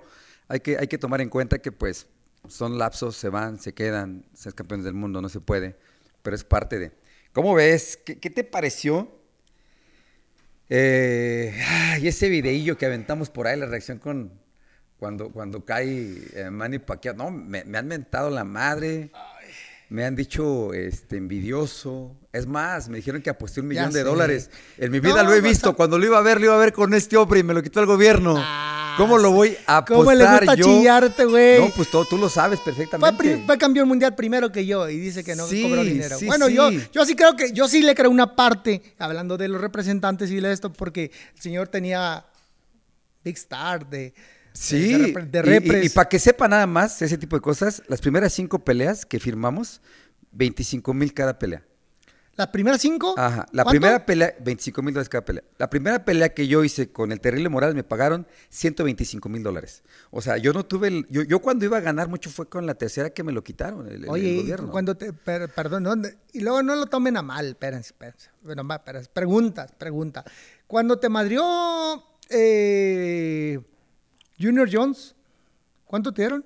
hay 0.49 0.61
que, 0.61 0.79
hay 0.79 0.87
que 0.89 0.99
tomar 0.99 1.21
en 1.21 1.29
cuenta 1.29 1.59
que 1.59 1.73
pues 1.73 2.07
son 2.49 2.79
lapsos, 2.79 3.17
se 3.17 3.29
van, 3.29 3.59
se 3.59 3.75
quedan, 3.75 4.25
ser 4.33 4.55
campeones 4.55 4.85
del 4.85 4.95
mundo 4.95 5.21
no 5.21 5.29
se 5.29 5.41
puede, 5.41 5.77
pero 6.23 6.35
es 6.35 6.45
parte 6.45 6.79
de. 6.79 6.93
¿Cómo 7.33 7.55
ves? 7.55 7.97
¿Qué, 8.05 8.31
te 8.31 8.45
pareció 8.45 9.09
Eh, 10.69 11.53
ay, 11.67 12.07
ese 12.07 12.29
videillo 12.29 12.79
que 12.79 12.87
aventamos 12.87 13.29
por 13.29 13.47
ahí, 13.49 13.59
la 13.59 13.67
reacción 13.67 13.99
con 13.99 14.33
cuando, 14.99 15.31
cuando 15.33 15.65
cae 15.65 16.19
eh, 16.35 16.51
Manny 16.51 16.79
Pacquiao. 16.79 17.17
No, 17.17 17.31
me, 17.31 17.65
me 17.65 17.79
han 17.79 17.89
mentado 17.89 18.31
la 18.31 18.45
madre. 18.45 19.11
Me 19.91 20.05
han 20.05 20.15
dicho 20.17 20.73
este, 20.73 21.17
envidioso. 21.17 22.17
Es 22.33 22.47
más, 22.47 22.89
me 22.89 22.99
dijeron 22.99 23.21
que 23.23 23.29
aposté 23.31 23.61
un 23.61 23.67
millón 23.69 23.93
de 23.93 24.05
dólares. 24.05 24.49
En 24.79 24.93
mi 24.93 25.01
vida 25.01 25.23
No, 25.25 25.31
lo 25.31 25.35
he 25.35 25.41
visto. 25.41 25.75
Cuando 25.75 25.99
lo 25.99 26.07
iba 26.07 26.17
a 26.17 26.23
ver, 26.23 26.39
lo 26.39 26.47
iba 26.47 26.55
a 26.55 26.59
ver 26.59 26.73
con 26.73 26.95
este 26.95 27.17
hombre 27.17 27.41
y 27.41 27.43
me 27.43 27.53
lo 27.55 27.61
quitó 27.63 27.81
el 27.81 27.87
gobierno. 27.87 28.37
Ah, 28.39 28.95
¿Cómo 28.97 29.19
lo 29.19 29.33
voy 29.33 29.57
a 29.67 29.79
apostar 29.79 29.97
¿Cómo 29.97 30.13
le 30.13 30.25
gusta 30.27 30.55
yo? 30.55 30.65
chillarte, 30.67 31.25
güey? 31.25 31.59
No, 31.61 31.71
pues 31.75 31.91
todo, 31.91 32.05
tú 32.05 32.19
lo 32.19 32.29
sabes 32.29 32.61
Fue, 32.61 32.67
perfectamente. 32.73 33.17
pri- 33.19 33.43
fue 33.45 33.59
campeón 33.59 33.89
mundial 33.89 34.15
primero 34.15 34.53
que 34.53 34.65
yo 34.65 34.89
y 34.89 34.97
dice 34.99 35.25
que 35.25 35.35
no 35.35 35.47
Sí, 35.49 35.63
cobró 35.63 35.83
dinero. 35.83 36.17
sí, 36.19 36.27
bueno, 36.27 36.47
sí. 36.47 36.55
yo 36.55 36.71
yo 36.71 37.05
sí 37.05 37.17
creo 37.17 37.35
que 37.35 37.53
yo 37.53 37.67
sí 37.67 37.83
le 37.83 37.95
creo 37.97 38.11
una 38.11 38.37
parte 38.37 38.83
hablando 38.99 39.37
de 39.37 39.49
los 39.49 39.61
representantes 39.61 40.31
y 40.31 40.39
de 40.39 40.53
esto 40.53 40.73
porque 40.73 41.11
el 41.35 41.41
señor 41.41 41.67
tenía 41.69 42.25
Big 43.25 43.37
Star 43.37 43.89
de 43.89 44.13
Sí, 44.53 45.13
de, 45.13 45.43
repre- 45.43 45.81
de 45.81 45.85
y- 45.87 45.89
para 45.91 46.09
que 46.09 46.19
sepa 46.19 46.49
nada 46.49 46.67
más 46.67 47.01
ese 47.03 47.17
tipo 47.19 47.37
de 47.37 47.43
cosas, 47.43 47.83
las 47.89 48.01
primeras 48.01 48.33
cinco 48.33 48.59
peleas 48.65 49.07
que 49.07 49.19
firmamos, 49.21 49.81
25 50.33 50.93
mil 50.95 51.13
cada 51.15 51.39
pelea. 51.39 51.65
las 52.37 52.49
primeras 52.49 52.81
cinco. 52.81 53.15
Ajá, 53.19 53.47
la 53.53 53.65
¿cuánto? 53.65 53.71
primera 53.71 54.07
pelea, 54.07 54.35
25 54.41 54.83
mil 54.83 54.95
dólares 54.95 55.09
cada 55.11 55.25
pelea. 55.25 55.45
La 55.59 55.69
primera 55.69 56.05
pelea 56.05 56.33
que 56.33 56.47
yo 56.49 56.65
hice 56.65 56.91
con 56.91 57.13
el 57.13 57.21
Terrible 57.21 57.49
Morales 57.51 57.75
me 57.77 57.85
pagaron 57.85 58.27
125 58.49 59.29
mil 59.29 59.43
dólares. 59.43 59.83
O 60.11 60.23
sea, 60.23 60.37
yo 60.39 60.53
no 60.55 60.65
tuve, 60.65 60.89
el- 60.89 61.07
yo, 61.11 61.23
yo 61.23 61.41
cuando 61.41 61.65
iba 61.67 61.77
a 61.77 61.81
ganar 61.81 62.09
mucho 62.09 62.31
fue 62.31 62.49
con 62.49 62.65
la 62.67 62.75
tercera 62.75 63.11
que 63.11 63.23
me 63.23 63.33
lo 63.33 63.45
quitaron, 63.45 63.87
el, 63.89 63.95
el- 63.97 64.05
el 64.05 64.11
Oye, 64.11 64.29
y 64.31 64.41
gobierno. 64.43 64.71
cuando 64.71 64.97
te, 64.97 65.13
per- 65.13 65.49
perdón, 65.51 65.83
no, 65.83 65.95
y 66.33 66.41
luego 66.41 66.63
no 66.63 66.77
lo 66.77 66.87
tomen 66.87 67.17
a 67.19 67.23
mal, 67.23 67.47
espérense, 67.49 67.89
espérense. 67.91 68.31
Bueno, 68.43 68.63
espérense. 68.75 69.11
Preguntas, 69.13 69.73
pregunta. 69.77 70.25
Cuando 70.67 70.99
te 70.99 71.09
madrió 71.11 72.03
eh, 72.31 73.61
Junior 74.41 74.69
Jones, 74.73 75.15
¿cuánto 75.85 76.13
te 76.13 76.23
dieron? 76.23 76.45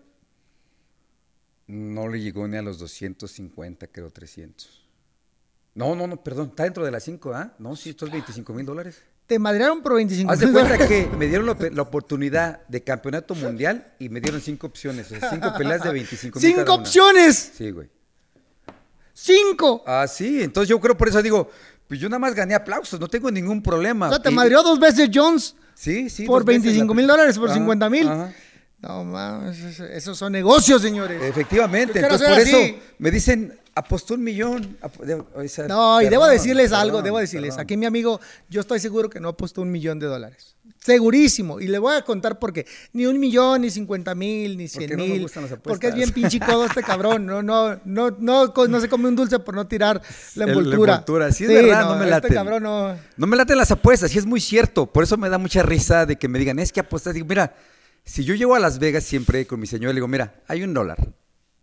No 1.66 2.08
le 2.08 2.20
llegó 2.20 2.46
ni 2.48 2.56
a 2.56 2.62
los 2.62 2.78
250, 2.78 3.86
creo, 3.86 4.10
300. 4.10 4.82
No, 5.74 5.94
no, 5.94 6.06
no, 6.06 6.22
perdón, 6.22 6.48
está 6.48 6.64
dentro 6.64 6.84
de 6.84 6.90
las 6.90 7.04
5, 7.04 7.34
¿ah? 7.34 7.54
No, 7.58 7.74
sí, 7.76 7.90
estos 7.90 8.10
25 8.10 8.52
mil 8.52 8.66
dólares. 8.66 9.02
Te 9.26 9.38
madrearon 9.38 9.82
por 9.82 9.94
25 9.94 10.30
Haz 10.30 10.40
de 10.40 10.46
mil 10.46 10.52
cuenta 10.54 10.72
dólares. 10.76 11.08
que 11.10 11.16
me 11.16 11.26
dieron 11.26 11.46
la, 11.46 11.56
la 11.72 11.82
oportunidad 11.82 12.66
de 12.68 12.82
campeonato 12.84 13.34
mundial 13.34 13.94
y 13.98 14.08
me 14.10 14.20
dieron 14.20 14.40
cinco 14.40 14.66
opciones, 14.66 15.10
o 15.10 15.18
sea, 15.18 15.30
cinco 15.30 15.54
peleas 15.56 15.82
de 15.82 15.92
25 15.92 16.38
mil. 16.38 16.54
¡Cinco 16.54 16.74
opciones! 16.74 17.52
Sí, 17.56 17.70
güey. 17.70 17.88
¡Cinco! 19.14 19.82
Ah, 19.86 20.06
sí, 20.06 20.42
entonces 20.42 20.68
yo 20.68 20.78
creo 20.80 20.96
por 20.96 21.08
eso 21.08 21.22
digo, 21.22 21.50
pues 21.88 22.00
yo 22.00 22.08
nada 22.08 22.18
más 22.18 22.34
gané 22.34 22.54
aplausos, 22.54 22.98
no 22.98 23.08
tengo 23.08 23.30
ningún 23.30 23.62
problema. 23.62 24.08
O 24.08 24.10
sea, 24.10 24.22
te 24.22 24.30
Y- 24.30 24.34
madreó 24.34 24.62
dos 24.62 24.78
veces 24.80 25.10
Jones 25.12 25.54
Sí, 25.74 26.08
sí. 26.10 26.24
por 26.24 26.40
dos 26.40 26.46
veces 26.46 26.62
25 26.64 26.94
la- 26.94 26.96
mil 26.96 27.06
dólares, 27.06 27.38
por 27.38 27.48
Ajá, 27.48 27.54
50 27.58 27.90
mil. 27.90 28.08
No 28.80 29.04
mames, 29.04 29.58
eso- 29.60 29.84
esos 29.86 30.18
son 30.18 30.32
negocios, 30.32 30.82
señores. 30.82 31.22
Efectivamente, 31.22 32.00
entonces 32.00 32.28
por 32.28 32.38
eso 32.38 32.58
me 32.98 33.10
dicen, 33.10 33.58
apostó 33.74 34.14
un 34.14 34.22
millón. 34.24 34.76
o 35.34 35.48
sea, 35.48 35.66
No, 35.68 36.00
y 36.00 36.04
debo 36.08 36.22
perdón, 36.22 36.36
decirles 36.36 36.72
algo, 36.72 37.02
debo 37.02 37.18
decirles. 37.18 37.50
perdón. 37.50 37.62
Aquí 37.64 37.76
mi 37.76 37.86
amigo, 37.86 38.20
yo 38.48 38.60
estoy 38.60 38.78
seguro 38.80 39.10
que 39.10 39.20
no 39.20 39.28
apostó 39.28 39.62
un 39.62 39.70
millón 39.70 39.98
de 39.98 40.06
dólares. 40.06 40.56
Segurísimo. 40.78 41.60
Y 41.60 41.66
le 41.68 41.78
voy 41.78 41.94
a 41.96 42.02
contar 42.02 42.38
por 42.38 42.52
qué. 42.52 42.66
Ni 42.92 43.06
un 43.06 43.18
millón, 43.18 43.62
ni 43.62 43.70
50 43.70 44.14
mil, 44.14 44.56
ni 44.56 44.68
100 44.68 44.82
Porque 44.90 44.96
no 44.96 45.06
me 45.06 45.18
mil. 45.18 45.30
porque 45.62 45.88
es 45.88 45.94
bien 45.94 46.10
pinche 46.12 46.38
codo 46.40 46.66
este 46.66 46.82
cabrón. 46.84 47.24
No, 47.26 47.42
no, 47.42 47.80
no, 47.84 48.10
no, 48.18 48.52
no 48.68 48.80
se 48.80 48.88
come 48.88 49.08
un 49.08 49.16
dulce 49.16 49.38
por 49.38 49.54
no 49.54 49.66
tirar 49.66 50.00
la 50.34 50.44
El- 50.44 50.50
la 50.52 50.58
envoltura. 50.58 50.92
envoltura, 50.94 51.32
sí 51.32 51.44
es 51.44 51.50
verdad, 51.50 51.84
no 51.88 51.94
me 51.96 52.00
Este 52.04 52.10
laten. 52.10 52.34
cabrón 52.34 52.62
no. 52.62 52.96
No 53.16 53.26
me 53.26 53.36
laten 53.36 53.56
las 53.56 53.70
apuestas, 53.70 54.14
y 54.14 54.18
es 54.18 54.26
muy 54.26 54.40
cierto. 54.40 54.86
Por 54.86 55.04
eso 55.04 55.16
me 55.16 55.28
da 55.30 55.38
mucha 55.38 55.62
risa 55.62 56.04
de 56.06 56.16
que 56.16 56.28
me 56.28 56.38
digan, 56.38 56.58
es 56.58 56.70
que 56.72 56.80
apuestas. 56.80 57.14
Digo, 57.14 57.26
mira, 57.26 57.54
si 58.04 58.22
yo 58.24 58.34
llego 58.34 58.54
a 58.54 58.58
Las 58.60 58.78
Vegas 58.78 59.04
siempre 59.04 59.46
con 59.46 59.58
mi 59.60 59.66
señora, 59.66 59.88
le 59.92 59.96
digo, 59.96 60.08
mira, 60.08 60.34
hay 60.48 60.62
un 60.62 60.74
dólar. 60.74 60.98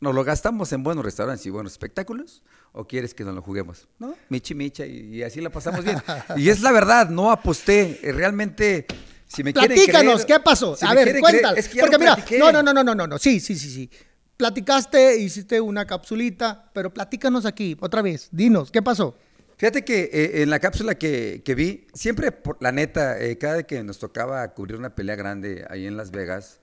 ¿Nos 0.01 0.15
lo 0.15 0.23
gastamos 0.23 0.73
en 0.73 0.81
buenos 0.81 1.05
restaurantes 1.05 1.45
y 1.45 1.51
buenos 1.51 1.73
espectáculos? 1.73 2.41
¿O 2.71 2.85
quieres 2.87 3.13
que 3.13 3.23
nos 3.23 3.35
lo 3.35 3.41
juguemos? 3.43 3.87
No, 3.99 4.15
michi, 4.29 4.55
micha, 4.55 4.83
y, 4.85 5.17
y 5.17 5.23
así 5.23 5.39
la 5.41 5.51
pasamos 5.51 5.85
bien. 5.85 5.97
y 6.37 6.49
es 6.49 6.61
la 6.61 6.71
verdad, 6.71 7.07
no 7.09 7.31
aposté. 7.31 7.99
eh, 8.01 8.11
Realmente, 8.11 8.87
si 9.27 9.43
me 9.43 9.53
Platícanos, 9.53 10.25
creer- 10.25 10.25
¿qué 10.25 10.39
pasó? 10.43 10.75
si 10.75 10.85
a 10.87 10.93
ver, 10.95 11.19
cuéntalo. 11.19 11.55
es 11.55 11.69
que 11.69 11.75
ya 11.77 11.83
Porque 11.83 11.99
mira, 11.99 12.17
no, 12.39 12.51
no, 12.51 12.73
no, 12.73 12.83
no, 12.83 12.95
no, 12.95 13.07
no. 13.07 13.17
Sí, 13.19 13.39
sí, 13.39 13.55
sí, 13.55 13.69
sí. 13.69 13.89
Platicaste, 14.37 15.17
hiciste 15.19 15.61
una 15.61 15.85
capsulita, 15.85 16.71
pero 16.73 16.91
platícanos 16.91 17.45
aquí, 17.45 17.77
otra 17.79 18.01
vez. 18.01 18.27
Dinos, 18.31 18.71
¿qué 18.71 18.81
pasó? 18.81 19.15
Fíjate 19.57 19.85
que 19.85 20.09
eh, 20.11 20.41
en 20.41 20.49
la 20.49 20.59
cápsula 20.59 20.95
que, 20.95 21.43
que 21.45 21.53
vi, 21.53 21.85
siempre, 21.93 22.31
por, 22.31 22.57
la 22.59 22.71
neta, 22.71 23.19
eh, 23.21 23.37
cada 23.37 23.57
vez 23.57 23.65
que 23.67 23.83
nos 23.83 23.99
tocaba 23.99 24.51
cubrir 24.55 24.77
una 24.77 24.95
pelea 24.95 25.15
grande 25.15 25.63
ahí 25.69 25.85
en 25.85 25.95
Las 25.95 26.09
Vegas, 26.09 26.59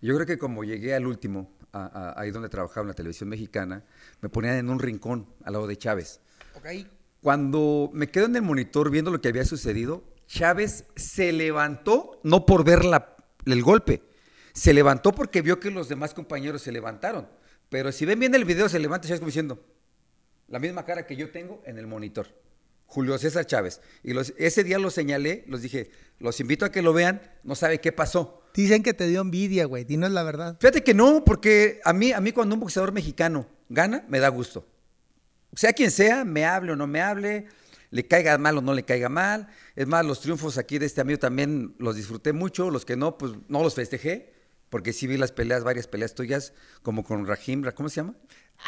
yo 0.00 0.16
creo 0.16 0.26
que 0.26 0.38
como 0.38 0.64
llegué 0.64 0.92
al 0.92 1.06
último, 1.06 1.48
a- 1.72 1.86
a- 2.16 2.20
ahí 2.20 2.30
donde 2.30 2.48
trabajaba 2.48 2.82
en 2.82 2.88
la 2.88 2.94
televisión 2.94 3.28
mexicana, 3.28 3.84
me 4.20 4.28
ponían 4.28 4.56
en 4.56 4.70
un 4.70 4.78
rincón 4.78 5.26
al 5.44 5.52
lado 5.54 5.66
de 5.66 5.76
Chávez. 5.76 6.20
Cuando 7.22 7.90
me 7.92 8.08
quedo 8.10 8.26
en 8.26 8.36
el 8.36 8.42
monitor 8.42 8.90
viendo 8.90 9.10
lo 9.10 9.20
que 9.20 9.28
había 9.28 9.44
sucedido, 9.44 10.02
Chávez 10.26 10.84
se 10.96 11.32
levantó, 11.32 12.20
no 12.22 12.46
por 12.46 12.64
ver 12.64 12.84
la- 12.84 13.16
el 13.46 13.62
golpe, 13.62 14.02
se 14.52 14.72
levantó 14.72 15.12
porque 15.12 15.42
vio 15.42 15.60
que 15.60 15.70
los 15.70 15.88
demás 15.88 16.14
compañeros 16.14 16.62
se 16.62 16.72
levantaron. 16.72 17.28
Pero 17.68 17.92
si 17.92 18.04
ven 18.06 18.18
bien 18.18 18.34
el 18.34 18.44
video, 18.44 18.68
se 18.68 18.78
levanta 18.78 19.06
Chávez 19.06 19.20
como 19.20 19.28
diciendo, 19.28 19.64
la 20.48 20.58
misma 20.58 20.84
cara 20.84 21.06
que 21.06 21.14
yo 21.16 21.30
tengo 21.30 21.62
en 21.64 21.78
el 21.78 21.86
monitor. 21.86 22.26
Julio 22.86 23.16
César 23.18 23.46
Chávez. 23.46 23.80
Y 24.02 24.12
los- 24.14 24.34
ese 24.36 24.64
día 24.64 24.78
los 24.80 24.94
señalé, 24.94 25.44
los 25.46 25.62
dije, 25.62 25.90
los 26.18 26.40
invito 26.40 26.64
a 26.64 26.72
que 26.72 26.82
lo 26.82 26.92
vean, 26.92 27.22
no 27.44 27.54
sabe 27.54 27.80
qué 27.80 27.92
pasó. 27.92 28.39
Dicen 28.54 28.82
que 28.82 28.94
te 28.94 29.06
dio 29.06 29.20
envidia, 29.20 29.64
güey. 29.64 29.84
Dinos 29.84 30.10
la 30.10 30.22
verdad. 30.22 30.56
Fíjate 30.60 30.82
que 30.82 30.94
no, 30.94 31.24
porque 31.24 31.80
a 31.84 31.92
mí, 31.92 32.12
a 32.12 32.20
mí 32.20 32.32
cuando 32.32 32.54
un 32.54 32.60
boxeador 32.60 32.92
mexicano 32.92 33.46
gana, 33.68 34.04
me 34.08 34.18
da 34.18 34.28
gusto. 34.28 34.66
Sea 35.54 35.72
quien 35.72 35.90
sea, 35.90 36.24
me 36.24 36.44
hable 36.44 36.72
o 36.72 36.76
no 36.76 36.86
me 36.86 37.00
hable, 37.00 37.46
le 37.90 38.06
caiga 38.06 38.38
mal 38.38 38.58
o 38.58 38.62
no 38.62 38.72
le 38.72 38.84
caiga 38.84 39.08
mal. 39.08 39.48
Es 39.74 39.86
más, 39.86 40.04
los 40.04 40.20
triunfos 40.20 40.58
aquí 40.58 40.78
de 40.78 40.86
este 40.86 41.00
amigo 41.00 41.18
también 41.18 41.74
los 41.78 41.96
disfruté 41.96 42.32
mucho, 42.32 42.70
los 42.70 42.84
que 42.84 42.96
no, 42.96 43.18
pues 43.18 43.32
no 43.48 43.62
los 43.62 43.74
festejé, 43.74 44.32
porque 44.68 44.92
sí 44.92 45.06
vi 45.06 45.16
las 45.16 45.32
peleas, 45.32 45.64
varias 45.64 45.86
peleas 45.86 46.14
tuyas, 46.14 46.52
como 46.82 47.04
con 47.04 47.26
Rahim, 47.26 47.64
¿cómo 47.74 47.88
se 47.88 47.96
llama? 47.96 48.14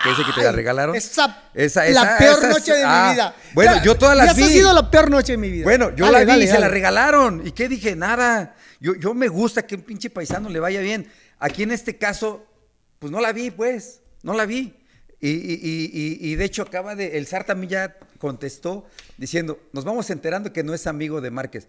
Que 0.03 0.11
dice 0.11 0.23
que 0.25 0.33
te 0.33 0.43
la 0.43 0.53
regalaron. 0.53 0.97
Esa, 0.97 1.45
Esa- 1.55 1.85
la 1.85 1.89
esa- 1.91 2.19
peor 2.19 2.39
esa 2.39 2.49
es- 2.49 2.55
noche 2.55 2.73
de 2.75 2.85
ah, 2.85 3.05
mi 3.09 3.13
vida. 3.15 3.35
Bueno, 3.55 3.75
Ya- 3.77 3.83
yo 3.83 3.95
todas 3.97 4.17
las 4.17 4.35
vi. 4.37 4.43
Ha 4.43 4.49
sido 4.49 4.73
la 4.73 4.91
peor 4.91 5.11
noche 5.11 5.33
de 5.33 5.39
mi 5.39 5.51
vida. 5.51 5.65
Bueno, 5.65 5.91
yo 5.95 6.07
Dale, 6.07 6.13
la 6.19 6.21
vi 6.25 6.27
dale, 6.27 6.45
y 6.45 6.49
se 6.49 6.59
la 6.59 6.69
regalaron. 6.69 7.47
¿Y 7.47 7.53
qué 7.53 7.69
dije? 7.69 7.95
Nada. 7.95 8.55
Yo, 8.81 8.95
yo 8.97 9.15
me 9.15 9.29
gusta 9.29 9.65
que 9.67 9.75
un 9.77 9.83
pinche 9.83 10.11
paisano 10.11 10.49
le 10.49 10.59
vaya 10.61 10.81
bien. 10.81 11.09
Aquí 11.39 11.63
en 11.63 11.71
este 11.73 11.99
caso, 11.99 12.45
pues 12.99 13.13
no 13.13 13.21
la 13.21 13.33
vi, 13.33 13.51
pues. 13.51 14.01
No 14.23 14.35
la 14.35 14.45
vi. 14.47 14.75
Y, 15.21 15.29
y- 15.31 15.61
y- 15.63 15.91
y- 15.93 16.33
y 16.33 16.35
de 16.37 16.45
hecho 16.45 16.63
acaba 16.63 16.97
de, 16.97 17.17
el 17.19 17.27
SAR 17.27 17.45
también 17.45 17.71
ya 17.71 17.97
contestó 18.19 18.87
diciendo, 19.19 19.61
nos 19.73 19.85
vamos 19.85 20.11
enterando 20.11 20.53
que 20.53 20.65
no 20.65 20.75
es 20.75 20.89
amigo 20.89 21.21
de 21.21 21.31
Márquez. 21.31 21.69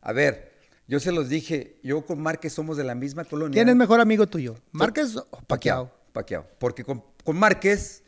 A 0.00 0.12
ver, 0.12 0.52
yo 0.86 1.00
se 1.00 1.12
los 1.12 1.28
dije, 1.28 1.76
yo 1.82 2.06
con 2.06 2.20
Márquez 2.22 2.54
somos 2.54 2.78
de 2.78 2.84
la 2.84 2.94
misma 2.94 3.24
colonia. 3.24 3.52
¿Quién 3.54 3.68
es 3.68 3.76
mejor 3.76 4.00
amigo 4.00 4.26
tuyo? 4.26 4.54
¿Márquez 4.72 5.16
o 5.16 5.26
Paquiao. 5.46 5.92
Paquiao? 6.14 6.42
Paquiao. 6.44 6.58
Porque 6.58 6.84
con, 6.84 7.04
con 7.24 7.36
Márquez 7.36 8.02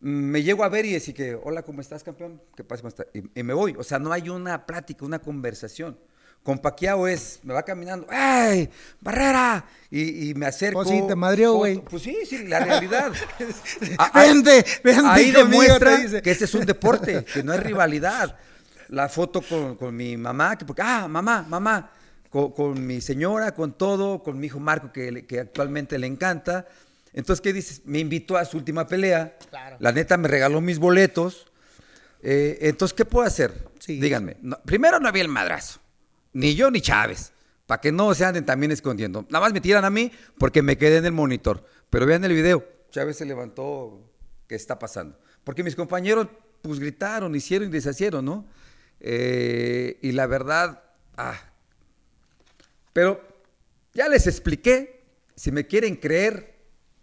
mm, 0.00 0.08
me 0.08 0.42
llego 0.42 0.64
a 0.64 0.68
ver 0.68 0.84
y 0.86 0.92
decir 0.92 1.14
que, 1.14 1.34
hola, 1.34 1.62
¿cómo 1.62 1.80
estás, 1.80 2.02
campeón? 2.02 2.40
¿Qué 2.56 2.64
pasa? 2.64 2.88
Y, 3.12 3.40
y 3.40 3.42
me 3.42 3.54
voy. 3.54 3.76
O 3.78 3.84
sea, 3.84 3.98
no 3.98 4.12
hay 4.12 4.28
una 4.30 4.66
plática, 4.66 5.04
una 5.04 5.20
conversación. 5.20 5.96
Con 6.42 6.58
Paquiao 6.58 7.08
es, 7.08 7.40
me 7.42 7.54
va 7.54 7.62
caminando, 7.62 8.06
¡ay, 8.10 8.68
Barrera! 9.00 9.64
Y, 9.90 10.28
y 10.28 10.34
me 10.34 10.44
acerco. 10.44 10.82
Pues 10.82 10.90
sí, 10.90 11.02
te 11.08 11.14
madrió, 11.14 11.54
güey. 11.54 11.80
Pues 11.80 12.02
sí, 12.02 12.18
sí, 12.28 12.46
la 12.46 12.60
realidad. 12.60 13.12
Ah, 13.96 14.10
Vente, 14.26 14.62
vente 14.84 15.02
Ahí 15.06 15.32
conmigo, 15.32 15.62
demuestra 15.62 15.96
dice. 15.96 16.20
que 16.20 16.30
este 16.30 16.44
es 16.44 16.54
un 16.54 16.66
deporte, 16.66 17.24
que 17.24 17.42
no 17.42 17.54
es 17.54 17.62
rivalidad. 17.62 18.36
La 18.88 19.08
foto 19.08 19.40
con, 19.40 19.76
con 19.76 19.96
mi 19.96 20.18
mamá, 20.18 20.58
que 20.58 20.66
porque, 20.66 20.82
ah, 20.84 21.08
mamá, 21.08 21.46
mamá, 21.48 21.90
con, 22.28 22.52
con 22.52 22.86
mi 22.86 23.00
señora, 23.00 23.54
con 23.54 23.72
todo, 23.72 24.22
con 24.22 24.38
mi 24.38 24.48
hijo 24.48 24.60
Marco, 24.60 24.92
que 24.92 25.40
actualmente 25.40 25.98
le 25.98 26.06
encanta. 26.06 26.66
Entonces, 27.14 27.40
¿qué 27.40 27.52
dices? 27.52 27.82
Me 27.84 28.00
invitó 28.00 28.36
a 28.36 28.44
su 28.44 28.56
última 28.56 28.86
pelea. 28.86 29.38
Claro. 29.48 29.76
La 29.78 29.92
neta 29.92 30.16
me 30.16 30.28
regaló 30.28 30.60
mis 30.60 30.78
boletos. 30.78 31.46
Eh, 32.22 32.58
entonces, 32.62 32.94
¿qué 32.94 33.04
puedo 33.04 33.26
hacer? 33.26 33.68
Sí. 33.78 34.00
Díganme. 34.00 34.36
No, 34.42 34.58
primero 34.64 34.98
no 34.98 35.08
había 35.08 35.22
el 35.22 35.28
madrazo. 35.28 35.80
Ni 36.32 36.56
yo 36.56 36.70
ni 36.70 36.80
Chávez. 36.80 37.32
Para 37.66 37.80
que 37.80 37.92
no 37.92 38.12
se 38.14 38.24
anden 38.24 38.44
también 38.44 38.72
escondiendo. 38.72 39.24
Nada 39.30 39.44
más 39.44 39.52
me 39.52 39.60
tiran 39.60 39.84
a 39.84 39.90
mí 39.90 40.10
porque 40.38 40.60
me 40.60 40.76
quedé 40.76 40.98
en 40.98 41.06
el 41.06 41.12
monitor. 41.12 41.64
Pero 41.88 42.04
vean 42.04 42.24
el 42.24 42.32
video. 42.32 42.66
Chávez 42.90 43.16
se 43.16 43.24
levantó. 43.24 44.00
¿Qué 44.48 44.56
está 44.56 44.78
pasando? 44.78 45.18
Porque 45.44 45.62
mis 45.62 45.76
compañeros, 45.76 46.26
pues 46.62 46.80
gritaron, 46.80 47.34
hicieron 47.34 47.68
y 47.68 47.70
deshacieron, 47.70 48.24
¿no? 48.24 48.46
Eh, 49.00 49.98
y 50.02 50.12
la 50.12 50.26
verdad, 50.26 50.82
ah. 51.16 51.40
Pero 52.92 53.22
ya 53.92 54.08
les 54.08 54.26
expliqué. 54.26 55.04
Si 55.36 55.50
me 55.50 55.66
quieren 55.66 55.96
creer, 55.96 56.53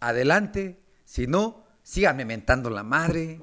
adelante. 0.08 0.82
Si 1.04 1.26
no, 1.26 1.64
síganme 1.82 2.24
mentando 2.24 2.70
la 2.70 2.82
madre. 2.82 3.40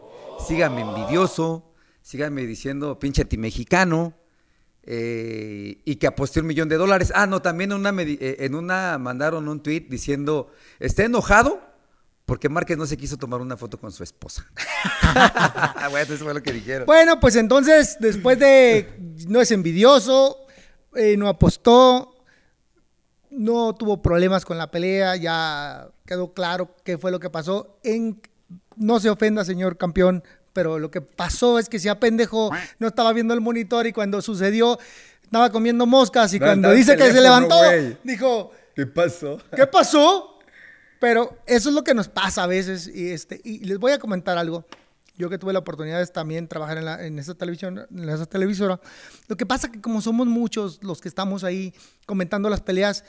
Síganme 0.48 0.82
envidioso. 0.82 1.74
Síganme 2.02 2.46
diciendo 2.46 3.00
pinche 3.00 3.26
mexicano. 3.38 4.16
eh, 4.84 5.82
y 5.86 5.96
que 5.98 6.08
aposté 6.08 6.40
un 6.40 6.48
millón 6.48 6.70
de 6.70 6.78
dólares. 6.78 7.12
Ah, 7.14 7.28
no, 7.28 7.42
también 7.42 7.74
una, 7.74 7.94
eh, 8.02 8.38
en 8.40 8.56
una 8.56 8.98
mandaron 8.98 9.48
un 9.48 9.62
tweet 9.62 9.86
diciendo, 9.90 10.52
está 10.80 11.04
enojado 11.04 11.62
porque 12.30 12.48
Márquez 12.48 12.78
no 12.78 12.86
se 12.86 12.96
quiso 12.96 13.18
tomar 13.18 13.42
una 13.42 13.58
foto 13.58 13.80
con 13.80 13.92
su 13.92 14.04
esposa. 14.04 14.46
bueno, 15.90 16.14
eso 16.14 16.24
fue 16.24 16.34
lo 16.36 16.44
que 16.44 16.54
dijeron. 16.54 16.86
Bueno, 16.86 17.20
pues 17.20 17.36
entonces, 17.36 17.98
después 18.00 18.38
de 18.38 18.88
no 19.28 19.42
es 19.42 19.50
envidioso, 19.50 20.38
eh, 20.96 21.18
no 21.18 21.28
apostó, 21.28 22.24
no 23.32 23.74
tuvo 23.74 24.04
problemas 24.04 24.46
con 24.46 24.60
la 24.60 24.70
pelea, 24.70 25.16
ya 25.16 25.90
quedó 26.10 26.34
claro 26.34 26.76
qué 26.84 26.98
fue 26.98 27.12
lo 27.12 27.20
que 27.20 27.30
pasó. 27.30 27.78
En, 27.84 28.20
no 28.76 29.00
se 29.00 29.12
ofenda, 29.12 29.46
señor 29.46 29.78
campeón, 29.78 30.24
pero 30.54 30.80
lo 30.80 30.90
que 30.90 31.02
pasó 31.02 31.60
es 31.60 31.70
que 31.70 31.78
se 31.78 31.88
apendejó, 31.88 32.50
no 32.80 32.88
estaba 32.88 33.14
viendo 33.14 33.36
el 33.36 33.42
monitor 33.42 33.86
y 33.86 33.94
cuando 33.94 34.20
sucedió 34.24 34.80
estaba 35.22 35.52
comiendo 35.52 35.86
moscas 35.86 36.34
y 36.34 36.40
No, 36.40 36.48
cuando 36.48 36.72
dice 36.72 36.98
que 36.98 37.12
se 37.12 37.22
levantó, 37.22 37.62
dijo, 38.04 38.52
¿Qué 38.76 38.88
pasó? 38.88 39.40
¿qué 39.56 39.68
pasó? 39.68 40.40
Pero 41.00 41.38
eso 41.46 41.70
es 41.70 41.76
lo 41.76 41.84
que 41.84 41.94
nos 41.94 42.08
pasa 42.08 42.44
a 42.44 42.48
veces. 42.48 42.88
Y, 42.88 43.12
este, 43.12 43.40
y 43.44 43.60
les 43.66 43.78
voy 43.78 43.92
a 43.92 44.00
comentar 44.00 44.38
algo. 44.38 44.66
Yo 45.16 45.30
que 45.30 45.38
tuve 45.38 45.54
la 45.54 45.60
oportunidad 45.60 46.00
de 46.00 46.08
también 46.08 46.48
trabajar 46.48 46.80
en, 46.80 46.86
la, 46.86 47.06
en 47.06 47.20
esa 47.20 47.36
televisión, 47.36 47.86
en 47.96 48.10
esa 48.10 48.26
televisora. 48.26 48.80
Lo 49.28 49.38
que 49.38 49.46
pasa 49.46 49.72
que 49.72 49.80
como 49.80 50.02
somos 50.02 50.28
muchos 50.28 50.82
los 50.82 51.02
que 51.02 51.08
estamos 51.08 51.44
ahí 51.44 51.74
comentando 52.06 52.50
las 52.50 52.62
peleas, 52.62 53.04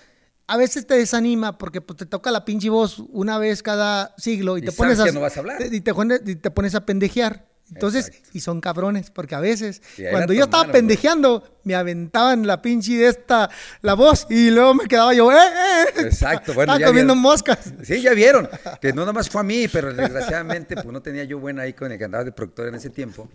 a 0.52 0.56
veces 0.56 0.86
te 0.86 0.94
desanima 0.94 1.56
porque 1.58 1.80
pues, 1.80 1.96
te 1.98 2.06
toca 2.06 2.30
la 2.30 2.44
pinche 2.44 2.68
voz 2.70 2.98
una 3.10 3.38
vez 3.38 3.62
cada 3.62 4.14
siglo 4.18 4.58
y, 4.58 4.60
Y 4.60 4.64
te 4.64 4.72
pones 4.72 4.98
a, 5.00 5.04
que 5.04 5.12
no 5.12 5.20
vas 5.20 5.36
a 5.36 5.40
hablar. 5.40 5.58
te- 5.58 5.74
y 5.74 5.80
te, 5.80 5.94
pones- 5.94 6.22
y 6.26 6.36
te 6.36 6.50
pones 6.50 6.74
a 6.74 6.84
pendejear. 6.84 7.48
Entonces, 7.72 8.08
Exacto. 8.08 8.28
y 8.32 8.40
son 8.40 8.60
cabrones, 8.60 9.12
porque 9.12 9.36
a 9.36 9.40
veces, 9.40 9.80
cuando 10.10 10.32
la 10.32 10.38
yo 10.40 10.44
estaba 10.46 10.72
pendejeando, 10.72 11.60
me 11.62 11.76
aventaban 11.76 12.44
la 12.44 12.60
pinche 12.60 12.94
de 12.94 13.06
esta, 13.06 13.48
la 13.82 13.94
voz, 13.94 14.26
y 14.28 14.50
luego 14.50 14.74
me 14.74 14.86
quedaba 14.88 15.14
yo, 15.14 15.30
¡eh, 15.30 15.36
eh! 15.36 16.00
Exacto, 16.00 16.52
bueno, 16.52 16.72
Estaba 16.72 16.80
ya 16.80 16.86
comiendo 16.88 17.14
vieron. 17.14 17.22
moscas. 17.22 17.72
Sí, 17.84 18.02
ya 18.02 18.12
vieron. 18.12 18.48
Que 18.80 18.92
no 18.92 19.06
nomás 19.06 19.30
fue 19.30 19.42
a 19.42 19.44
mí, 19.44 19.68
pero 19.68 19.94
desgraciadamente 19.94 20.74
pues 20.74 20.86
no 20.86 21.00
tenía 21.00 21.22
yo 21.22 21.38
buena 21.38 21.62
ahí 21.62 21.72
con 21.72 21.92
el 21.92 21.98
que 21.98 22.04
andaba 22.06 22.24
de 22.24 22.32
productor 22.32 22.66
en 22.66 22.74
ese 22.74 22.90
tiempo. 22.90 23.28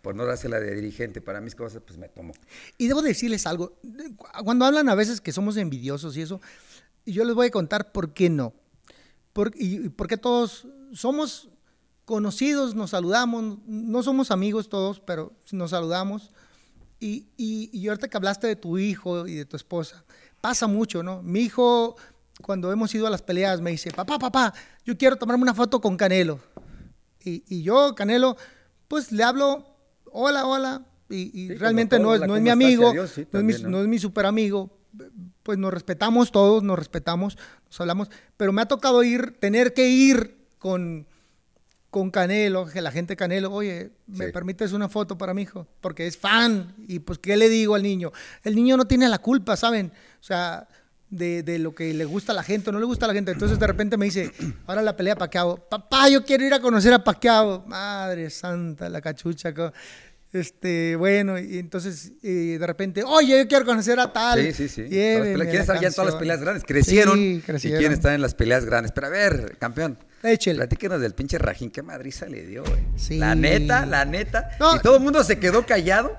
Por 0.00 0.14
no 0.14 0.26
dársela 0.26 0.60
de 0.60 0.74
dirigente 0.74 1.20
para 1.22 1.40
mis 1.40 1.54
cosas, 1.54 1.82
pues 1.86 1.98
me 1.98 2.08
tomó. 2.10 2.32
Y 2.76 2.88
debo 2.88 3.00
decirles 3.00 3.46
algo. 3.46 3.78
Cuando 4.42 4.64
hablan 4.64 4.88
a 4.88 4.94
veces 4.94 5.20
que 5.20 5.32
somos 5.32 5.56
envidiosos 5.56 6.16
y 6.16 6.22
eso, 6.22 6.40
yo 7.06 7.24
les 7.24 7.34
voy 7.34 7.48
a 7.48 7.50
contar 7.50 7.92
por 7.92 8.12
qué 8.12 8.30
no. 8.30 8.54
Por, 9.32 9.52
y, 9.56 9.86
y 9.86 9.88
por 9.88 10.08
qué 10.08 10.16
todos 10.16 10.66
somos 10.92 11.48
conocidos, 12.04 12.74
nos 12.74 12.90
saludamos, 12.90 13.58
no 13.66 14.02
somos 14.02 14.30
amigos 14.30 14.68
todos, 14.68 15.00
pero 15.00 15.32
nos 15.52 15.70
saludamos. 15.70 16.30
Y, 17.00 17.26
y, 17.36 17.70
y 17.72 17.88
ahorita 17.88 18.08
que 18.08 18.16
hablaste 18.16 18.46
de 18.46 18.56
tu 18.56 18.78
hijo 18.78 19.26
y 19.26 19.34
de 19.34 19.44
tu 19.44 19.56
esposa, 19.56 20.04
pasa 20.40 20.66
mucho, 20.66 21.02
¿no? 21.02 21.22
Mi 21.22 21.40
hijo, 21.40 21.96
cuando 22.42 22.72
hemos 22.72 22.94
ido 22.94 23.06
a 23.06 23.10
las 23.10 23.22
peleas, 23.22 23.60
me 23.60 23.70
dice, 23.70 23.90
papá, 23.90 24.18
papá, 24.18 24.54
yo 24.84 24.96
quiero 24.96 25.16
tomarme 25.16 25.42
una 25.42 25.54
foto 25.54 25.80
con 25.80 25.96
Canelo. 25.96 26.40
Y, 27.20 27.42
y 27.48 27.62
yo, 27.62 27.94
Canelo, 27.94 28.36
pues 28.88 29.12
le 29.12 29.24
hablo, 29.24 29.66
hola, 30.12 30.46
hola, 30.46 30.86
y, 31.08 31.44
y 31.44 31.48
Sí, 31.48 31.54
realmente 31.54 31.98
no 31.98 32.14
es, 32.14 32.20
no 32.20 32.26
es 32.26 32.30
¿cómo 32.30 32.40
mi 32.40 32.50
amigo, 32.50 32.92
sí, 33.06 33.26
no, 33.32 33.38
es 33.40 33.44
mi, 33.44 33.52
¿no? 33.64 33.68
no 33.70 33.82
es 33.82 33.88
mi 33.88 33.98
super 33.98 34.26
amigo, 34.26 34.70
pues 35.42 35.58
nos 35.58 35.72
respetamos 35.74 36.30
todos, 36.32 36.62
nos 36.62 36.78
respetamos, 36.78 37.36
nos 37.66 37.80
hablamos, 37.80 38.08
pero 38.36 38.52
me 38.52 38.62
ha 38.62 38.66
tocado 38.66 39.02
ir, 39.02 39.36
tener 39.40 39.74
que 39.74 39.88
ir 39.88 40.36
con, 40.58 41.06
con 41.90 42.10
Canelo, 42.10 42.66
que 42.66 42.80
la 42.80 42.90
gente 42.90 43.16
Canelo, 43.16 43.52
oye, 43.52 43.92
¿me 44.06 44.26
Sí. 44.26 44.32
permites 44.32 44.72
una 44.72 44.88
foto 44.88 45.18
para 45.18 45.34
mi 45.34 45.42
hijo? 45.42 45.66
Porque 45.80 46.06
es 46.06 46.16
fan, 46.16 46.74
y 46.88 47.00
pues, 47.00 47.18
¿qué 47.18 47.36
le 47.36 47.48
digo 47.48 47.74
al 47.74 47.82
niño? 47.82 48.12
El 48.42 48.54
niño 48.54 48.76
no 48.76 48.86
tiene 48.86 49.08
la 49.08 49.18
culpa, 49.18 49.56
¿saben? 49.56 49.92
O 50.20 50.22
sea, 50.22 50.66
de, 51.10 51.42
de 51.44 51.58
lo 51.60 51.74
que 51.74 51.92
le 51.94 52.04
gusta 52.06 52.32
a 52.32 52.34
la 52.34 52.42
gente 52.42 52.70
o 52.70 52.72
no 52.72 52.80
le 52.80 52.86
gusta 52.86 53.04
a 53.04 53.08
la 53.08 53.14
gente. 53.14 53.30
Entonces, 53.30 53.58
de 53.60 53.66
repente 53.68 53.96
me 53.96 54.06
dice, 54.06 54.32
ahora 54.66 54.82
la 54.82 54.96
pelea 54.96 55.14
Paquiao. 55.14 55.56
Papá, 55.68 56.08
yo 56.08 56.24
quiero 56.24 56.44
ir 56.44 56.52
a 56.54 56.60
conocer 56.60 56.92
a 56.92 57.04
Paquiao. 57.04 57.62
Madre 57.68 58.30
santa, 58.30 58.88
la 58.88 59.00
cachucha. 59.00 59.52
Este, 60.34 60.96
bueno, 60.96 61.38
y 61.38 61.58
entonces 61.58 62.10
eh, 62.22 62.56
de 62.58 62.66
repente, 62.66 63.04
oye, 63.04 63.38
yo 63.38 63.46
quiero 63.48 63.64
conocer 63.64 64.00
a 64.00 64.12
tal. 64.12 64.42
Sí, 64.42 64.52
sí, 64.52 64.68
sí. 64.68 64.82
Quieren 64.88 65.48
estar 65.48 65.80
ya 65.80 65.86
en 65.88 65.94
todas 65.94 66.10
las 66.10 66.18
peleas 66.20 66.40
grandes. 66.40 66.64
Crecieron, 66.64 67.14
Sí, 67.16 67.34
y 67.36 67.40
crecieron. 67.40 67.78
quieren 67.78 67.96
estar 67.96 68.12
en 68.14 68.20
las 68.20 68.34
peleas 68.34 68.64
grandes. 68.64 68.90
Pero 68.90 69.06
a 69.06 69.10
ver, 69.10 69.56
campeón. 69.58 69.96
Platíquenos 70.20 71.00
del 71.00 71.14
pinche 71.14 71.38
Rajín. 71.38 71.70
Qué 71.70 71.82
madriza 71.82 72.26
le 72.26 72.44
dio, 72.46 72.64
güey. 72.64 72.82
Sí. 72.96 73.18
La 73.18 73.34
neta, 73.36 73.86
la 73.86 74.04
neta. 74.04 74.50
No. 74.58 74.74
y 74.74 74.80
todo 74.80 74.96
el 74.96 75.02
mundo 75.04 75.22
se 75.22 75.38
quedó 75.38 75.64
callado. 75.64 76.18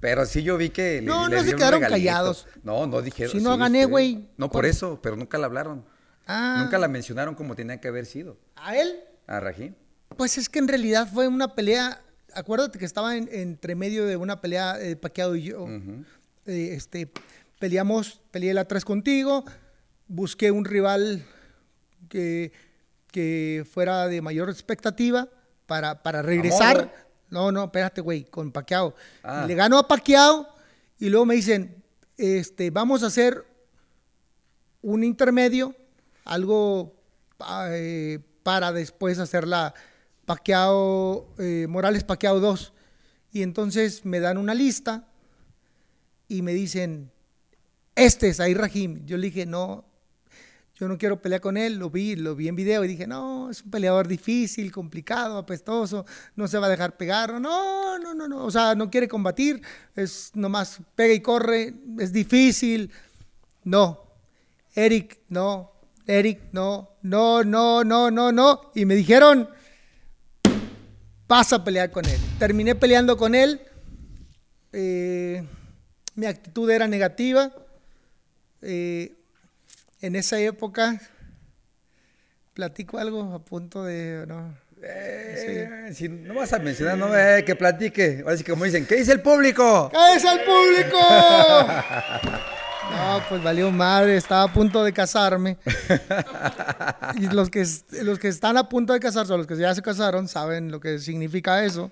Pero 0.00 0.24
sí 0.24 0.42
yo 0.42 0.56
vi 0.56 0.70
que 0.70 1.02
le- 1.02 1.06
No, 1.06 1.28
le 1.28 1.36
no 1.36 1.44
se 1.44 1.54
quedaron 1.54 1.80
regalito. 1.82 2.08
callados. 2.10 2.46
No, 2.62 2.86
no 2.86 3.02
dijeron. 3.02 3.32
Si 3.32 3.40
no 3.44 3.58
gané, 3.58 3.80
ustedes. 3.80 3.90
güey. 3.90 4.14
No, 4.38 4.46
por 4.48 4.62
Por- 4.62 4.66
eso, 4.66 4.98
pero 5.02 5.16
nunca 5.16 5.36
la 5.36 5.44
hablaron. 5.46 5.84
Ah, 6.26 6.60
Nunca 6.62 6.78
la 6.78 6.88
mencionaron 6.88 7.34
como 7.34 7.54
tenía 7.54 7.78
que 7.78 7.88
haber 7.88 8.06
sido. 8.06 8.38
¿A 8.56 8.74
él? 8.78 9.00
A 9.26 9.38
Rajín. 9.40 9.76
Pues 10.16 10.38
es 10.38 10.48
que 10.48 10.58
en 10.60 10.68
realidad 10.68 11.06
fue 11.12 11.28
una 11.28 11.54
pelea. 11.54 12.00
Acuérdate 12.34 12.78
que 12.78 12.84
estaba 12.84 13.16
en- 13.16 13.28
entre 13.32 13.74
medio 13.74 14.06
de 14.06 14.16
una 14.16 14.40
pelea 14.40 14.76
eh, 14.80 14.96
Pacquiao 14.96 15.36
y 15.36 15.42
yo. 15.42 15.66
Eh, 16.46 16.74
este, 16.74 17.10
peleamos, 17.58 18.20
peleé 18.30 18.54
la 18.54 18.64
3 18.66 18.84
contigo. 18.84 19.44
Busqué 20.08 20.50
un 20.50 20.64
rival 20.64 21.24
que, 22.08 22.52
que 23.12 23.64
fuera 23.70 24.06
de 24.08 24.20
mayor 24.22 24.50
expectativa 24.50 25.28
para, 25.66 26.02
para 26.02 26.22
regresar. 26.22 26.92
No, 27.28 27.52
no, 27.52 27.64
espérate, 27.64 28.00
güey, 28.00 28.24
con 28.24 28.50
Pacquiao. 28.50 28.94
Ah. 29.22 29.44
Le 29.46 29.54
ganó 29.54 29.78
a 29.78 29.86
Pacquiao 29.86 30.48
y 30.98 31.08
luego 31.10 31.26
me 31.26 31.34
dicen, 31.36 31.76
este, 32.16 32.70
vamos 32.70 33.02
a 33.04 33.06
hacer 33.06 33.44
un 34.82 35.04
intermedio, 35.04 35.74
algo 36.24 36.94
pa- 37.36 37.68
eh, 37.70 38.18
para 38.42 38.72
después 38.72 39.18
hacer 39.18 39.46
la 39.46 39.74
Pacquiao, 40.30 41.34
eh, 41.38 41.66
Morales 41.68 42.04
Pacquiao 42.04 42.38
2. 42.38 42.72
Y 43.32 43.42
entonces 43.42 44.04
me 44.04 44.20
dan 44.20 44.38
una 44.38 44.54
lista 44.54 45.08
y 46.28 46.42
me 46.42 46.54
dicen, 46.54 47.10
este 47.96 48.28
es 48.28 48.38
Ahí 48.38 48.54
Rahim. 48.54 49.04
Yo 49.06 49.16
le 49.16 49.26
dije, 49.26 49.44
no, 49.44 49.84
yo 50.76 50.86
no 50.86 50.98
quiero 50.98 51.20
pelear 51.20 51.40
con 51.40 51.56
él, 51.56 51.80
lo 51.80 51.90
vi, 51.90 52.14
lo 52.14 52.36
vi 52.36 52.46
en 52.46 52.54
video 52.54 52.84
y 52.84 52.88
dije, 52.88 53.08
no, 53.08 53.50
es 53.50 53.64
un 53.64 53.72
peleador 53.72 54.06
difícil, 54.06 54.70
complicado, 54.70 55.36
apestoso, 55.36 56.06
no 56.36 56.46
se 56.46 56.58
va 56.58 56.68
a 56.68 56.70
dejar 56.70 56.96
pegar, 56.96 57.40
no, 57.40 57.98
no, 57.98 58.14
no, 58.14 58.28
no, 58.28 58.44
o 58.44 58.52
sea, 58.52 58.76
no 58.76 58.88
quiere 58.88 59.08
combatir, 59.08 59.60
es 59.96 60.30
nomás 60.34 60.80
pega 60.94 61.12
y 61.12 61.20
corre, 61.20 61.74
es 61.98 62.12
difícil, 62.12 62.92
no, 63.64 64.04
Eric, 64.76 65.18
no, 65.28 65.72
Eric, 66.06 66.40
no, 66.52 66.90
no, 67.02 67.42
no, 67.42 67.82
no, 67.82 68.12
no, 68.12 68.30
no, 68.30 68.70
y 68.76 68.84
me 68.84 68.94
dijeron, 68.94 69.50
vas 71.30 71.52
a 71.52 71.62
pelear 71.62 71.92
con 71.92 72.04
él. 72.04 72.18
Terminé 72.40 72.74
peleando 72.74 73.16
con 73.16 73.36
él, 73.36 73.60
eh, 74.72 75.44
mi 76.16 76.26
actitud 76.26 76.68
era 76.68 76.88
negativa, 76.88 77.52
eh, 78.62 79.12
en 80.00 80.16
esa 80.16 80.40
época, 80.40 81.00
platico 82.52 82.98
algo 82.98 83.32
a 83.32 83.38
punto 83.44 83.84
de, 83.84 84.24
no, 84.26 84.58
Eh, 84.82 85.90
Si 85.94 86.08
no 86.08 86.34
vas 86.34 86.52
a 86.52 86.58
mencionar, 86.58 86.98
no, 86.98 87.16
eh, 87.16 87.44
que 87.44 87.54
platique. 87.54 88.22
Ahora 88.24 88.36
sí, 88.36 88.42
como 88.42 88.64
dicen, 88.64 88.84
¿qué 88.86 88.96
dice 88.96 89.12
el 89.12 89.20
público? 89.20 89.88
¡Cállese 89.92 90.28
al 90.28 90.40
público! 90.42 90.98
No, 92.90 93.20
pues 93.28 93.42
valió 93.42 93.70
madre, 93.70 94.16
estaba 94.16 94.44
a 94.44 94.52
punto 94.52 94.82
de 94.84 94.92
casarme. 94.92 95.58
Y 97.16 97.26
los 97.28 97.48
que, 97.50 97.64
los 98.02 98.18
que 98.18 98.28
están 98.28 98.56
a 98.56 98.68
punto 98.68 98.92
de 98.92 99.00
casarse, 99.00 99.32
o 99.32 99.38
los 99.38 99.46
que 99.46 99.56
ya 99.56 99.74
se 99.74 99.82
casaron, 99.82 100.28
saben 100.28 100.70
lo 100.70 100.80
que 100.80 100.98
significa 100.98 101.64
eso. 101.64 101.90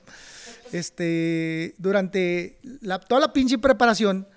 Este, 0.73 1.75
durante 1.79 2.59
la- 2.83 2.99
toda 3.01 3.21
la 3.23 3.33
pinche 3.33 3.59
preparación, 3.59 4.29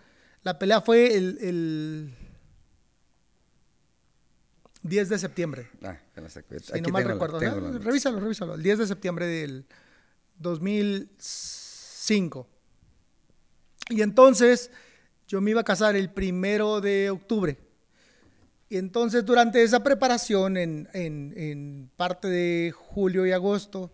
la 0.44 0.58
pelea 0.60 0.80
fue 0.82 1.16
el, 1.18 1.38
el 1.42 2.14
10 4.84 5.10
de 5.10 5.20
septiembre. 5.20 5.70
Ah, 5.84 5.98
la 6.16 6.30
saco. 6.30 6.56
Si 6.60 6.72
Aquí 6.72 6.82
no 6.82 6.90
mal 6.90 7.04
tengo 7.04 7.10
la- 7.10 7.14
recuerdo. 7.16 7.40
tengo 7.40 7.60
la- 7.70 7.80
revísalo, 7.80 8.20
revísalo. 8.20 8.56
El 8.56 8.64
10 8.64 8.80
de 8.80 8.88
septiembre 8.88 9.26
del 9.28 9.66
2005. 10.38 12.48
Y 13.90 14.02
entonces 14.02 14.72
yo 15.32 15.40
me 15.40 15.52
iba 15.52 15.62
a 15.62 15.64
casar 15.64 15.96
el 15.96 16.10
primero 16.10 16.82
de 16.82 17.10
octubre. 17.10 17.58
Y 18.68 18.76
entonces 18.76 19.24
durante 19.26 19.64
esa 19.64 19.82
preparación, 19.82 20.58
en, 20.58 20.90
en- 20.92 21.34
en 21.38 21.90
parte 21.96 22.28
de 22.28 22.74
julio 22.76 23.26
y 23.26 23.32
agosto, 23.32 23.94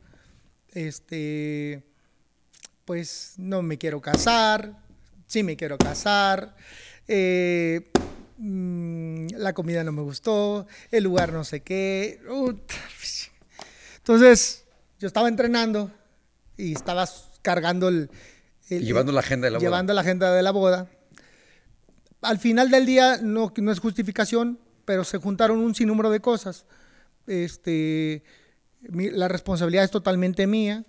este, 0.73 1.83
pues 2.85 3.35
no 3.37 3.61
me 3.61 3.77
quiero 3.77 4.01
casar, 4.01 4.81
sí 5.27 5.43
me 5.43 5.55
quiero 5.55 5.77
casar, 5.77 6.55
eh, 7.07 7.91
mm, 8.39 9.27
la 9.35 9.53
comida 9.53 9.83
no 9.83 9.91
me 9.91 10.01
gustó, 10.01 10.65
el 10.89 11.03
lugar 11.03 11.33
no 11.33 11.43
sé 11.43 11.61
qué. 11.61 12.19
Entonces 13.97 14.65
yo 14.99 15.05
estaba 15.07 15.27
entrenando 15.27 15.91
y 16.57 16.73
estaba 16.73 17.07
cargando 17.43 17.89
el, 17.89 18.09
llevando 18.69 19.11
la 19.11 19.19
agenda 19.19 19.45
de 19.45 19.51
la 19.51 19.57
boda. 19.59 19.67
Llevando 19.67 19.93
la 19.93 20.01
agenda 20.01 20.33
de 20.33 20.41
la 20.41 20.51
boda. 20.51 20.89
Al 22.27 22.39
final 22.39 22.69
del 22.69 22.85
día, 22.85 23.19
no, 23.21 23.53
no 23.55 23.71
es 23.71 23.79
justificación, 23.79 24.59
pero 24.83 25.03
se 25.03 25.17
juntaron 25.17 25.59
un 25.59 25.73
sinnúmero 25.73 26.09
de 26.09 26.19
cosas. 26.19 26.65
Este, 27.25 28.21
la 28.81 29.29
responsabilidad 29.29 29.85
es 29.85 29.91
totalmente 29.91 30.45
mía. 30.45 30.85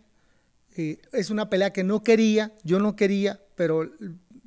Eh, 0.76 0.98
es 1.12 1.30
una 1.30 1.48
pelea 1.48 1.72
que 1.72 1.84
no 1.84 2.02
quería, 2.02 2.52
yo 2.64 2.80
no 2.80 2.96
quería, 2.96 3.40
pero 3.54 3.88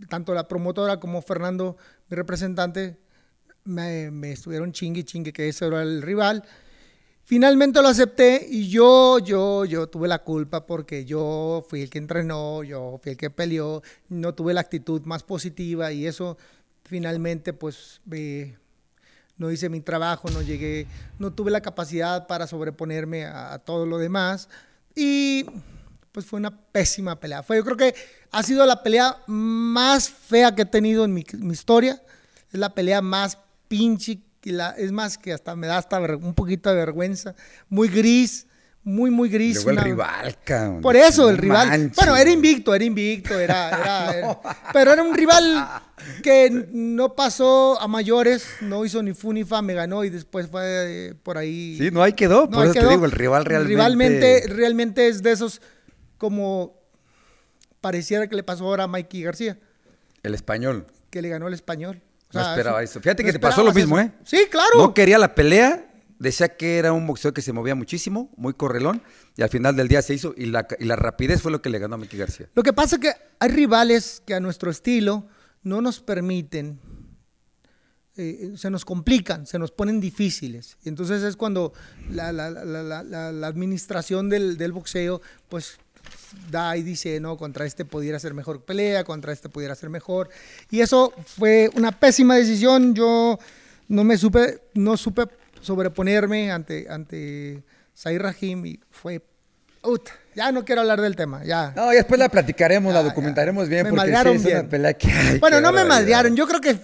tanto 0.10 0.34
la 0.34 0.48
promotora 0.50 1.00
como 1.00 1.22
Fernando, 1.22 1.78
mi 2.10 2.18
representante, 2.18 2.98
me, 3.64 4.32
estuvieron 4.32 4.72
chingue 4.72 5.06
chingue 5.06 5.32
que 5.32 5.48
ese 5.48 5.68
era 5.68 5.84
el 5.84 6.02
rival. 6.02 6.44
Finalmente 7.24 7.82
lo 7.82 7.88
acepté 7.88 8.46
y 8.50 8.68
yo, 8.68 9.20
yo, 9.20 9.64
yo 9.64 9.88
tuve 9.88 10.08
la 10.08 10.24
culpa 10.24 10.66
porque 10.66 11.06
yo 11.06 11.64
fui 11.70 11.84
el 11.84 11.90
que 11.90 12.00
entrenó, 12.00 12.64
yo 12.64 13.00
fui 13.02 13.12
el 13.12 13.18
que 13.18 13.30
peleó, 13.30 13.82
no 14.10 14.34
tuve 14.34 14.54
la 14.54 14.62
actitud 14.62 15.02
más 15.04 15.24
positiva 15.24 15.94
y 15.94 16.08
eso 16.08 16.38
finalmente 16.92 17.54
pues 17.54 18.02
eh, 18.12 18.54
no 19.38 19.50
hice 19.50 19.70
mi 19.70 19.80
trabajo, 19.80 20.30
no 20.30 20.42
llegué, 20.42 20.88
no 21.20 21.32
tuve 21.32 21.50
la 21.50 21.62
capacidad 21.62 22.28
para 22.28 22.48
sobreponerme 22.48 23.24
a, 23.24 23.60
todo 23.60 23.86
lo 23.86 23.98
demás 23.98 24.50
y 24.94 25.46
pues 26.12 26.26
fue 26.26 26.38
una 26.38 26.52
pésima 26.52 27.18
pelea. 27.18 27.44
Fue, 27.44 27.56
yo 27.56 27.64
creo 27.64 27.78
que 27.78 27.96
ha 28.30 28.44
sido 28.44 28.66
la 28.66 28.84
pelea 28.84 29.16
más 29.26 30.10
fea 30.10 30.54
que 30.54 30.64
he 30.64 30.66
tenido 30.66 31.06
en 31.06 31.14
mi, 31.14 31.24
historia, 31.50 32.04
es 32.52 32.60
la 32.60 32.76
pelea 32.76 33.02
más 33.02 33.38
pinche, 33.70 34.20
es 34.76 34.92
más 34.92 35.18
que 35.18 35.32
hasta 35.32 35.56
me 35.56 35.68
da 35.68 35.78
hasta 35.78 35.98
un 35.98 36.34
poquito 36.34 36.70
de 36.70 36.76
vergüenza, 36.76 37.36
muy 37.70 37.88
gris, 37.88 38.48
muy, 38.84 39.12
muy 39.12 39.30
gris. 39.30 39.56
Luego 39.64 39.70
el 39.72 39.78
rival, 39.78 40.38
cabrón. 40.44 40.82
por 40.82 40.96
eso, 40.96 41.30
el 41.30 41.36
No 41.36 41.42
rival. 41.42 41.68
manches. 41.68 41.96
Bueno, 41.96 42.16
era 42.18 42.30
invicto, 42.32 42.74
era 42.74 42.84
invicto, 42.84 43.40
era, 43.40 43.70
era- 43.80 44.18
era- 44.18 44.40
pero 44.74 44.94
era 44.94 45.04
un 45.04 45.14
rival 45.14 45.68
que 46.24 46.50
no 46.72 47.14
pasó 47.16 47.80
a 47.80 47.88
mayores, 47.88 48.46
no 48.62 48.84
hizo 48.84 49.04
ni 49.04 49.14
fu 49.14 49.32
ni 49.34 49.44
fa, 49.44 49.62
me 49.62 49.74
ganó 49.76 50.04
y 50.04 50.10
después 50.10 50.48
fue 50.48 50.64
eh, 51.10 51.14
por 51.22 51.38
ahí. 51.38 51.76
Sí, 51.78 51.92
no, 51.92 52.02
ahí 52.02 52.14
quedó. 52.14 52.50
por 52.50 52.64
ahí 52.64 52.72
eso 52.72 52.80
te 52.80 52.88
digo, 52.90 53.06
el 53.06 53.12
rival 53.12 53.46
realmente. 53.46 53.76
Realmente, 53.78 54.44
realmente 54.48 55.08
es 55.10 55.22
de 55.22 55.32
esos 55.32 55.62
como 56.18 56.80
pareciera 57.82 58.28
que 58.28 58.36
le 58.36 58.44
pasó 58.44 58.66
ahora 58.66 58.84
a 58.86 58.88
Mikey 58.88 59.24
García, 59.24 59.58
El 60.24 60.34
español. 60.34 60.86
que 61.10 61.22
le 61.22 61.30
ganó 61.30 61.48
el 61.48 61.54
español. 61.54 62.02
O 62.34 62.38
No 62.38 62.50
esperaba 62.50 62.82
eso. 62.82 63.02
Fíjate 63.02 63.24
que 63.24 63.34
te 63.34 63.40
pasó 63.40 63.62
lo 63.64 63.74
mismo, 63.74 64.00
eso. 64.00 64.08
¿eh? 64.08 64.14
Sí, 64.24 64.46
claro. 64.50 64.70
No 64.78 64.94
quería 64.94 65.18
la 65.18 65.36
pelea. 65.36 65.86
Decía 66.22 66.56
que 66.56 66.78
era 66.78 66.94
un 66.94 67.08
boxeo 67.08 67.34
que 67.34 67.42
se 67.42 67.52
movía 67.52 67.74
muchísimo, 67.74 68.30
muy 68.38 68.54
correlón. 68.54 69.02
Y 69.36 69.42
al 69.42 69.50
final 69.50 69.76
del 69.76 69.88
día 69.88 70.02
se 70.04 70.14
hizo. 70.14 70.34
Y 70.38 70.46
la, 70.46 70.68
y 70.80 70.86
la 70.86 70.96
rapidez 70.96 71.42
fue 71.42 71.52
lo 71.52 71.62
que 71.62 71.70
le 71.70 71.80
ganó 71.80 71.96
a 71.96 71.98
Mickey 71.98 72.20
García. 72.20 72.48
Lo 72.54 72.62
que 72.62 72.74
pasa 72.74 72.98
es 72.98 73.02
que 73.02 73.14
hay 73.40 73.50
rivales 73.50 74.22
que 74.26 74.36
a 74.36 74.40
nuestro 74.40 74.70
estilo 74.70 75.26
no 75.64 75.82
nos 75.82 76.00
permiten, 76.00 76.80
eh, 78.18 78.54
se 78.56 78.70
nos 78.70 78.86
complican, 78.86 79.48
se 79.48 79.58
nos 79.58 79.72
ponen 79.72 80.00
difíciles. 80.00 80.78
Y 80.84 80.90
entonces 80.90 81.24
es 81.24 81.36
cuando 81.36 81.74
la- 82.12 82.32
la- 82.32 82.54
la 83.32 83.48
administración 83.48 84.30
del, 84.30 84.58
del 84.58 84.74
boxeo, 84.74 85.22
pues 85.50 85.78
da 86.50 86.76
y 86.78 86.84
dice, 86.84 87.20
no, 87.20 87.38
contra 87.38 87.66
este 87.66 87.86
pudiera 87.86 88.20
ser 88.20 88.34
mejor 88.34 88.64
pelea, 88.64 89.04
contra 89.04 89.32
este 89.34 89.50
pudiera 89.50 89.76
ser 89.76 89.90
mejor. 89.90 90.30
Y 90.70 90.82
eso 90.82 91.14
fue 91.26 91.70
una 91.76 91.92
pésima 91.92 92.36
decisión. 92.36 92.94
Yo 92.94 93.38
no 93.88 94.04
me 94.04 94.18
supe, 94.18 94.62
no 94.74 94.98
supe 94.98 95.24
sobreponerme 95.62 96.52
ante, 96.52 96.88
ante 96.90 97.64
Zair 97.98 98.22
Rahim 98.22 98.66
y 98.66 98.80
fue... 98.90 99.22
Ut, 99.84 100.10
ya 100.36 100.52
no 100.52 100.64
quiero 100.64 100.82
hablar 100.82 101.02
del 101.02 101.16
tema, 101.16 101.44
ya. 101.44 101.74
No, 101.76 101.92
y 101.92 101.96
después 101.96 102.20
la 102.20 102.30
platicaremos, 102.30 102.94
la 102.94 103.02
Ya, 103.02 103.08
documentaremos 103.08 103.68
bien. 103.68 103.84
Me 103.84 103.90
porque 103.90 104.02
sí 104.06 104.08
madrearon 104.12 104.36
es 104.36 104.44
bien. 104.46 104.60
una 104.60 104.70
pelea 104.70 104.94
que. 104.94 105.12
ay, 105.12 105.40
Bueno, 105.40 105.60
no 105.60 105.72
me 105.74 105.84
madrearon. 105.86 106.36
Yo 106.36 106.48
creo 106.48 106.62
que. 106.62 106.78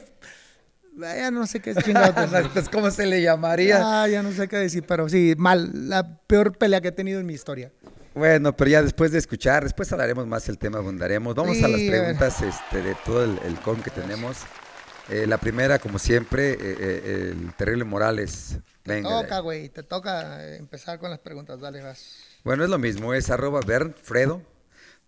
Ya 0.97 1.29
no 1.29 1.45
sé 1.45 1.59
qué 1.59 1.71
es 1.71 1.77
chingado. 1.77 2.15
¿Cómo 2.71 2.89
se 2.89 3.05
le 3.05 3.21
llamaría? 3.21 3.79
Ah, 3.83 4.07
ya 4.07 4.23
no 4.23 4.31
sé 4.31 4.47
qué 4.47 4.57
decir, 4.57 4.83
pero 4.87 5.07
sí, 5.09 5.35
mal. 5.37 5.69
La 5.89 6.17
peor 6.25 6.57
pelea 6.57 6.81
que 6.81 6.87
he 6.87 6.91
tenido 6.91 7.19
en 7.19 7.27
mi 7.27 7.33
historia. 7.35 7.71
Bueno, 8.15 8.57
pero 8.57 8.71
ya 8.71 8.81
después 8.81 9.11
de 9.11 9.19
escuchar, 9.19 9.61
después 9.63 9.91
hablaremos 9.91 10.25
más 10.25 10.49
el 10.49 10.57
tema, 10.57 10.79
abundaremos. 10.79 11.35
Vamos 11.35 11.61
a 11.61 11.67
las 11.67 11.79
Sí, 11.79 11.87
a 11.87 11.91
preguntas 11.91 12.41
este, 12.41 12.81
de 12.81 12.95
todo 13.05 13.23
el, 13.23 13.37
el 13.45 13.59
con 13.59 13.83
que 13.83 13.91
tenemos. 13.91 14.37
Eh, 15.09 15.25
la 15.27 15.37
primera, 15.37 15.79
como 15.79 15.99
siempre, 15.99 16.51
eh, 16.51 16.57
eh, 16.59 17.29
el 17.31 17.53
terrible 17.53 17.83
Morales. 17.85 18.57
Venga. 18.83 19.17
de 19.17 19.23
Toca, 19.23 19.39
güey. 19.39 19.69
Te 19.69 19.83
toca 19.83 20.55
empezar 20.55 20.99
con 20.99 21.09
las 21.09 21.19
preguntas. 21.19 21.59
Dale, 21.59 21.81
vas. 21.81 22.17
Bueno, 22.43 22.63
es 22.63 22.69
lo 22.69 22.77
mismo, 22.77 23.13
es 23.13 23.29
arroba 23.29 23.59
Bern, 23.65 23.93
Fredo, 23.93 24.41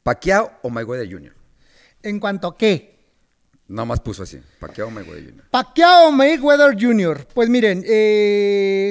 Pacquiao 0.03 0.51
o 0.61 0.69
Mayweather 0.69 1.11
Jr. 1.11 1.33
En 2.03 2.19
cuanto 2.19 2.47
a 2.47 2.57
qué. 2.57 2.97
Nada 3.67 3.85
más 3.85 3.99
puso 3.99 4.23
así, 4.23 4.41
Pacquiao 4.59 4.87
o 4.87 4.91
Mayweather 4.91 5.25
Jr. 5.25 5.43
Pacquiao 5.51 6.11
Mayweather 6.11 6.75
Jr. 6.79 7.27
Pues 7.33 7.49
miren, 7.49 7.83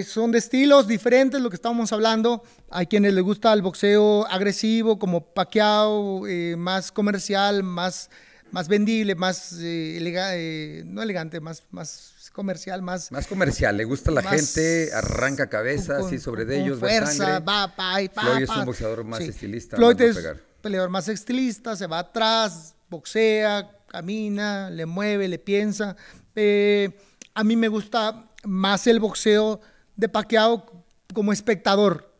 son 0.04 0.30
de 0.30 0.38
estilos 0.38 0.86
diferentes, 0.86 1.40
lo 1.40 1.50
que 1.50 1.56
estábamos 1.56 1.92
hablando. 1.92 2.44
Hay 2.70 2.86
quienes 2.86 3.14
les 3.14 3.24
gusta 3.24 3.52
el 3.54 3.62
boxeo 3.62 4.26
agresivo, 4.26 4.98
como 4.98 5.24
Pacquiao, 5.32 6.26
eh, 6.26 6.54
más 6.56 6.92
comercial, 6.92 7.62
más, 7.62 8.10
más 8.50 8.68
vendible, 8.68 9.14
más 9.14 9.52
eh, 9.60 9.98
eh, 10.00 10.82
no 10.86 11.02
elegante, 11.02 11.40
más, 11.40 11.62
más 11.70 12.14
comercial, 12.32 12.82
más 12.82 13.10
Más 13.10 13.26
comercial, 13.26 13.76
le 13.76 13.84
gusta 13.84 14.10
a 14.10 14.14
la 14.14 14.22
gente, 14.22 14.90
arranca 14.94 15.48
cabeza, 15.48 15.96
con- 15.98 16.06
así 16.06 16.18
sobre 16.18 16.42
con 16.42 16.50
de 16.50 16.60
ellos, 16.62 16.78
fuerza, 16.78 17.12
sangre. 17.12 17.44
va, 17.44 18.02
y 18.02 18.08
pa, 18.08 18.22
Floyd 18.22 18.42
es 18.42 18.48
pa. 18.48 18.58
un 18.60 18.66
boxeador 18.66 19.04
más 19.04 19.20
estilista, 19.20 19.76
Floyd 19.76 20.00
es 20.00 20.16
pegar. 20.16 20.36
peleador 20.62 20.88
más 20.90 21.08
estilista, 21.08 21.74
se 21.76 21.86
va 21.86 21.98
atrás, 22.00 22.74
boxea, 22.88 23.70
camina, 23.88 24.70
le 24.70 24.86
mueve, 24.86 25.26
le 25.28 25.38
piensa. 25.38 25.96
Eh, 26.36 26.90
a 27.34 27.42
mí 27.42 27.56
me 27.56 27.68
gusta 27.68 28.30
más 28.44 28.86
el 28.86 29.00
boxeo 29.00 29.60
de 29.96 30.08
Pacquiao 30.08 30.84
como 31.12 31.32
espectador. 31.32 32.14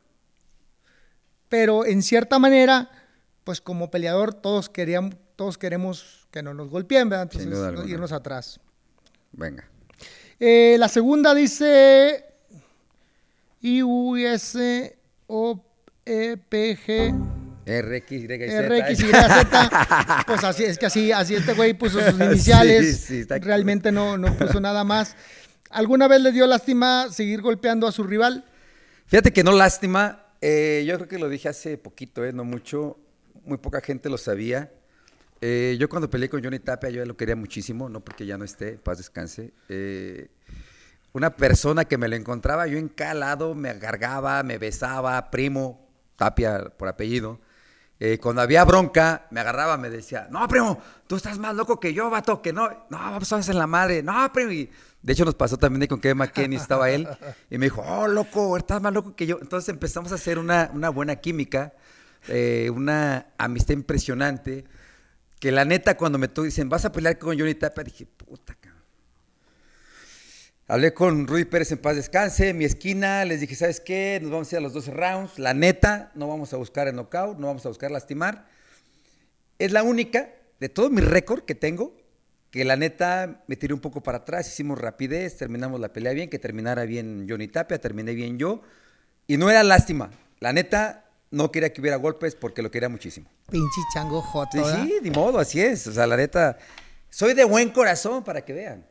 Pero 1.48 1.86
en 1.86 2.02
cierta 2.02 2.38
manera, 2.38 2.90
pues 3.44 3.60
como 3.60 3.90
peleador 3.90 4.34
todos 4.34 4.68
queríamos, 4.68 5.14
todos 5.36 5.56
queremos 5.56 6.17
que 6.30 6.42
no 6.42 6.52
nos 6.54 6.68
golpeen, 6.68 7.08
¿verdad? 7.08 7.28
Entonces, 7.32 7.88
irnos 7.90 8.12
atrás. 8.12 8.60
Venga. 9.32 9.68
Eh, 10.40 10.76
la 10.78 10.88
segunda 10.88 11.34
dice 11.34 12.24
I-U-S-O-E-P-G 16.00 17.14
Z. 17.66 18.46
R-X-Y-Z. 18.46 20.24
Pues 20.26 20.42
así, 20.44 20.64
es 20.64 20.78
que 20.78 20.86
así, 20.86 21.12
así 21.12 21.34
este 21.34 21.52
güey 21.52 21.74
puso 21.74 22.00
sus 22.00 22.18
iniciales. 22.20 22.96
Sí, 23.00 23.06
sí, 23.06 23.20
está- 23.20 23.38
Realmente 23.38 23.92
no, 23.92 24.16
no 24.16 24.34
puso 24.36 24.58
nada 24.60 24.84
más. 24.84 25.16
¿Alguna 25.70 26.08
vez 26.08 26.22
le 26.22 26.32
dio 26.32 26.46
lástima 26.46 27.08
seguir 27.10 27.42
golpeando 27.42 27.86
a 27.86 27.92
su 27.92 28.04
rival? 28.04 28.44
Fíjate 29.06 29.32
que 29.32 29.44
no 29.44 29.52
lástima. 29.52 30.24
eh, 30.40 30.84
yo 30.86 30.94
creo 30.96 31.08
que 31.08 31.18
lo 31.18 31.28
dije 31.28 31.48
hace 31.50 31.76
poquito, 31.76 32.24
eh, 32.24 32.32
no 32.32 32.44
mucho. 32.44 32.98
Muy 33.44 33.58
poca 33.58 33.80
gente 33.82 34.08
lo 34.08 34.16
sabía. 34.18 34.70
Eh, 35.40 35.76
yo 35.78 35.88
cuando 35.88 36.10
peleé 36.10 36.28
con 36.28 36.42
Johnny 36.42 36.58
Tapia, 36.58 36.90
yo 36.90 37.04
lo 37.04 37.16
quería 37.16 37.36
muchísimo, 37.36 37.88
no 37.88 38.00
porque 38.00 38.26
ya 38.26 38.36
no 38.36 38.44
esté, 38.44 38.72
paz 38.72 38.98
descanse. 38.98 39.52
Eh, 39.68 40.28
una 41.12 41.30
persona 41.36 41.84
que 41.84 41.96
me 41.96 42.08
lo 42.08 42.16
encontraba 42.16 42.66
yo 42.66 42.76
encalado, 42.76 43.54
me 43.54 43.70
agargaba, 43.70 44.42
me 44.42 44.58
besaba, 44.58 45.30
primo, 45.30 45.88
Tapia 46.16 46.72
por 46.76 46.88
apellido. 46.88 47.40
Eh, 48.00 48.18
cuando 48.18 48.42
había 48.42 48.64
bronca, 48.64 49.26
me 49.30 49.40
agarraba, 49.40 49.76
me 49.76 49.90
decía, 49.90 50.28
no, 50.30 50.46
primo, 50.48 50.80
tú 51.06 51.16
estás 51.16 51.38
más 51.38 51.54
loco 51.54 51.80
que 51.80 51.94
yo, 51.94 52.10
vato, 52.10 52.42
que 52.42 52.52
no, 52.52 52.68
no, 52.90 52.98
vamos 52.98 53.32
a 53.32 53.36
hacer 53.36 53.54
la 53.54 53.66
madre, 53.66 54.02
no, 54.02 54.32
primo. 54.32 54.70
De 55.02 55.12
hecho 55.12 55.24
nos 55.24 55.34
pasó 55.36 55.56
también 55.56 55.86
con 55.86 56.00
Kevin 56.00 56.18
McKinney, 56.18 56.58
estaba 56.58 56.90
él, 56.90 57.08
y 57.50 57.58
me 57.58 57.66
dijo, 57.66 57.82
oh, 57.86 58.08
loco, 58.08 58.56
estás 58.56 58.82
más 58.82 58.92
loco 58.92 59.14
que 59.14 59.26
yo. 59.26 59.38
Entonces 59.40 59.68
empezamos 59.68 60.10
a 60.10 60.16
hacer 60.16 60.38
una, 60.38 60.70
una 60.74 60.90
buena 60.90 61.16
química, 61.16 61.72
una 62.72 63.26
amistad 63.38 63.74
impresionante, 63.74 64.64
que 65.40 65.52
la 65.52 65.64
neta 65.64 65.96
cuando 65.96 66.18
me 66.18 66.28
dicen, 66.28 66.68
vas 66.68 66.84
a 66.84 66.92
pelear 66.92 67.18
con 67.18 67.38
Johnny 67.38 67.54
Tapia, 67.54 67.84
dije, 67.84 68.06
puta, 68.06 68.54
cabrón. 68.54 68.82
Hablé 70.66 70.92
con 70.92 71.26
Rudy 71.26 71.44
Pérez 71.44 71.72
en 71.72 71.78
paz 71.78 71.96
descanse, 71.96 72.52
mi 72.52 72.64
esquina, 72.64 73.24
les 73.24 73.40
dije, 73.40 73.54
¿sabes 73.54 73.80
qué? 73.80 74.18
Nos 74.20 74.30
vamos 74.30 74.52
a 74.52 74.54
ir 74.54 74.58
a 74.58 74.60
los 74.60 74.74
12 74.74 74.90
rounds. 74.90 75.38
La 75.38 75.54
neta, 75.54 76.12
no 76.14 76.28
vamos 76.28 76.52
a 76.52 76.56
buscar 76.56 76.88
el 76.88 76.94
knockout, 76.94 77.38
no 77.38 77.46
vamos 77.46 77.64
a 77.64 77.68
buscar 77.68 77.90
lastimar. 77.90 78.46
Es 79.58 79.72
la 79.72 79.82
única 79.82 80.34
de 80.60 80.68
todo 80.68 80.90
mi 80.90 81.00
récord 81.00 81.44
que 81.44 81.54
tengo 81.54 81.96
que 82.50 82.64
la 82.64 82.76
neta 82.76 83.44
me 83.46 83.56
tiré 83.56 83.74
un 83.74 83.80
poco 83.80 84.02
para 84.02 84.18
atrás, 84.18 84.48
hicimos 84.48 84.78
rapidez, 84.78 85.36
terminamos 85.36 85.80
la 85.80 85.92
pelea 85.92 86.12
bien, 86.12 86.30
que 86.30 86.38
terminara 86.38 86.84
bien 86.84 87.26
Johnny 87.28 87.48
Tapia, 87.48 87.78
terminé 87.78 88.14
bien 88.14 88.38
yo. 88.38 88.62
Y 89.26 89.36
no 89.36 89.50
era 89.50 89.62
lástima. 89.62 90.10
La 90.40 90.52
neta, 90.52 91.07
no 91.30 91.50
quería 91.50 91.72
que 91.72 91.80
hubiera 91.80 91.96
golpes 91.96 92.34
porque 92.34 92.62
lo 92.62 92.70
quería 92.70 92.88
muchísimo. 92.88 93.28
Pinche 93.50 93.80
chango 93.94 94.20
joto. 94.20 94.50
Sí, 94.52 94.82
sí, 94.82 94.94
ni 95.02 95.10
modo, 95.10 95.38
así 95.38 95.60
es. 95.60 95.86
O 95.86 95.92
sea, 95.92 96.06
la 96.06 96.16
neta, 96.16 96.58
soy 97.10 97.34
de 97.34 97.44
buen 97.44 97.70
corazón 97.70 98.24
para 98.24 98.42
que 98.42 98.52
vean. 98.52 98.84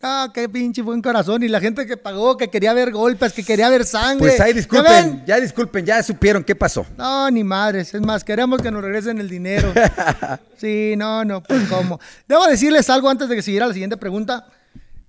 Ah, 0.00 0.30
qué 0.32 0.48
pinche 0.48 0.80
buen 0.80 1.02
corazón. 1.02 1.42
Y 1.42 1.48
la 1.48 1.60
gente 1.60 1.84
que 1.84 1.96
pagó, 1.96 2.36
que 2.36 2.48
quería 2.48 2.72
ver 2.72 2.92
golpes, 2.92 3.32
que 3.32 3.42
quería 3.42 3.68
ver 3.68 3.84
sangre. 3.84 4.28
Pues 4.28 4.40
ahí 4.40 4.52
¿Ya 4.52 4.56
disculpen, 4.56 5.24
ya 5.26 5.40
disculpen, 5.40 5.84
ya 5.84 6.02
supieron 6.04 6.44
qué 6.44 6.54
pasó. 6.54 6.86
No, 6.96 7.28
ni 7.30 7.42
madres. 7.42 7.92
Es 7.94 8.00
más, 8.00 8.22
queremos 8.22 8.62
que 8.62 8.70
nos 8.70 8.82
regresen 8.82 9.18
el 9.18 9.28
dinero. 9.28 9.72
Sí, 10.58 10.94
no, 10.96 11.24
no, 11.24 11.40
pues 11.40 11.68
cómo. 11.68 12.00
Debo 12.26 12.44
decirles 12.48 12.90
algo 12.90 13.08
antes 13.08 13.28
de 13.28 13.36
que 13.36 13.42
siguiera 13.42 13.68
la 13.68 13.72
siguiente 13.72 13.96
pregunta. 13.96 14.48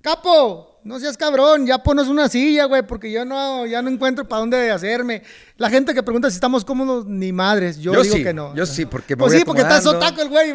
Capo, 0.01 0.79
no 0.85 0.97
seas 0.97 1.17
cabrón, 1.17 1.67
ya 1.67 1.77
ponos 1.83 2.07
una 2.07 2.29
silla, 2.29 2.65
güey, 2.65 2.87
porque 2.87 3.11
yo 3.11 3.25
no, 3.25 3.65
ya 3.65 3.81
no 3.81 3.89
encuentro 3.89 4.25
para 4.27 4.39
dónde 4.39 4.71
hacerme. 4.71 5.23
La 5.57 5.69
gente 5.69 5.93
que 5.93 6.01
pregunta 6.01 6.29
si 6.29 6.35
estamos 6.35 6.63
cómodos, 6.63 7.05
ni 7.05 7.33
madres. 7.33 7.77
Yo, 7.79 7.93
Yo 7.93 8.03
digo 8.03 8.15
sí, 8.15 8.23
que 8.23 8.33
no. 8.33 8.55
yo 8.55 8.65
sí, 8.65 8.85
porque 8.85 9.15
me 9.17 9.19
Pues 9.19 9.33
voy 9.33 9.39
sí, 9.39 9.45
porque 9.45 9.61
está 9.63 9.81
sotaco 9.81 10.21
el 10.21 10.29
güey. 10.29 10.53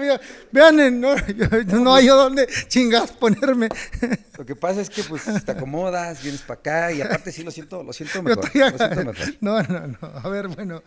Vean, 0.51 0.81
eh, 0.81 0.91
no, 0.91 1.15
yo- 1.27 1.79
no 1.79 1.95
hay 1.95 2.07
yo 2.07 2.17
dónde 2.17 2.49
chingas 2.69 3.13
ponerme. 3.13 3.69
Lo 4.39 4.47
que 4.47 4.57
pasa 4.57 4.81
es 4.81 4.89
que 4.89 5.03
pues 5.03 5.23
te 5.45 5.53
acomodas, 5.53 6.23
vienes 6.23 6.41
para 6.41 6.61
acá 6.61 6.93
y 6.93 7.03
aparte 7.03 7.31
sí 7.31 7.43
lo 7.43 7.51
siento, 7.51 7.83
lo 7.83 7.93
siento 7.93 8.23
mejor. 8.23 8.45
Lo 8.47 8.51
siento 8.79 8.97
mejor. 9.05 9.17
No, 9.43 9.63
no, 9.63 9.87
no. 9.89 9.99
A 10.23 10.29
ver, 10.31 10.49
bueno. 10.49 10.83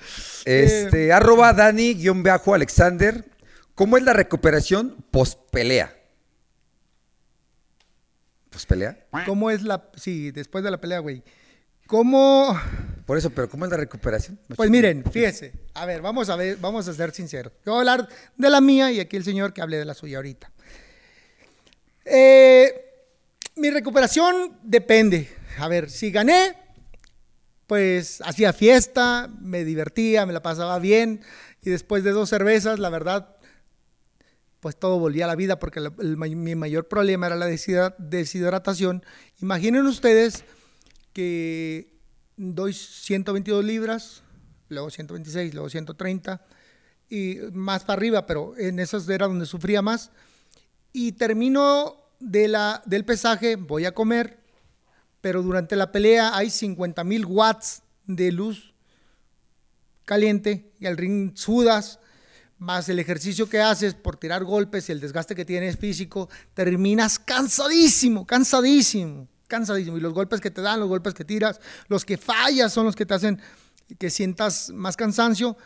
Eh, 0.45 0.83
Este, 0.85 1.13
arroba 1.13 1.53
Dani-Alexander. 1.53 3.23
¿Cómo 3.75 3.97
es 3.97 4.03
la 4.03 4.13
recuperación 4.13 4.95
post 5.11 5.39
pelea? 5.51 5.93
¿Post 8.49 8.67
pelea? 8.67 9.07
¿Cómo 9.25 9.49
es 9.51 9.63
la. 9.63 9.89
Sí, 9.95 10.31
después 10.31 10.63
de 10.63 10.71
la 10.71 10.79
pelea, 10.79 10.99
güey. 10.99 11.23
¿Cómo.? 11.87 12.59
Por 13.05 13.17
eso, 13.17 13.29
pero 13.29 13.49
¿cómo 13.49 13.65
es 13.65 13.71
la 13.71 13.77
recuperación? 13.77 14.37
No 14.49 14.55
Pues 14.57 14.69
miren, 14.69 15.03
fíjese. 15.09 15.53
A 15.73 15.85
ver, 15.85 16.01
vamos 16.01 16.29
a 16.29 16.35
ver, 16.35 16.57
vamos 16.57 16.87
a 16.87 16.93
ser 16.93 17.13
sinceros. 17.13 17.53
Yo 17.65 17.71
voy 17.71 17.77
a 17.77 17.79
hablar 17.79 18.09
de 18.35 18.49
la 18.49 18.59
mía 18.59 18.91
y 18.91 18.99
aquí 18.99 19.15
el 19.15 19.23
señor 19.23 19.53
que 19.53 19.61
hable 19.61 19.77
de 19.77 19.85
la 19.85 19.93
suya 19.93 20.17
ahorita. 20.17 20.51
Eh, 22.03 22.87
mi 23.55 23.69
recuperación 23.69 24.57
depende. 24.61 25.29
A 25.57 25.69
ver, 25.69 25.89
si 25.89 26.11
gané, 26.11 26.57
pues 27.65 28.21
hacía 28.25 28.51
fiesta, 28.51 29.29
me 29.39 29.63
divertía, 29.63 30.25
me 30.25 30.33
la 30.33 30.41
pasaba 30.41 30.77
bien. 30.79 31.21
Y 31.61 31.69
después 31.69 32.03
de 32.03 32.11
dos 32.11 32.29
cervezas, 32.29 32.79
la 32.79 32.89
verdad, 32.89 33.36
pues 34.67 34.75
todo 34.77 34.99
volvía 34.99 35.23
a 35.23 35.27
la 35.29 35.37
vida 35.37 35.59
porque 35.59 35.79
mi 36.35 36.55
mayor 36.55 36.89
problema 36.89 37.27
era 37.27 37.37
la 37.37 37.47
deshidra- 37.47 37.95
deshidratación. 37.97 39.01
Imaginen 39.41 39.85
ustedes 39.85 40.43
que 41.13 41.93
doy 42.35 42.73
122 42.73 43.63
libras, 43.63 44.23
luego 44.67 44.89
126, 44.89 45.53
luego 45.53 45.69
130 45.69 46.45
y 47.07 47.37
más 47.53 47.85
para 47.85 47.95
arriba, 47.97 48.25
pero 48.25 48.57
en 48.57 48.79
esas 48.79 49.07
era 49.07 49.27
donde 49.27 49.45
sufría 49.45 49.81
más. 49.81 50.11
Y 50.91 51.13
termino 51.13 51.95
del 52.19 53.05
pesaje, 53.05 53.55
voy 53.55 53.85
a 53.85 53.93
comer, 53.93 54.37
pero 55.21 55.43
durante 55.43 55.77
la 55.77 55.93
pelea 55.93 56.35
hay 56.35 56.49
50 56.49 57.05
mil 57.05 57.25
watts 57.25 57.83
de 58.05 58.33
luz 58.33 58.73
caliente 60.03 60.73
y 60.77 60.87
al 60.87 60.97
ring 60.97 61.37
sudas, 61.37 62.01
más 62.59 62.89
el 62.89 62.99
ejercicio 62.99 63.47
que 63.47 63.61
haces 63.61 63.93
por 63.93 64.17
tirar 64.17 64.43
golpes 64.43 64.89
y 64.89 64.91
el 64.91 64.99
desgaste 64.99 65.35
que 65.35 65.45
tienes 65.45 65.77
físico, 65.77 66.29
terminas 66.53 67.19
cansadísimo, 67.19 68.25
cansadísimo, 68.25 69.27
cansadísimo. 69.47 69.97
Y 69.97 70.01
los 70.01 70.13
golpes 70.13 70.41
que 70.41 70.51
te 70.51 70.61
dan, 70.61 70.79
los 70.79 70.89
golpes 70.89 71.13
que 71.13 71.25
tiras, 71.25 71.59
los 71.87 72.05
que 72.05 72.17
fallas 72.17 72.73
son 72.73 72.85
los 72.85 72.95
que 72.95 73.05
te 73.05 73.13
hacen 73.13 73.39
que 73.99 74.09
sientas 74.09 74.71
más 74.71 74.97
cansancio. 74.97 75.57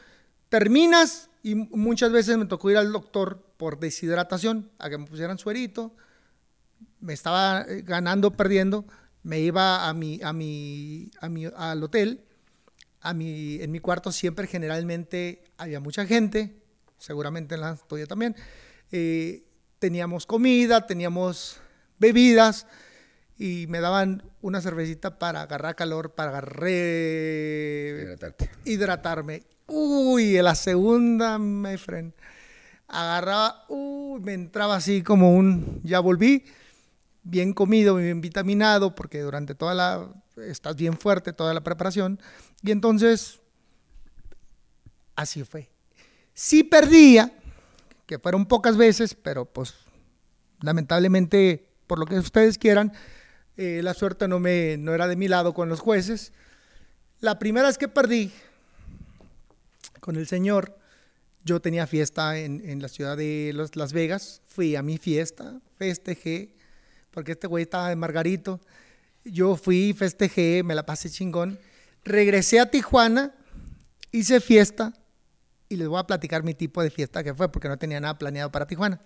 Terminas 0.50 1.30
y 1.44 1.56
muchas 1.56 2.12
veces 2.12 2.38
me 2.38 2.46
tocó 2.46 2.70
ir 2.70 2.78
al 2.78 2.92
doctor 2.92 3.42
por 3.58 3.80
deshidratación, 3.80 4.70
a 4.78 4.89
que 4.89 4.98
me 4.98 5.06
pusieran 5.06 5.38
suerito, 5.38 5.96
me 7.00 7.14
estaba 7.14 7.62
eh, 7.62 7.82
ganando, 7.82 8.32
perdiendo, 8.32 8.86
me 9.24 9.39
iba 9.39 9.88
a 9.88 9.94
mi, 9.94 10.20
a 10.24 10.34
mi, 10.34 11.12
a 11.20 11.30
mi, 11.30 11.46
al 11.46 11.84
hotel, 11.84 12.26
a 13.02 13.14
mi, 13.14 13.56
en 13.62 13.72
mi 13.72 13.80
cuarto 13.80 14.12
siempre 14.12 14.48
generalmente 14.48 15.44
había 15.58 15.80
mucha 15.80 16.06
gente, 16.06 16.61
seguramente 17.02 17.56
en 17.56 17.62
la 17.62 17.76
tuya 17.76 18.06
también. 18.06 18.36
Eh, 18.91 19.43
teníamos 19.80 20.26
comida, 20.26 20.86
teníamos 20.86 21.60
bebidas 21.97 22.68
y 23.38 23.66
me 23.68 23.82
daban 23.82 24.24
una 24.41 24.62
cervecita 24.62 25.18
para 25.18 25.41
agarrar 25.41 25.76
calor, 25.76 26.14
para 26.14 26.30
agarrar 26.30 26.70
Hidratarte. 26.70 28.52
hidratarme. 28.66 29.43
Uy, 29.68 30.38
en 30.38 30.45
la 30.45 30.54
segunda, 30.54 31.39
my 31.39 31.78
friend, 31.78 32.14
agarraba, 32.88 33.66
uy, 33.70 34.20
me 34.20 34.34
entraba 34.34 34.76
así 34.76 35.02
como 35.02 35.36
un, 35.36 35.82
ya 35.84 35.99
volví, 36.02 36.45
bien 37.24 37.54
comido, 37.54 37.95
bien 37.95 38.22
vitaminado, 38.22 38.93
porque 38.93 39.22
durante 39.22 39.56
toda 39.56 39.74
la, 39.74 40.14
estás 40.38 40.76
bien 40.76 40.97
fuerte, 40.97 41.34
toda 41.34 41.54
la 41.54 41.62
preparación, 41.62 42.20
y 42.62 42.72
entonces, 42.72 43.39
así 45.16 45.43
fue. 45.43 45.70
Sí 46.34 46.64
perdía, 46.64 47.34
que 48.06 48.20
fueron 48.20 48.46
pocas 48.46 48.78
veces, 48.78 49.16
pero 49.16 49.46
pues, 49.46 49.74
lamentablemente, 50.62 51.70
por 51.88 52.00
lo 52.00 52.06
que 52.06 52.18
ustedes 52.20 52.58
quieran, 52.58 52.94
eh, 53.58 53.82
la 53.84 53.94
suerte 53.94 54.28
no, 54.28 54.40
me, 54.40 54.78
no 54.78 54.94
era 54.94 55.08
de 55.08 55.16
mi 55.16 55.28
lado 55.28 55.54
con 55.54 55.70
los 55.70 55.80
jueces. 55.80 56.34
La 57.20 57.38
primera 57.38 57.68
vez 57.68 57.78
que 57.78 57.88
perdí, 57.88 58.32
con 60.02 60.18
el 60.18 60.28
señor. 60.28 60.78
Yo 61.44 61.60
tenía 61.60 61.88
fiesta 61.88 62.38
en, 62.38 62.62
en 62.70 62.82
la 62.82 62.88
ciudad 62.88 63.18
de 63.18 63.54
Las 63.74 63.94
Vegas. 63.94 64.42
Fui 64.46 64.76
a 64.76 64.84
mi 64.84 64.98
fiesta, 64.98 65.60
festejé, 65.78 66.54
porque 67.12 67.32
este 67.32 67.48
güey 67.48 67.64
estaba 67.64 67.90
de 67.90 67.96
Margarito. 67.96 68.60
Yo 69.24 69.56
fui, 69.56 69.94
festejé, 69.94 70.64
me 70.64 70.76
la 70.76 70.86
pasé 70.86 71.10
chingón. 71.10 71.60
Regresé 72.04 72.60
a 72.60 72.70
Tijuana, 72.70 73.34
hice 74.12 74.40
fiesta 74.40 74.94
y 75.72 75.78
les 75.78 75.88
voy 75.88 75.99
a 75.99 76.03
platicar 76.03 76.43
mi 76.43 76.53
tipo 76.53 76.84
de 76.84 76.89
fiesta 76.89 77.24
que 77.24 77.34
fue, 77.34 77.49
porque 77.49 77.69
no 77.69 77.78
tenía 77.78 78.01
nada 78.01 78.17
planeado 78.17 78.51
para 78.51 78.67
Tijuana. 78.67 78.99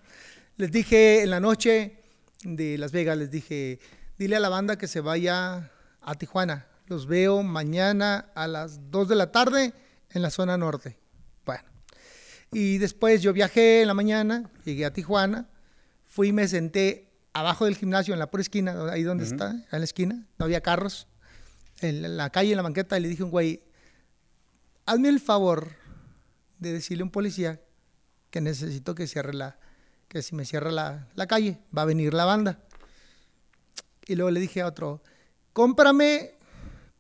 Les 0.58 0.72
dije 0.72 1.22
en 1.22 1.30
la 1.30 1.40
noche 1.40 2.02
de 2.44 2.80
Las 2.80 2.92
Vegas, 2.92 3.16
les 3.20 3.30
dije, 3.30 3.80
dile 4.18 4.36
a 4.36 4.40
la 4.40 4.50
banda 4.50 4.76
que 4.76 4.88
se 4.88 5.00
vaya 5.00 5.72
a 6.02 6.16
Tijuana. 6.16 6.66
Los 6.88 7.06
veo 7.06 7.44
mañana 7.44 8.32
a 8.34 8.48
las 8.48 8.90
2 8.90 9.10
de 9.10 9.16
la 9.16 9.32
tarde 9.32 9.74
en 10.10 10.22
la 10.24 10.32
zona 10.32 10.58
norte. 10.58 10.98
Bueno, 11.46 11.64
y 12.52 12.80
después 12.80 13.22
yo 13.22 13.32
viajé 13.32 13.82
en 13.82 13.88
la 13.88 13.94
mañana, 13.94 14.50
llegué 14.64 14.86
a 14.86 14.94
Tijuana, 14.94 15.48
fui 16.08 16.30
y 16.30 16.34
me 16.34 16.48
senté 16.48 17.12
abajo 17.34 17.66
del 17.66 17.76
gimnasio, 17.76 18.16
en 18.16 18.20
la 18.20 18.32
pura 18.32 18.42
esquina, 18.42 18.92
ahí 18.92 19.04
donde 19.04 19.26
está, 19.26 19.52
en 19.52 19.80
la 19.80 19.84
esquina, 19.84 20.26
no 20.40 20.46
había 20.46 20.62
carros, 20.62 21.08
en 21.82 22.18
la 22.18 22.32
calle, 22.32 22.52
en 22.52 22.58
la 22.58 22.64
banqueta, 22.64 22.98
y 22.98 23.02
le 23.02 23.10
dije 23.10 23.22
a 23.22 23.26
un 23.26 23.32
güey, 23.32 23.62
hazme 24.88 25.10
el 25.10 25.20
favor 25.20 25.85
de 26.60 26.74
decirle 26.74 27.02
a 27.02 27.06
un 27.06 27.12
policía 27.12 27.62
que 28.30 28.42
necesito 28.42 28.96
que 28.96 29.08
cierre 29.08 29.34
la, 29.34 29.58
que 30.08 30.22
si 30.22 30.36
me 30.36 30.46
cierra 30.46 30.72
la, 30.72 31.08
la 31.16 31.28
calle, 31.28 31.58
va 31.76 31.84
a 31.84 31.86
venir 31.86 32.14
la 32.14 32.26
banda. 32.26 32.60
Y 34.08 34.16
luego 34.16 34.32
le 34.32 34.40
dije 34.40 34.62
a 34.62 34.68
otro, 34.68 35.02
cómprame 35.54 36.36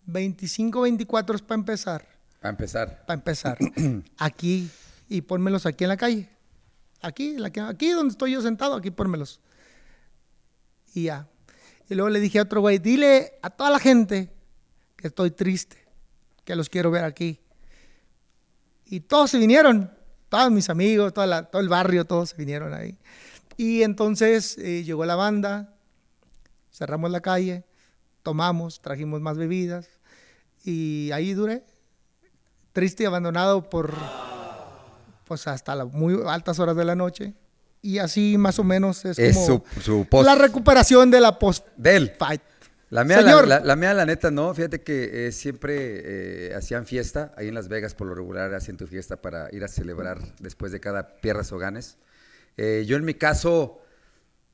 25, 0.06 0.82
24 0.82 1.38
para 1.40 1.56
empezar 1.56 2.08
A 2.42 2.50
empezar. 2.50 3.06
para 3.06 3.16
empezar, 3.16 3.58
aquí 4.18 4.70
y 5.10 5.22
pónmelos 5.22 5.66
aquí 5.66 5.84
en 5.84 5.90
la 5.90 5.98
calle. 5.98 6.30
Aquí, 7.02 7.38
la 7.38 7.52
aquí 7.68 7.92
donde 7.92 8.12
estoy 8.12 8.32
yo 8.32 8.42
sentado, 8.42 8.76
aquí 8.76 8.90
pónmelos. 8.90 9.40
Y 10.94 11.04
ya. 11.04 11.28
Y 11.90 11.94
luego 11.94 12.10
le 12.10 12.20
dije 12.20 12.40
a 12.40 12.44
otro 12.44 12.62
güey, 12.62 12.80
dile 12.80 13.34
a 13.44 13.50
toda 13.50 13.70
la 13.70 13.80
gente 13.80 14.32
que 14.96 15.08
estoy 15.08 15.32
triste, 15.32 15.78
que 16.44 16.56
los 16.56 16.70
quiero 16.70 16.90
ver 16.90 17.04
aquí. 17.04 17.40
Y 18.86 19.02
todos 19.02 19.32
se 19.32 19.38
vinieron, 19.40 19.92
todos 20.30 20.52
mis 20.52 20.70
amigos, 20.70 21.14
toda 21.14 21.28
la- 21.28 21.44
todo 21.46 21.62
el 21.62 21.70
barrio, 21.70 22.06
todos 22.06 22.30
se 22.30 22.36
vinieron 22.38 22.74
ahí. 22.74 22.98
Y 23.58 23.84
entonces 23.84 24.58
eh, 24.58 24.84
llegó 24.84 25.06
la 25.06 25.16
banda, 25.16 25.74
cerramos 26.72 27.10
la 27.12 27.22
calle, 27.22 27.64
tomamos, 28.24 28.82
trajimos 28.82 29.22
más 29.22 29.38
bebidas 29.38 29.88
y 30.64 31.10
ahí 31.14 31.34
duré 31.34 31.64
triste 32.74 33.04
y 33.04 33.06
abandonado 33.06 33.70
por 33.70 33.94
pues 35.26 35.48
hasta 35.48 35.74
las 35.76 35.92
muy 35.92 36.20
altas 36.28 36.60
horas 36.60 36.76
de 36.76 36.86
la 36.86 36.96
noche 36.96 37.34
y 37.82 38.00
así 38.00 38.38
más 38.38 38.60
o 38.60 38.64
menos 38.64 39.06
es, 39.06 39.18
Es 39.18 39.36
como 39.36 39.46
su, 39.76 39.82
su 39.82 40.06
post. 40.10 40.26
la 40.26 40.36
recuperación 40.36 41.10
de 41.10 41.22
la 41.22 41.38
post 41.40 41.66
De 41.78 41.96
él. 41.96 42.14
fight. 42.18 42.42
La 42.96 43.04
mía, 43.04 43.18
la, 43.22 43.24
Señor. 43.24 43.48
la- 43.48 43.60
la 43.60 43.76
mía, 43.76 43.94
la 43.94 44.06
neta, 44.06 44.32
no. 44.32 44.54
Fíjate 44.54 44.82
que 44.82 45.28
eh, 45.28 45.32
siempre 45.34 46.48
eh, 46.50 46.56
hacían 46.56 46.86
fiesta. 46.86 47.34
Ahí 47.36 47.50
en 47.50 47.54
Las 47.54 47.68
Vegas, 47.68 47.94
por 47.94 48.08
lo 48.08 48.16
regular, 48.16 48.54
hacen 48.54 48.78
tu 48.78 48.88
fiesta 48.88 49.22
para 49.22 49.50
ir 49.54 49.64
a 49.64 49.68
celebrar 49.68 50.20
después 50.40 50.72
de 50.72 50.80
cada 50.80 51.18
pierras 51.20 51.52
o 51.52 51.58
ganes. 51.58 51.98
Eh, 52.58 52.86
yo, 52.88 52.96
en 52.96 53.04
mi 53.04 53.14
caso, 53.14 53.82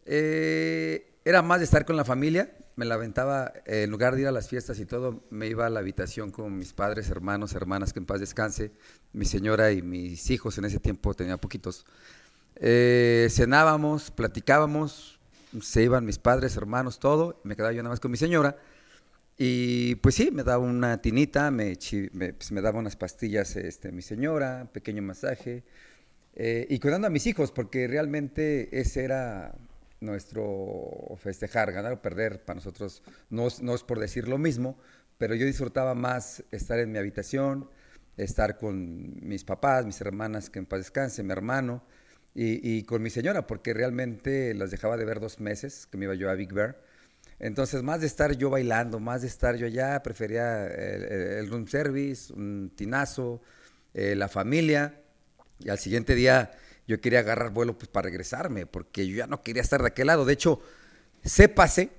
eh, 0.05 1.13
era 1.23 1.41
más 1.43 1.59
de 1.59 1.65
estar 1.65 1.85
con 1.85 1.95
la 1.95 2.03
familia. 2.03 2.51
Me 2.75 2.85
la 2.85 2.95
aventaba, 2.95 3.53
eh, 3.67 3.83
en 3.83 3.91
lugar 3.91 4.15
de 4.15 4.21
ir 4.21 4.27
a 4.27 4.31
las 4.31 4.49
fiestas 4.49 4.79
y 4.79 4.85
todo, 4.85 5.23
me 5.29 5.45
iba 5.45 5.67
a 5.67 5.69
la 5.69 5.79
habitación 5.81 6.31
con 6.31 6.57
mis 6.57 6.73
padres, 6.73 7.09
hermanos, 7.11 7.53
hermanas, 7.53 7.93
que 7.93 7.99
en 7.99 8.05
paz 8.07 8.19
descanse. 8.21 8.71
Mi 9.13 9.25
señora 9.25 9.71
y 9.71 9.83
mis 9.83 10.31
hijos 10.31 10.57
en 10.57 10.65
ese 10.65 10.79
tiempo 10.79 11.13
tenía 11.13 11.37
poquitos. 11.37 11.85
Cenábamos, 13.29 14.09
platicábamos, 14.11 15.19
se 15.59 15.83
iban 15.83 16.05
mis 16.05 16.19
padres, 16.19 16.55
hermanos, 16.55 16.99
todo, 16.99 17.41
me 17.43 17.55
quedaba 17.55 17.73
yo 17.73 17.83
nada 17.83 17.93
más 17.93 17.99
con 17.99 18.11
mi 18.11 18.17
señora. 18.17 18.57
Y 19.37 19.95
pues 19.95 20.15
sí, 20.15 20.29
me 20.31 20.43
daba 20.43 20.63
una 20.63 21.01
tinita, 21.01 21.49
me, 21.51 21.75
pues, 21.75 22.51
me 22.51 22.61
daba 22.61 22.79
unas 22.79 22.95
pastillas 22.95 23.55
este, 23.55 23.91
mi 23.91 24.01
señora, 24.01 24.69
pequeño 24.71 25.01
masaje, 25.01 25.63
eh, 26.35 26.67
y 26.69 26.79
cuidando 26.79 27.07
a 27.07 27.09
mis 27.09 27.25
hijos, 27.27 27.51
porque 27.51 27.87
realmente 27.87 28.69
ese 28.79 29.03
era 29.03 29.55
nuestro 29.99 31.17
festejar, 31.17 31.71
ganar 31.71 31.93
o 31.93 32.01
perder 32.01 32.43
para 32.43 32.57
nosotros, 32.57 33.03
no, 33.29 33.47
no 33.61 33.75
es 33.75 33.83
por 33.83 33.99
decir 33.99 34.27
lo 34.27 34.37
mismo, 34.37 34.77
pero 35.17 35.35
yo 35.35 35.45
disfrutaba 35.45 35.95
más 35.95 36.43
estar 36.51 36.79
en 36.79 36.91
mi 36.91 36.97
habitación, 36.97 37.69
estar 38.17 38.57
con 38.57 39.27
mis 39.27 39.43
papás, 39.43 39.85
mis 39.85 40.01
hermanas, 40.01 40.49
que 40.49 40.59
en 40.59 40.65
paz 40.65 40.79
descanse, 40.79 41.23
mi 41.23 41.31
hermano, 41.31 41.83
y, 42.33 42.83
con 42.83 43.01
mi 43.01 43.09
señora, 43.09 43.45
porque 43.45 43.73
realmente 43.73 44.53
las 44.53 44.71
dejaba 44.71 44.97
de 44.97 45.05
ver 45.05 45.19
dos 45.19 45.39
meses, 45.39 45.87
que 45.91 45.97
me 45.97 46.05
iba 46.05 46.15
yo 46.15 46.29
a 46.29 46.33
Big 46.33 46.53
Bear. 46.53 46.81
Entonces, 47.39 47.83
más 47.83 48.01
de 48.01 48.07
estar 48.07 48.37
yo 48.37 48.49
bailando, 48.49 48.99
más 48.99 49.21
de 49.21 49.27
estar 49.27 49.55
yo 49.55 49.65
allá, 49.65 50.01
prefería 50.03 50.67
el 50.67 51.49
room 51.49 51.67
service, 51.67 52.31
un 52.31 52.71
tinazo, 52.75 53.41
eh, 53.93 54.15
la 54.15 54.29
familia. 54.29 55.01
Y 55.59 55.69
al 55.69 55.79
siguiente 55.79 56.15
día 56.15 56.51
yo 56.87 57.01
quería 57.01 57.19
agarrar 57.19 57.51
vuelo 57.51 57.77
pues, 57.77 57.89
para 57.89 58.05
regresarme, 58.05 58.65
porque 58.65 59.07
yo 59.07 59.15
ya 59.17 59.27
no 59.27 59.41
quería 59.41 59.61
estar 59.61 59.81
de 59.81 59.87
aquel 59.87 60.07
lado. 60.07 60.23
De 60.23 60.33
hecho, 60.33 60.61
sépase 61.23 61.89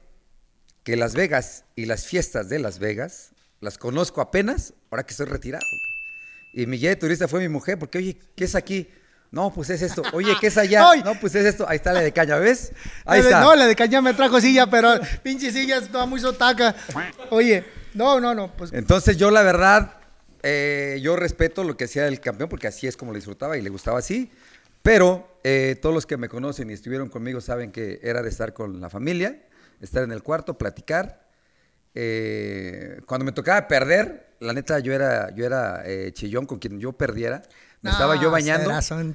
que 0.82 0.96
Las 0.96 1.14
Vegas 1.14 1.64
y 1.76 1.86
las 1.86 2.06
fiestas 2.06 2.48
de 2.48 2.58
Las 2.58 2.78
Vegas 2.78 3.32
las 3.60 3.78
conozco 3.78 4.20
apenas 4.20 4.74
ahora 4.90 5.04
que 5.04 5.12
estoy 5.12 5.26
retirado. 5.26 5.64
Y 6.54 6.66
mi 6.66 6.78
guía 6.78 6.90
de 6.90 6.96
turista 6.96 7.28
fue 7.28 7.40
mi 7.40 7.48
mujer, 7.48 7.78
porque, 7.78 7.98
oye, 7.98 8.18
¿qué 8.34 8.44
es 8.44 8.54
aquí? 8.54 8.88
No, 9.32 9.52
pues 9.52 9.70
es 9.70 9.80
esto. 9.82 10.02
Oye, 10.12 10.34
¿qué 10.40 10.48
es 10.48 10.58
allá? 10.58 10.88
Ay. 10.90 11.02
No, 11.02 11.18
pues 11.18 11.34
es 11.34 11.46
esto. 11.46 11.66
Ahí 11.68 11.76
está 11.76 11.92
la 11.92 12.00
de 12.00 12.12
caña, 12.12 12.36
¿ves? 12.36 12.72
Ahí 13.06 13.18
La 13.20 13.24
de- 13.24 13.30
está. 13.30 13.40
No, 13.40 13.54
la 13.56 13.66
de 13.66 13.74
caña 13.74 14.00
me 14.02 14.12
trajo 14.14 14.40
silla, 14.40 14.68
pero 14.68 14.92
pinche 15.22 15.50
silla 15.50 15.78
estaba 15.78 16.04
muy 16.06 16.20
sotaca. 16.20 16.76
Oye, 17.30 17.64
no, 17.94 18.20
no, 18.20 18.34
no, 18.34 18.52
pues 18.54 18.72
Entonces 18.74 19.16
yo 19.16 19.30
la 19.30 19.42
verdad, 19.42 19.94
eh, 20.42 21.00
yo 21.02 21.16
respeto 21.16 21.64
lo 21.64 21.76
que 21.76 21.84
hacía 21.84 22.06
el 22.06 22.20
campeón 22.20 22.48
porque 22.50 22.66
así 22.68 22.86
es 22.86 22.96
como 22.96 23.10
lo 23.12 23.16
disfrutaba 23.16 23.56
y 23.56 23.62
le 23.62 23.70
gustaba 23.70 23.98
así. 23.98 24.30
Pero 24.82 25.38
eh, 25.44 25.78
todos 25.80 25.94
los 25.94 26.04
que 26.06 26.16
me 26.18 26.28
conocen 26.28 26.68
y 26.68 26.74
estuvieron 26.74 27.08
conmigo 27.08 27.40
saben 27.40 27.72
que 27.72 28.00
era 28.02 28.20
de 28.22 28.28
estar 28.28 28.52
con 28.52 28.80
la 28.82 28.90
familia, 28.90 29.40
estar 29.80 30.02
en 30.02 30.12
el 30.12 30.22
cuarto, 30.22 30.58
platicar. 30.58 31.22
Eh, 31.94 33.00
cuando 33.06 33.24
me 33.24 33.32
tocaba 33.32 33.66
perder, 33.68 34.34
la 34.40 34.52
neta 34.52 34.78
yo 34.80 34.92
era, 34.92 35.34
yo 35.34 35.46
era 35.46 35.84
chillón 36.12 36.44
con 36.46 36.58
quien 36.58 36.78
yo 36.80 36.92
perdiera. 36.92 37.42
Me 37.82 37.90
No, 37.90 37.96
estaba 37.96 38.14
yo 38.14 38.30
bañando 38.30 38.70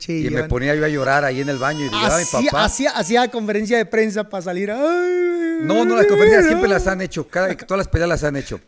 y 0.10 0.30
me 0.30 0.44
ponía 0.44 0.76
yo 0.76 0.84
a 0.84 0.90
llorar 0.90 1.24
ahí 1.24 1.40
en 1.40 1.48
el 1.48 1.58
baño 1.58 1.86
y 1.86 1.90
llegaba 1.90 2.18
mi 2.20 2.26
papá. 2.26 2.66
hacía, 2.66 2.92
hacía 2.92 3.32
conferencia 3.32 3.78
de 3.78 3.86
prensa 3.86 4.28
para 4.30 4.42
salir. 4.44 4.70
Ay, 4.70 5.60
No, 5.62 5.86
no, 5.86 5.96
las 5.96 6.06
conferencias 6.06 6.46
siempre 6.48 6.68
las 6.68 6.86
han 6.86 7.02
hecho, 7.02 7.28
cada, 7.30 7.56
todas 7.56 7.78
las 7.78 7.88
peleas 7.88 8.10
las 8.10 8.24
han 8.26 8.36
hecho. 8.36 8.60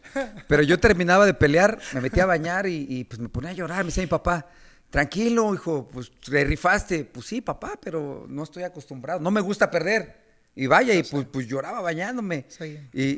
Pero 0.48 0.64
yo 0.64 0.80
terminaba 0.80 1.26
de 1.26 1.34
pelear, 1.34 1.78
me 1.94 2.00
metía 2.02 2.24
a 2.24 2.28
bañar 2.28 2.66
y, 2.66 2.86
y, 2.90 3.04
pues 3.04 3.20
me 3.20 3.28
ponía 3.28 3.50
a 3.50 3.54
llorar, 3.54 3.80
me 3.80 3.88
decía 3.88 4.02
mi 4.04 4.08
papá, 4.08 4.48
tranquilo, 4.90 5.54
hijo, 5.54 5.90
pues 5.92 6.10
te 6.26 6.46
rifaste. 6.46 7.04
Pues 7.04 7.26
sí, 7.26 7.42
papá, 7.42 7.74
pero 7.82 8.26
no 8.30 8.44
estoy 8.44 8.64
acostumbrado, 8.64 9.20
no 9.20 9.32
me 9.32 9.42
gusta 9.42 9.70
perder. 9.70 10.16
Y 10.56 10.66
vaya, 10.68 10.94
y 10.94 11.04
pues, 11.04 11.28
pues 11.32 11.46
lloraba 11.46 11.82
bañándome. 11.82 12.46
Sí. 12.48 12.80
Y, 12.94 13.04
y- 13.04 13.18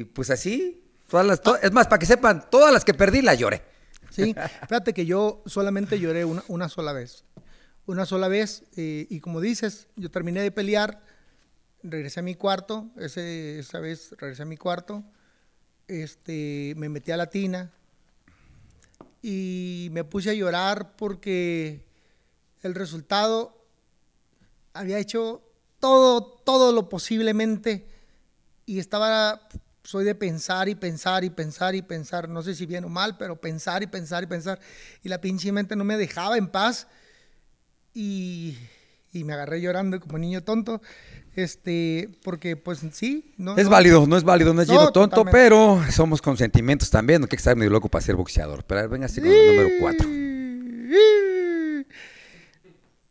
y, 0.00 0.04
pues 0.04 0.30
así, 0.30 0.82
todas 1.08 1.26
las, 1.26 1.40
to- 1.40 1.58
es 1.60 1.72
más, 1.72 1.88
para 1.88 1.98
que 1.98 2.06
sepan, 2.06 2.48
todas 2.50 2.72
las 2.72 2.84
que 2.84 2.94
perdí 2.94 3.20
las 3.20 3.36
lloré. 3.36 3.71
Sí, 4.12 4.34
fíjate 4.68 4.92
que 4.92 5.06
yo 5.06 5.42
solamente 5.46 5.98
lloré 5.98 6.24
una, 6.24 6.44
una 6.48 6.68
sola 6.68 6.92
vez. 6.92 7.24
Una 7.86 8.06
sola 8.06 8.28
vez, 8.28 8.64
eh, 8.76 9.06
y 9.10 9.20
como 9.20 9.40
dices, 9.40 9.88
yo 9.96 10.10
terminé 10.10 10.40
de 10.40 10.52
pelear, 10.52 11.02
regresé 11.82 12.20
a 12.20 12.22
mi 12.22 12.34
cuarto, 12.34 12.90
ese, 12.96 13.58
esa 13.58 13.80
vez 13.80 14.14
regresé 14.18 14.42
a 14.42 14.46
mi 14.46 14.56
cuarto, 14.56 15.02
este, 15.88 16.74
me 16.76 16.88
metí 16.88 17.10
a 17.10 17.16
la 17.16 17.28
tina 17.28 17.72
y 19.20 19.88
me 19.92 20.04
puse 20.04 20.30
a 20.30 20.34
llorar 20.34 20.94
porque 20.96 21.84
el 22.62 22.74
resultado 22.74 23.66
había 24.74 24.98
hecho 24.98 25.42
todo, 25.80 26.22
todo 26.22 26.72
lo 26.72 26.88
posiblemente 26.88 27.88
y 28.64 28.78
estaba, 28.78 29.48
soy 29.84 30.04
de 30.04 30.14
pensar 30.14 30.68
y 30.68 30.74
pensar 30.74 31.24
y 31.24 31.30
pensar 31.30 31.74
y 31.74 31.82
pensar, 31.82 32.28
no 32.28 32.42
sé 32.42 32.54
si 32.54 32.66
bien 32.66 32.84
o 32.84 32.88
mal, 32.88 33.16
pero 33.16 33.40
pensar 33.40 33.82
y 33.82 33.86
pensar 33.86 34.22
y 34.22 34.26
pensar, 34.26 34.60
y 35.02 35.08
la 35.08 35.20
pinche 35.20 35.50
mente 35.52 35.74
no 35.76 35.84
me 35.84 35.96
dejaba 35.96 36.36
en 36.38 36.48
paz 36.48 36.86
y, 37.92 38.56
y 39.12 39.24
me 39.24 39.32
agarré 39.32 39.60
llorando 39.60 39.98
como 40.00 40.18
niño 40.18 40.42
tonto, 40.44 40.80
este, 41.34 42.10
porque 42.22 42.56
pues 42.56 42.80
sí, 42.92 43.32
no. 43.36 43.56
Es 43.56 43.64
no- 43.64 43.70
válido, 43.70 44.06
no 44.06 44.16
es 44.16 44.22
válido, 44.24 44.54
no 44.54 44.62
es 44.62 44.68
No, 44.68 44.74
lleno 44.74 44.92
tonto, 44.92 45.16
totalmente. 45.16 45.32
pero 45.32 45.82
somos 45.90 46.22
con 46.22 46.36
sentimientos 46.36 46.88
también, 46.90 47.20
no 47.20 47.24
hay 47.24 47.30
que 47.30 47.36
estar 47.36 47.56
medio 47.56 47.70
loco 47.70 47.88
para 47.88 48.04
ser 48.04 48.14
boxeador. 48.16 48.64
Pero 48.64 48.78
a 48.78 48.82
ver, 48.82 48.90
véngase 48.90 49.20
con 49.20 49.30
el 49.30 49.46
número 49.46 49.68
4. 49.80 50.08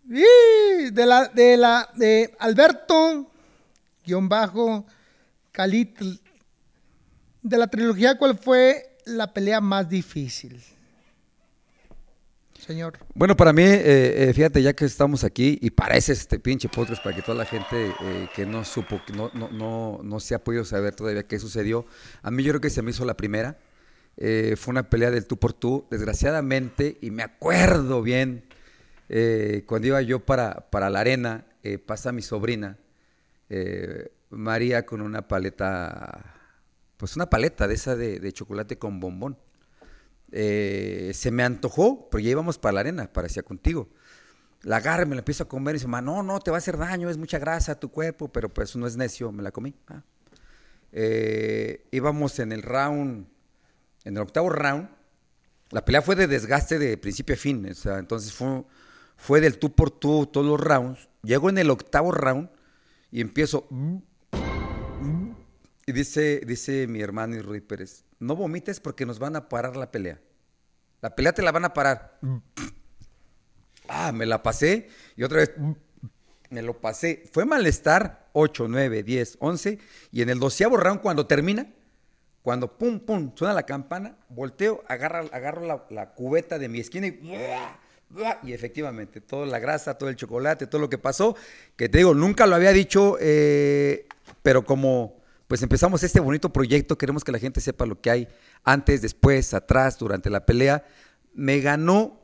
De 0.03 1.05
la, 1.05 1.27
de 1.27 1.57
la, 1.57 1.89
de 1.95 2.33
Alberto, 2.39 3.31
guion 4.05 4.27
bajo, 4.27 4.85
Calitl. 5.51 6.19
De 7.43 7.57
la 7.57 7.67
trilogía, 7.67 8.17
¿cuál 8.17 8.37
fue 8.37 8.97
la 9.05 9.33
pelea 9.33 9.61
más 9.61 9.89
difícil? 9.89 10.61
Señor. 12.59 12.99
Bueno, 13.15 13.35
para 13.35 13.51
mí, 13.53 13.63
eh, 13.63 14.29
eh, 14.29 14.33
fíjate, 14.35 14.61
ya 14.61 14.73
que 14.73 14.85
estamos 14.85 15.23
aquí, 15.23 15.57
y 15.63 15.71
parece 15.71 16.13
este 16.13 16.37
pinche 16.37 16.69
podcast 16.69 17.03
para 17.03 17.15
que 17.15 17.23
toda 17.23 17.35
la 17.39 17.45
gente 17.45 17.87
eh, 17.87 18.29
que 18.35 18.45
no 18.45 18.63
supo, 18.63 19.01
que 19.05 19.13
no, 19.13 19.31
no, 19.33 19.49
no, 19.49 19.99
no 20.03 20.19
se 20.19 20.35
ha 20.35 20.43
podido 20.43 20.63
saber 20.63 20.93
todavía 20.95 21.23
qué 21.23 21.39
sucedió, 21.39 21.87
a 22.21 22.29
mí 22.29 22.43
yo 22.43 22.51
creo 22.51 22.61
que 22.61 22.69
se 22.69 22.83
me 22.83 22.91
hizo 22.91 23.05
la 23.05 23.17
primera. 23.17 23.57
Fue 24.15 24.71
una 24.71 24.87
pelea 24.87 25.09
del 25.09 25.25
tú 25.25 25.37
por 25.37 25.53
tú, 25.53 25.87
desgraciadamente, 25.89 26.97
y 27.01 27.09
me 27.09 27.23
acuerdo 27.23 28.03
bien, 28.03 28.43
cuando 29.65 29.87
iba 29.87 30.01
yo 30.03 30.19
para, 30.19 30.69
para 30.69 30.91
la 30.91 30.99
arena, 30.99 31.45
pasa 31.87 32.11
mi 32.11 32.21
sobrina, 32.21 32.77
María, 34.29 34.85
con 34.85 35.01
una 35.01 35.27
paleta, 35.27 36.30
pues 37.01 37.15
una 37.15 37.31
paleta 37.31 37.67
de 37.67 37.73
esa 37.73 37.95
de, 37.95 38.31
chocolate 38.31 38.77
con 38.77 38.99
bombón 38.99 39.35
eh, 40.31 41.09
se 41.15 41.31
me 41.31 41.41
antojó, 41.41 42.07
pero 42.11 42.21
ya 42.21 42.29
íbamos 42.29 42.59
para 42.59 42.73
la 42.73 42.79
arena, 42.81 43.11
parecía 43.11 43.41
contigo. 43.41 43.89
La 44.61 44.75
agarro, 44.75 45.07
me 45.07 45.15
la 45.15 45.21
empiezo 45.21 45.45
a 45.45 45.47
comer 45.47 45.73
y 45.73 45.77
dice, 45.79 45.87
"Ma, 45.87 45.99
no, 45.99 46.21
no, 46.21 46.39
te 46.41 46.51
va 46.51 46.57
a 46.57 46.59
hacer 46.59 46.77
daño, 46.77 47.09
es 47.09 47.17
mucha 47.17 47.39
grasa 47.39 47.71
a 47.71 47.79
tu 47.79 47.89
cuerpo, 47.89 48.31
pero 48.31 48.49
pues 48.49 48.75
no 48.75 48.85
es 48.85 48.97
necio, 48.97 49.31
me 49.31 49.41
la 49.41 49.49
comí. 49.49 49.73
Ah. 49.87 50.03
Eh, 50.91 51.87
íbamos 51.89 52.37
en 52.37 52.51
el 52.51 52.61
round, 52.61 53.25
en 54.03 54.15
el 54.15 54.21
octavo 54.21 54.49
round, 54.51 54.87
la 55.71 55.83
pelea 55.83 56.03
fue 56.03 56.15
de 56.15 56.27
desgaste 56.27 56.77
de 56.77 56.97
principio 56.97 57.33
a 57.33 57.37
fin, 57.39 57.67
o 57.67 57.73
sea, 57.73 57.97
entonces 57.97 58.31
fue, 58.31 58.63
fue 59.17 59.41
del 59.41 59.57
tú 59.57 59.73
por 59.73 59.89
tú 59.89 60.27
todos 60.27 60.45
los 60.45 60.59
rounds. 60.59 61.09
Llego 61.23 61.49
en 61.49 61.57
el 61.57 61.71
octavo 61.71 62.11
round 62.11 62.51
y 63.09 63.21
empiezo... 63.21 63.67
Y 65.91 65.93
dice, 65.93 66.39
dice 66.45 66.87
mi 66.87 67.01
hermano 67.01 67.37
Rudy 67.41 67.59
Pérez, 67.59 68.05
no 68.17 68.33
vomites 68.37 68.79
porque 68.79 69.05
nos 69.05 69.19
van 69.19 69.35
a 69.35 69.49
parar 69.49 69.75
la 69.75 69.91
pelea. 69.91 70.21
La 71.01 71.13
pelea 71.13 71.33
te 71.33 71.41
la 71.41 71.51
van 71.51 71.65
a 71.65 71.73
parar. 71.73 72.17
Ah, 73.89 74.13
me 74.13 74.25
la 74.25 74.41
pasé 74.41 74.87
y 75.17 75.23
otra 75.23 75.39
vez 75.39 75.51
me 76.49 76.61
lo 76.61 76.79
pasé. 76.79 77.25
Fue 77.33 77.43
malestar 77.43 78.29
8, 78.31 78.67
9, 78.69 79.03
10, 79.03 79.37
11 79.41 79.79
y 80.13 80.21
en 80.21 80.29
el 80.29 80.39
doceavo 80.39 80.77
round 80.77 81.01
cuando 81.01 81.27
termina, 81.27 81.67
cuando 82.41 82.77
pum, 82.77 83.01
pum, 83.01 83.33
suena 83.35 83.53
la 83.53 83.63
campana, 83.63 84.15
volteo, 84.29 84.85
agarra, 84.87 85.25
agarro 85.33 85.85
la, 85.89 86.13
cubeta 86.13 86.57
de 86.57 86.69
mi 86.69 86.79
esquina 86.79 87.07
y... 87.07 87.19
Y 88.43 88.53
efectivamente, 88.53 89.19
toda 89.19 89.45
la 89.45 89.59
grasa, 89.59 89.97
todo 89.97 90.07
el 90.09 90.15
chocolate, 90.15 90.67
todo 90.67 90.79
lo 90.79 90.89
que 90.89 90.97
pasó, 90.97 91.35
que 91.75 91.89
te 91.89 91.97
digo, 91.97 92.13
nunca 92.13 92.45
lo 92.45 92.55
había 92.55 92.71
dicho, 92.71 93.17
eh, 93.19 94.05
pero 94.41 94.65
como 94.65 95.20
pues 95.51 95.63
empezamos 95.63 96.01
este 96.01 96.21
bonito 96.21 96.53
proyecto, 96.53 96.97
queremos 96.97 97.25
que 97.25 97.31
la 97.33 97.37
gente 97.37 97.59
sepa 97.59 97.85
lo 97.85 97.99
que 97.99 98.09
hay 98.09 98.29
antes, 98.63 99.01
después, 99.01 99.53
atrás, 99.53 99.99
durante 99.99 100.29
la 100.29 100.45
pelea, 100.45 100.85
me 101.33 101.59
ganó 101.59 102.21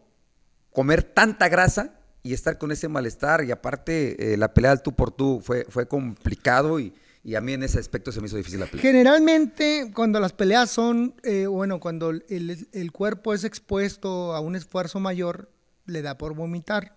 comer 0.71 1.03
tanta 1.03 1.49
grasa 1.49 1.99
y 2.23 2.31
estar 2.31 2.57
con 2.57 2.71
ese 2.71 2.87
malestar 2.87 3.43
y 3.43 3.51
aparte 3.51 4.31
eh, 4.31 4.37
la 4.37 4.53
pelea 4.53 4.71
al 4.71 4.81
tú 4.81 4.95
por 4.95 5.11
tú 5.11 5.41
fue, 5.43 5.65
fue 5.67 5.89
complicado 5.89 6.79
y, 6.79 6.93
y 7.21 7.35
a 7.35 7.41
mí 7.41 7.51
en 7.51 7.63
ese 7.63 7.79
aspecto 7.79 8.13
se 8.13 8.21
me 8.21 8.27
hizo 8.27 8.37
difícil 8.37 8.61
la 8.61 8.67
pelea. 8.67 8.81
Generalmente, 8.81 9.91
cuando 9.93 10.21
las 10.21 10.31
peleas 10.31 10.69
son, 10.71 11.13
eh, 11.23 11.47
bueno, 11.47 11.81
cuando 11.81 12.11
el, 12.11 12.69
el 12.71 12.91
cuerpo 12.93 13.33
es 13.33 13.43
expuesto 13.43 14.35
a 14.35 14.39
un 14.39 14.55
esfuerzo 14.55 15.01
mayor, 15.01 15.51
le 15.85 16.01
da 16.01 16.17
por 16.17 16.33
vomitar. 16.33 16.95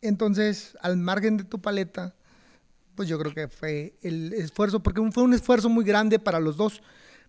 Entonces, 0.00 0.74
al 0.80 0.96
margen 0.96 1.36
de 1.36 1.44
tu 1.44 1.60
paleta, 1.60 2.14
pues 2.94 3.08
yo 3.08 3.18
creo 3.18 3.34
que 3.34 3.48
fue 3.48 3.94
el 4.02 4.32
esfuerzo, 4.32 4.80
porque 4.80 5.02
fue 5.12 5.22
un 5.22 5.34
esfuerzo 5.34 5.68
muy 5.68 5.84
grande 5.84 6.18
para 6.18 6.40
los 6.40 6.56
dos. 6.56 6.82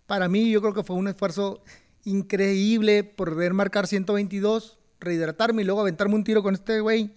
Para 0.05 0.27
mí, 0.27 0.51
yo 0.51 0.61
creo 0.61 0.73
que 0.73 0.83
fue 0.83 0.95
un 0.95 1.07
esfuerzo 1.07 1.63
increíble 2.03 3.03
poder 3.03 3.53
marcar 3.53 3.87
122, 3.87 4.77
rehidratarme 4.99 5.61
y 5.61 5.65
luego 5.65 5.81
aventarme 5.81 6.15
un 6.15 6.23
tiro 6.23 6.43
con 6.43 6.53
este 6.53 6.79
güey, 6.79 7.11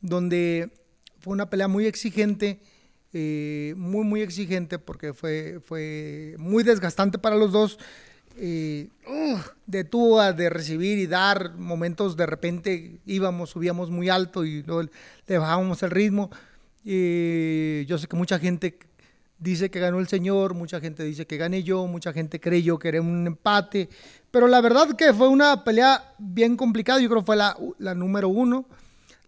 donde 0.00 0.70
fue 1.18 1.32
una 1.32 1.50
pelea 1.50 1.68
muy 1.68 1.86
exigente 1.86 2.60
eh, 3.12 3.74
muy, 3.76 4.04
muy 4.04 4.22
exigente 4.22 4.78
porque 4.78 5.12
fue, 5.12 5.58
fue 5.64 6.36
muy 6.38 6.62
desgastante 6.62 7.18
para 7.18 7.36
los 7.36 7.52
dos. 7.52 7.78
Eh, 8.36 8.88
de 9.66 9.84
tú 9.84 10.20
a 10.20 10.32
de 10.32 10.48
recibir 10.48 10.98
y 10.98 11.06
dar 11.06 11.54
momentos 11.56 12.16
de 12.16 12.26
repente 12.26 13.00
íbamos, 13.04 13.50
subíamos 13.50 13.90
muy 13.90 14.08
alto 14.08 14.44
y 14.44 14.62
luego 14.62 14.88
le 15.26 15.38
bajábamos 15.38 15.82
el 15.82 15.90
ritmo. 15.90 16.30
Eh, 16.84 17.84
yo 17.88 17.98
sé 17.98 18.06
que 18.06 18.16
mucha 18.16 18.38
gente 18.38 18.78
dice 19.38 19.70
que 19.70 19.80
ganó 19.80 19.98
el 19.98 20.08
señor, 20.08 20.54
mucha 20.54 20.80
gente 20.80 21.02
dice 21.02 21.26
que 21.26 21.36
gané 21.36 21.62
yo, 21.62 21.86
mucha 21.86 22.12
gente 22.12 22.40
creyó 22.40 22.78
que 22.78 22.88
era 22.88 23.00
un 23.00 23.26
empate, 23.26 23.88
pero 24.30 24.46
la 24.46 24.60
verdad 24.60 24.94
que 24.96 25.12
fue 25.12 25.28
una 25.28 25.64
pelea 25.64 26.14
bien 26.18 26.56
complicada, 26.56 27.00
yo 27.00 27.08
creo 27.08 27.22
que 27.22 27.26
fue 27.26 27.36
la, 27.36 27.56
la 27.78 27.94
número 27.94 28.28
uno, 28.28 28.66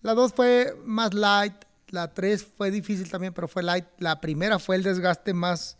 la 0.02 0.14
dos 0.14 0.32
fue 0.32 0.76
más 0.84 1.14
light, 1.14 1.54
la 1.88 2.12
tres 2.12 2.46
fue 2.56 2.70
difícil 2.70 3.10
también, 3.10 3.32
pero 3.32 3.48
fue 3.48 3.62
light, 3.62 3.86
la 3.98 4.20
primera 4.20 4.58
fue 4.58 4.76
el 4.76 4.82
desgaste 4.82 5.32
más, 5.32 5.78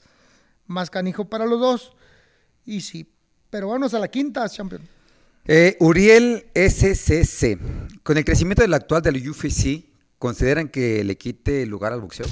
más 0.66 0.88
canijo 0.90 1.26
para 1.26 1.46
los 1.46 1.60
dos, 1.60 1.92
y 2.64 2.80
sí, 2.80 3.06
pero 3.50 3.68
vamos 3.68 3.92
a 3.92 3.98
la 3.98 4.08
quinta, 4.08 4.48
champion. 4.48 4.80
Eh, 5.44 5.76
Uriel 5.80 6.46
SCC. 6.54 7.58
Con 8.02 8.16
el 8.16 8.24
crecimiento 8.24 8.62
del 8.62 8.72
actual 8.74 9.02
del 9.02 9.28
UFC, 9.28 9.84
¿consideran 10.22 10.68
que 10.68 11.02
le 11.02 11.18
quite 11.18 11.66
lugar 11.66 11.92
al 11.92 12.00
boxeo? 12.00 12.26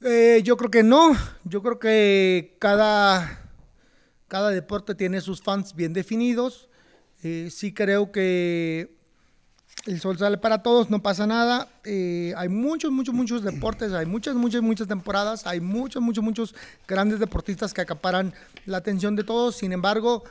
Eh, 0.00 0.40
yo 0.42 0.56
creo 0.56 0.70
que 0.70 0.82
no. 0.82 1.14
Yo 1.44 1.62
creo 1.62 1.78
que 1.78 2.56
cada, 2.58 3.42
cada 4.26 4.48
deporte 4.48 4.94
tiene 4.94 5.20
sus 5.20 5.42
fans 5.42 5.74
bien 5.74 5.92
definidos. 5.92 6.70
Eh, 7.22 7.50
sí 7.50 7.74
creo 7.74 8.10
que 8.10 8.96
el 9.84 10.00
sol 10.00 10.16
sale 10.16 10.38
para 10.38 10.62
todos, 10.62 10.88
no 10.88 11.02
pasa 11.02 11.26
nada. 11.26 11.68
Eh, 11.84 12.32
hay 12.38 12.48
muchos, 12.48 12.90
muchos, 12.90 13.14
muchos 13.14 13.42
deportes, 13.42 13.92
hay 13.92 14.06
muchas, 14.06 14.34
muchas, 14.34 14.62
muchas 14.62 14.88
temporadas, 14.88 15.46
hay 15.46 15.60
muchos, 15.60 16.02
muchos, 16.02 16.24
muchos 16.24 16.54
grandes 16.88 17.20
deportistas 17.20 17.74
que 17.74 17.82
acaparan 17.82 18.32
la 18.64 18.78
atención 18.78 19.14
de 19.14 19.24
todos. 19.24 19.56
Sin 19.56 19.74
embargo, 19.74 20.24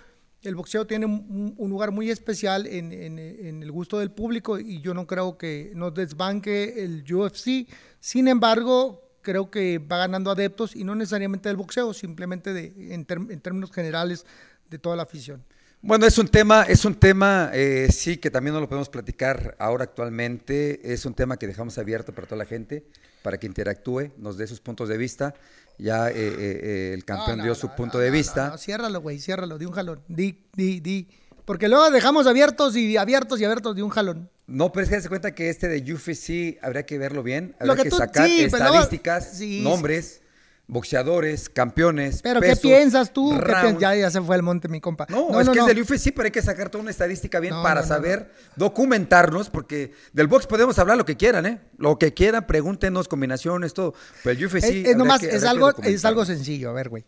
el 0.44 0.56
boxeo 0.56 0.86
tiene 0.86 1.06
un, 1.06 1.56
lugar 1.58 1.92
muy 1.92 2.10
especial 2.10 2.68
en, 2.68 2.92
el 2.92 3.72
gusto 3.72 4.00
del 4.00 4.12
público 4.12 4.60
y 4.60 4.82
yo 4.82 4.94
no 4.94 5.08
creo 5.08 5.38
que 5.38 5.72
nos 5.76 5.94
desbanque 5.94 6.84
el 6.84 7.04
UFC. 7.12 7.68
Sin 8.00 8.28
embargo, 8.28 9.18
creo 9.22 9.50
que 9.50 9.80
va 9.80 9.98
ganando 9.98 10.32
adeptos 10.32 10.76
y 10.76 10.84
no 10.84 10.96
necesariamente 10.96 11.50
del 11.50 11.58
boxeo, 11.58 11.94
simplemente 11.94 12.52
en 12.94 13.06
términos 13.06 13.72
generales 13.72 14.26
de 14.70 14.80
toda 14.80 14.96
la 14.96 15.04
afición. 15.04 15.44
Bueno, 15.86 16.06
es 16.06 16.18
un 16.18 16.30
tema, 16.30 16.64
es 16.64 16.86
un 16.86 16.96
tema, 16.96 17.52
eh, 17.54 17.90
sí, 17.92 18.16
que 18.16 18.32
también 18.32 18.54
no 18.54 18.62
lo 18.62 18.70
podemos 18.70 18.88
platicar 18.88 19.58
ahora 19.60 19.84
actualmente. 19.84 20.94
Es 20.94 21.06
un 21.06 21.14
tema 21.14 21.36
que 21.36 21.46
dejamos 21.46 21.78
abierto 21.78 22.14
para 22.14 22.26
toda 22.26 22.38
la 22.38 22.46
gente, 22.46 22.86
para 23.22 23.38
que 23.38 23.48
interactúe, 23.48 24.14
nos 24.18 24.38
dé 24.38 24.48
sus 24.48 24.62
puntos 24.62 24.88
de 24.88 24.98
vista. 24.98 25.36
Ya 25.78 26.10
eh, 26.10 26.14
eh, 26.16 26.60
eh, 26.64 26.92
el 26.94 27.04
campeón 27.06 27.38
No, 27.38 27.38
no, 27.38 27.44
dio 27.46 27.56
su 27.56 27.68
no, 27.68 27.76
punto 27.76 28.00
de 28.00 28.12
vista. 28.12 28.58
ciérralo, 28.58 29.02
güey, 29.02 29.20
ciérralo, 29.20 29.58
de 29.58 29.66
un 29.66 29.72
jalón. 29.74 30.02
Di, 30.08 30.46
di, 30.56 30.80
di. 30.80 31.08
Porque 31.46 31.68
luego 31.68 31.90
dejamos 31.92 32.26
abiertos 32.28 32.76
y 32.76 32.96
abiertos 32.96 33.42
y 33.42 33.46
abiertos 33.46 33.76
de 33.76 33.84
un 33.84 33.90
jalón. 33.90 34.30
No, 34.48 34.72
pero 34.72 34.86
es 34.86 34.90
que 34.90 35.02
se 35.02 35.10
cuenta 35.10 35.34
que 35.36 35.50
este 35.50 35.68
de 35.68 35.94
UFC 35.94 36.58
habría 36.62 36.86
que 36.86 36.98
verlo 36.98 37.24
bien, 37.24 37.56
Lo 37.60 37.72
habría 37.72 37.84
que 37.84 37.84
que, 37.84 37.90
tú- 37.92 37.98
sacar 37.98 38.28
sí, 38.28 38.48
pero 38.52 38.58
luego- 38.64 38.74
estadísticas, 38.76 39.38
sí, 39.38 39.62
nombres, 39.62 40.22
boxeadores, 40.68 41.50
campeones. 41.50 42.22
Pero 42.22 42.40
pesos, 42.40 42.60
¿qué 42.60 42.68
piensas 42.70 43.12
tú? 43.12 43.38
Ya, 43.80 43.96
ya 43.96 44.10
se 44.10 44.22
fue 44.22 44.36
el 44.36 44.44
monte, 44.44 44.68
mi 44.68 44.80
compa. 44.80 45.06
No, 45.10 45.40
es 45.40 45.50
que 45.50 45.60
es 45.60 45.66
del 45.66 45.82
UFC, 45.82 46.14
pero 46.16 46.26
hay 46.26 46.32
que 46.32 46.42
sacar 46.42 46.70
toda 46.70 46.82
una 46.82 46.92
estadística 46.92 47.40
bien 47.40 47.54
No, 47.54 47.64
para 47.64 47.82
no, 47.82 47.88
no, 47.88 47.88
saber, 47.88 48.32
documentarnos, 48.56 49.50
porque 49.50 49.92
del 50.14 50.28
box 50.28 50.48
podemos 50.48 50.80
hablar 50.80 50.98
lo 50.98 51.06
que 51.06 51.18
quieran, 51.18 51.46
¿eh? 51.46 51.60
Lo 51.78 51.98
que 52.00 52.14
quieran, 52.14 52.48
pregúntenos, 52.48 53.08
combinaciones, 53.08 53.74
todo. 53.74 53.94
Pero 54.24 54.40
el 54.40 54.46
UFC. 54.46 54.56
Es, 54.64 54.88
es 54.88 54.96
nomás, 54.98 55.22
que- 55.22 55.36
es 55.36 55.44
algo, 55.44 55.72
es 55.84 56.06
algo 56.06 56.26
sencillo, 56.26 56.70
a 56.70 56.74
ver, 56.74 56.90
güey. 56.90 57.04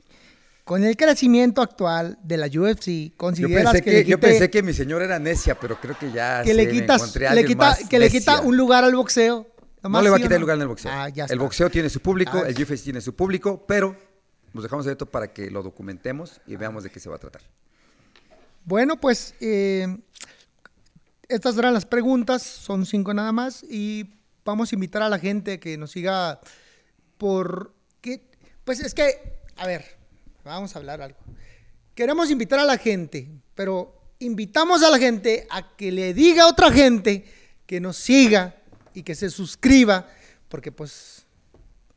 Con 0.66 0.84
el 0.84 0.98
crecimiento 0.98 1.62
actual 1.62 2.18
de 2.24 2.38
la 2.38 2.48
UFC, 2.48 3.12
Yo 3.12 3.18
consideras 3.18 3.66
pensé 3.72 3.84
que, 3.84 3.92
que, 3.92 3.98
le 3.98 4.06
yo 4.06 4.20
pensé 4.20 4.50
que 4.50 4.64
mi 4.64 4.74
señora 4.74 5.06
era 5.06 5.20
necia, 5.20 5.60
pero 5.60 5.80
creo 5.80 5.96
que 5.98 6.12
ya 6.12 6.42
que 6.42 6.50
sé, 6.50 6.56
le 6.56 6.68
quitas, 6.68 7.16
le 7.16 7.46
quita, 7.46 7.78
que 7.88 8.00
le 8.00 8.10
quita 8.10 8.42
un 8.42 8.58
lugar 8.58 8.84
al 8.84 8.96
boxeo. 8.96 9.48
No 9.90 10.02
le 10.02 10.10
va 10.10 10.18
a 10.18 10.20
quitar 10.20 10.34
no? 10.34 10.40
lugar 10.40 10.56
en 10.58 10.62
el 10.64 10.68
boxeo. 10.68 10.92
Ah, 10.92 11.10
ya 11.10 11.26
el 11.26 11.40
boxeo 11.40 11.70
tiene 11.70 11.90
su 11.90 12.00
público, 12.00 12.42
Ah. 12.44 12.50
el 12.50 12.62
UFC 12.62 12.84
tiene 12.84 13.02
su 13.02 13.16
público, 13.16 13.66
pero 13.68 13.96
nos 14.54 14.64
dejamos 14.64 14.86
abierto 14.86 15.06
para 15.06 15.34
que 15.34 15.52
lo 15.52 15.62
documentemos 15.64 16.42
y 16.48 16.56
veamos 16.56 16.84
de 16.84 16.90
qué 16.90 17.00
se 17.00 17.10
va 17.10 17.18
a 17.18 17.20
tratar. 17.20 17.42
Bueno, 18.64 19.00
pues 19.00 19.36
eh, 19.42 19.98
estas 21.28 21.58
eran 21.58 21.74
las 21.74 21.86
preguntas, 21.86 22.42
son 22.42 22.86
cinco 22.86 23.14
nada 23.14 23.32
más 23.32 23.64
y 23.64 24.10
vamos 24.44 24.72
a 24.72 24.76
invitar 24.76 25.02
a 25.02 25.10
la 25.10 25.20
gente 25.20 25.60
que 25.60 25.78
nos 25.78 25.92
siga 25.92 26.40
por... 27.18 27.74
qué 28.02 28.22
pues 28.64 28.80
es 28.80 28.94
que, 28.94 29.40
a 29.58 29.68
ver, 29.68 29.86
vamos 30.44 30.76
a 30.76 30.80
hablar 30.80 31.02
algo. 31.02 31.20
Queremos 31.94 32.32
invitar 32.32 32.60
a 32.60 32.66
la 32.66 32.78
gente, 32.78 33.30
pero 33.54 33.94
invitamos 34.20 34.84
a 34.84 34.90
la 34.90 34.98
gente 34.98 35.48
a 35.50 35.76
que 35.76 35.92
le 35.92 36.14
diga 36.14 36.44
a 36.44 36.48
otra 36.48 36.72
gente 36.72 37.26
que 37.66 37.80
nos 37.80 37.98
siga 37.98 38.56
y 38.96 39.04
que 39.04 39.14
se 39.16 39.30
suscriba, 39.30 40.08
porque 40.50 40.72
pues, 40.72 41.26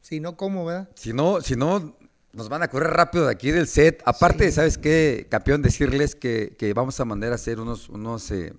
si 0.00 0.20
no, 0.20 0.36
¿cómo, 0.36 0.64
verdad? 0.64 0.88
Si 0.94 1.12
no, 1.12 1.40
si 1.40 1.56
no, 1.56 1.96
nos 2.32 2.48
van 2.48 2.62
a 2.62 2.68
correr 2.68 2.92
rápido 2.92 3.26
de 3.26 3.32
aquí 3.32 3.50
del 3.50 3.66
set. 3.66 4.02
Aparte, 4.04 4.46
Sí. 4.48 4.52
¿sabes 4.52 4.76
qué, 4.78 5.26
campeón? 5.30 5.62
Decirles 5.62 6.14
que, 6.14 6.54
que 6.58 6.72
vamos 6.74 6.98
a 7.00 7.04
mandar 7.04 7.32
a 7.32 7.36
hacer 7.36 7.58
unos, 7.60 7.88
unos 7.88 8.30
eh, 8.30 8.52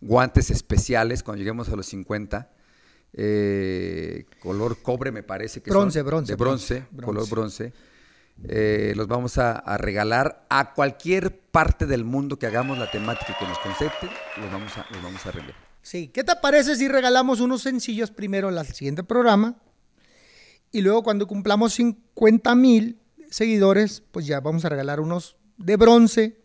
guantes 0.00 0.50
especiales 0.50 1.22
cuando 1.22 1.38
lleguemos 1.38 1.68
a 1.68 1.76
los 1.76 1.86
50. 1.86 2.50
eh, 3.18 4.26
color 4.42 4.82
cobre, 4.82 5.10
me 5.10 5.22
parece 5.22 5.62
que 5.62 5.70
Bronce, 5.70 6.00
son, 6.00 6.06
bronce, 6.06 6.32
De 6.32 6.36
bronce, 6.36 6.84
bronce, 6.90 7.04
color 7.06 7.28
bronce. 7.30 7.72
Eh, 8.48 8.92
los 8.94 9.06
vamos 9.08 9.38
a, 9.38 9.52
a 9.52 9.78
regalar 9.78 10.44
a 10.50 10.74
cualquier 10.74 11.38
parte 11.40 11.86
del 11.86 12.04
mundo 12.04 12.38
que 12.38 12.46
hagamos 12.46 12.76
la 12.76 12.90
temática 12.90 13.32
y 13.34 13.38
que 13.42 13.48
nos 13.48 13.58
concepte, 13.60 14.06
los 14.38 14.52
vamos 14.52 14.76
a, 14.76 14.86
los 14.92 15.02
vamos 15.02 15.24
a 15.24 15.30
regalar. 15.30 15.65
Sí, 15.86 16.08
¿qué 16.08 16.24
te 16.24 16.34
parece 16.34 16.74
si 16.74 16.88
regalamos 16.88 17.38
unos 17.38 17.62
sencillos 17.62 18.10
primero 18.10 18.48
al 18.48 18.66
siguiente 18.66 19.04
programa? 19.04 19.54
Y 20.72 20.80
luego 20.80 21.04
cuando 21.04 21.28
cumplamos 21.28 21.74
50 21.74 22.56
mil 22.56 22.98
seguidores, 23.30 24.02
pues 24.10 24.26
ya 24.26 24.40
vamos 24.40 24.64
a 24.64 24.68
regalar 24.68 24.98
unos 24.98 25.36
de 25.58 25.76
bronce. 25.76 26.40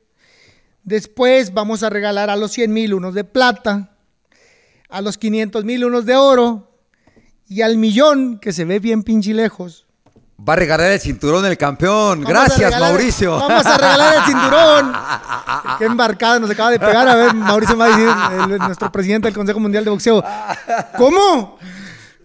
Después 0.83 1.55
vamos 1.55 1.81
a 1.81 1.89
regalar 1.89 2.29
a 2.29 2.35
los 2.35 2.51
100 2.51 2.71
mil 2.71 2.93
unos 2.93 3.15
de 3.15 3.23
plata. 3.23 3.97
A 4.89 5.01
los 5.01 5.17
500 5.17 5.65
mil 5.65 5.85
unos 5.85 6.05
de 6.05 6.17
oro. 6.17 6.77
Y 7.47 7.63
al 7.63 7.79
millón, 7.79 8.37
que 8.37 8.53
se 8.53 8.63
ve 8.63 8.77
bien 8.77 9.01
pinche 9.01 9.33
lejos. 9.33 9.87
Va 10.47 10.53
a 10.53 10.55
regalar 10.55 10.91
el 10.91 10.99
cinturón 10.99 11.45
el 11.45 11.57
campeón. 11.57 12.21
Vamos 12.21 12.27
Gracias, 12.27 12.71
regalar- 12.71 12.89
Mauricio. 12.93 13.31
Vamos 13.37 13.65
a 13.65 13.77
regalar 13.77 14.15
el 14.17 14.23
cinturón. 14.25 14.93
Qué 15.77 15.85
embarcada 15.85 16.39
nos 16.39 16.49
acaba 16.49 16.71
de 16.71 16.79
pegar. 16.79 17.07
A 17.07 17.15
ver, 17.15 17.33
Mauricio 17.35 17.77
va 17.77 17.85
a 17.85 17.89
decir, 17.89 18.51
el- 18.53 18.57
nuestro 18.57 18.91
presidente 18.91 19.27
del 19.27 19.35
Consejo 19.35 19.59
Mundial 19.59 19.83
de 19.83 19.91
Boxeo. 19.91 20.23
¿Cómo? 20.97 21.57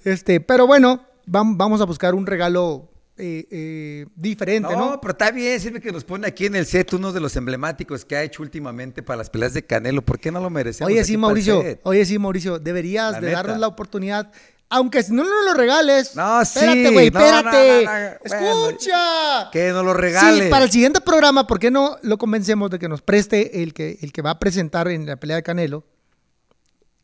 Este, 0.04 0.40
pero 0.40 0.66
bueno, 0.66 1.00
vam- 1.26 1.56
vamos 1.56 1.80
a 1.80 1.84
buscar 1.84 2.14
un 2.14 2.24
regalo 2.26 2.90
eh, 3.18 3.46
eh, 3.50 4.06
diferente, 4.14 4.72
No, 4.74 4.92
¿no? 4.92 5.00
pero 5.00 5.12
está 5.12 5.30
bien, 5.30 5.58
sirve 5.58 5.80
que 5.80 5.90
nos 5.90 6.04
pone 6.04 6.26
aquí 6.26 6.46
en 6.46 6.54
el 6.54 6.64
set 6.66 6.92
uno 6.92 7.12
de 7.12 7.20
los 7.20 7.34
emblemáticos 7.36 8.04
que 8.04 8.14
ha 8.16 8.22
hecho 8.22 8.42
últimamente 8.42 9.02
para 9.02 9.16
las 9.18 9.30
peleas 9.30 9.52
de 9.54 9.64
Canelo. 9.64 10.02
¿Por 10.02 10.18
qué 10.18 10.30
no 10.30 10.40
lo 10.40 10.48
merecemos? 10.50 10.90
Oye, 10.92 11.02
sí, 11.04 11.16
Mauricio. 11.16 11.62
Oye, 11.82 12.04
sí, 12.04 12.18
Mauricio. 12.18 12.58
Deberías 12.58 13.12
La 13.12 13.20
de 13.20 13.26
neta. 13.28 13.38
darnos 13.42 13.58
la 13.58 13.66
oportunidad. 13.68 14.30
Aunque 14.68 15.02
si 15.02 15.12
no 15.12 15.22
nos 15.22 15.44
lo 15.44 15.54
regales. 15.54 16.16
No, 16.16 16.44
sí, 16.44 16.58
Espérate, 16.58 16.90
güey, 16.90 17.10
no, 17.10 17.20
no, 17.20 17.26
espérate. 17.26 17.84
no, 17.84 17.92
no. 17.92 18.70
Escucha. 18.70 19.50
Que 19.52 19.70
nos 19.70 19.84
lo 19.84 19.94
regale. 19.94 20.44
Sí, 20.44 20.50
para 20.50 20.64
el 20.64 20.70
siguiente 20.70 21.00
programa, 21.00 21.46
¿por 21.46 21.58
qué 21.60 21.70
no 21.70 21.98
lo 22.02 22.18
convencemos 22.18 22.70
de 22.70 22.78
que 22.78 22.88
nos 22.88 23.00
preste 23.02 23.62
el 23.62 23.72
que, 23.72 23.98
el 24.02 24.12
que 24.12 24.22
va 24.22 24.30
a 24.30 24.38
presentar 24.38 24.88
en 24.88 25.06
la 25.06 25.16
pelea 25.16 25.36
de 25.36 25.42
Canelo? 25.44 25.84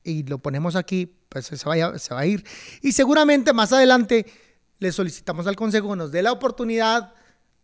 Y 0.02 0.24
lo 0.24 0.38
ponemos 0.38 0.74
aquí, 0.74 1.14
pues 1.28 1.46
se, 1.46 1.68
vaya, 1.68 1.96
se 1.98 2.12
va 2.12 2.20
a 2.20 2.26
ir. 2.26 2.44
Y 2.82 2.92
seguramente 2.92 3.52
más 3.52 3.72
adelante 3.72 4.26
le 4.80 4.90
solicitamos 4.90 5.46
al 5.46 5.54
consejo 5.54 5.90
que 5.90 5.96
nos 5.96 6.10
dé 6.10 6.22
la 6.22 6.32
oportunidad 6.32 7.14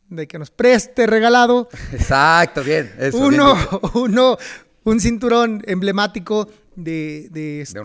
de 0.08 0.28
que 0.28 0.38
nos 0.38 0.50
preste 0.50 1.06
regalado 1.06 1.68
Exacto, 1.92 2.62
bien. 2.62 2.94
Eso, 2.98 3.18
bien 3.18 3.40
uno, 3.40 3.54
dicho. 3.56 3.80
uno, 3.94 4.38
un 4.84 5.00
cinturón 5.00 5.62
emblemático 5.66 6.48
de, 6.84 7.60
este 7.62 7.80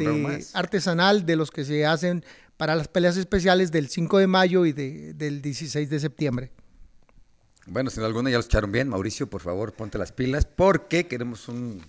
artesanal 0.53 1.25
de 1.25 1.35
los 1.35 1.51
que 1.51 1.63
se 1.65 1.85
hacen 1.85 2.23
para 2.57 2.75
las 2.75 2.87
peleas 2.87 3.17
especiales 3.17 3.71
del 3.71 3.89
5 3.89 4.19
de 4.19 4.27
mayo 4.27 4.65
y 4.65 4.71
de- 4.73 5.13
del 5.13 5.41
16 5.41 5.89
de 5.89 5.99
septiembre. 5.99 6.51
Bueno, 7.65 7.89
si 7.89 7.99
no 7.99 8.05
alguno 8.05 8.29
ya 8.29 8.37
los 8.37 8.45
echaron 8.45 8.71
bien, 8.71 8.89
Mauricio, 8.89 9.29
por 9.29 9.41
favor, 9.41 9.73
ponte 9.73 9.97
las 9.97 10.11
pilas, 10.11 10.45
porque 10.45 11.07
queremos 11.07 11.47
un. 11.47 11.81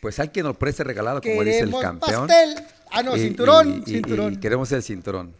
Pues 0.00 0.18
al 0.18 0.30
que 0.32 0.42
nos 0.42 0.56
preste 0.56 0.84
regalado, 0.84 1.20
como 1.20 1.42
dice 1.42 1.58
el 1.60 1.64
Queremos 1.66 1.82
campeón. 1.82 2.26
pastel. 2.26 2.64
Ah, 2.90 3.02
no, 3.02 3.16
Y- 3.16 3.20
cinturón, 3.20 3.82
y- 3.86 3.90
y- 3.90 3.94
cinturón. 3.94 4.32
y 4.34 4.36
queremos 4.38 4.70
el 4.72 4.82
cinturón. 4.82 5.34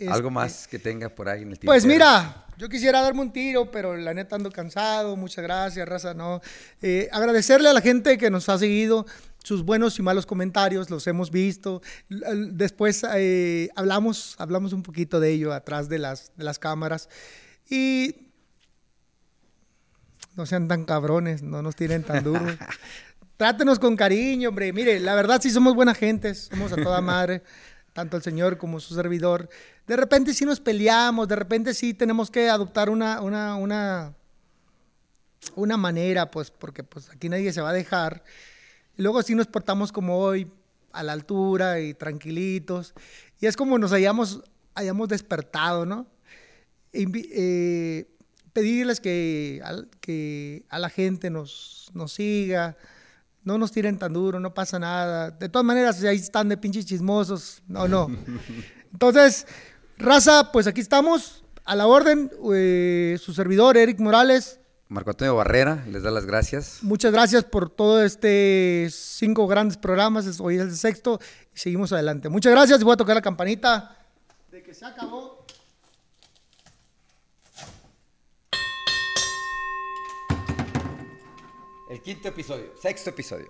Algo 0.00 0.28
Este, 0.28 0.30
más 0.30 0.68
que 0.68 0.78
tenga 0.78 1.08
por 1.08 1.28
ahí 1.28 1.42
en 1.42 1.50
el 1.52 1.58
Pues 1.58 1.82
tintero. 1.82 2.04
mira, 2.04 2.46
yo 2.56 2.68
quisiera 2.68 3.00
darme 3.02 3.20
un 3.20 3.32
tiro, 3.32 3.68
pero 3.70 3.96
la 3.96 4.14
neta 4.14 4.36
ando 4.36 4.50
cansado. 4.50 5.16
Muchas 5.16 5.42
gracias, 5.42 5.88
raza. 5.88 6.14
No. 6.14 6.40
Eh, 6.82 7.08
agradecerle 7.10 7.68
a 7.68 7.72
la 7.72 7.80
gente 7.80 8.16
que 8.16 8.30
nos 8.30 8.48
ha 8.48 8.58
seguido. 8.58 9.06
Sus 9.48 9.64
buenos 9.64 9.98
y 9.98 10.02
malos 10.02 10.26
comentarios, 10.26 10.90
los 10.90 11.06
hemos 11.06 11.30
visto. 11.30 11.80
Después 12.10 13.02
eh, 13.14 13.70
hablamos, 13.74 14.34
hablamos 14.36 14.74
un 14.74 14.82
poquito 14.82 15.20
de 15.20 15.30
ello 15.30 15.54
atrás 15.54 15.88
de 15.88 15.98
las, 15.98 16.32
de 16.36 16.44
las 16.44 16.58
cámaras. 16.58 17.08
Y 17.70 18.28
no 20.36 20.44
sean 20.44 20.68
tan 20.68 20.84
cabrones, 20.84 21.42
no 21.42 21.62
nos 21.62 21.76
tiren 21.76 22.02
tan 22.02 22.22
duros. 22.22 22.52
Trátenos 23.38 23.78
con 23.78 23.96
cariño, 23.96 24.50
hombre. 24.50 24.70
Mire, 24.74 25.00
la 25.00 25.14
verdad 25.14 25.40
sí 25.40 25.50
somos 25.50 25.74
buena 25.74 25.94
gente, 25.94 26.34
somos 26.34 26.70
a 26.72 26.76
toda 26.76 27.00
madre, 27.00 27.42
tanto 27.94 28.18
el 28.18 28.22
señor 28.22 28.58
como 28.58 28.80
su 28.80 28.94
servidor. 28.94 29.48
De 29.86 29.96
repente 29.96 30.34
sí 30.34 30.44
nos 30.44 30.60
peleamos, 30.60 31.26
de 31.26 31.36
repente 31.36 31.72
sí 31.72 31.94
tenemos 31.94 32.30
que 32.30 32.50
adoptar 32.50 32.90
una, 32.90 33.22
una, 33.22 33.56
una, 33.56 34.14
una 35.54 35.76
manera, 35.78 36.30
pues, 36.30 36.50
porque 36.50 36.84
pues 36.84 37.08
aquí 37.08 37.30
nadie 37.30 37.50
se 37.50 37.62
va 37.62 37.70
a 37.70 37.72
dejar. 37.72 38.22
Y 38.98 39.02
luego 39.02 39.22
sí 39.22 39.34
nos 39.34 39.46
portamos 39.46 39.92
como 39.92 40.18
hoy, 40.18 40.50
a 40.92 41.02
la 41.02 41.12
altura 41.12 41.80
y 41.80 41.94
tranquilitos. 41.94 42.92
Y 43.40 43.46
es 43.46 43.56
como 43.56 43.78
nos 43.78 43.92
hayamos, 43.92 44.42
hayamos 44.74 45.08
despertado, 45.08 45.86
¿no? 45.86 46.06
Invi- 46.92 47.28
eh, 47.32 48.08
pedirles 48.52 48.98
que, 49.00 49.60
al- 49.64 49.88
que 50.00 50.64
a 50.68 50.78
la 50.78 50.90
gente 50.90 51.30
nos, 51.30 51.90
nos 51.94 52.12
siga, 52.12 52.76
no 53.44 53.56
nos 53.58 53.70
tiren 53.72 53.98
tan 53.98 54.12
duro, 54.12 54.40
no 54.40 54.52
pasa 54.52 54.78
nada. 54.78 55.30
De 55.30 55.48
todas 55.48 55.64
maneras, 55.64 56.02
ahí 56.02 56.16
están 56.16 56.48
de 56.48 56.56
pinches 56.56 56.84
chismosos, 56.86 57.62
no, 57.68 57.86
no. 57.86 58.08
Entonces, 58.92 59.46
raza, 59.98 60.50
pues 60.50 60.66
aquí 60.66 60.80
estamos, 60.80 61.44
a 61.64 61.76
la 61.76 61.86
orden, 61.86 62.30
eh, 62.54 63.16
su 63.20 63.32
servidor, 63.32 63.76
Eric 63.76 64.00
Morales. 64.00 64.58
Marco 64.88 65.10
Antonio 65.10 65.36
Barrera, 65.36 65.84
les 65.86 66.02
da 66.02 66.10
las 66.10 66.24
gracias. 66.24 66.78
Muchas 66.82 67.12
gracias 67.12 67.44
por 67.44 67.68
todo 67.68 68.02
este 68.02 68.88
cinco 68.90 69.46
grandes 69.46 69.76
programas. 69.76 70.40
Hoy 70.40 70.56
es 70.56 70.62
el 70.62 70.76
sexto 70.76 71.20
y 71.54 71.58
seguimos 71.58 71.92
adelante. 71.92 72.30
Muchas 72.30 72.52
gracias 72.52 72.82
voy 72.82 72.94
a 72.94 72.96
tocar 72.96 73.14
la 73.14 73.20
campanita 73.20 73.98
de 74.50 74.62
que 74.62 74.72
se 74.72 74.86
acabó. 74.86 75.44
El 81.90 82.00
quinto 82.00 82.28
episodio, 82.28 82.72
sexto 82.80 83.10
episodio. 83.10 83.48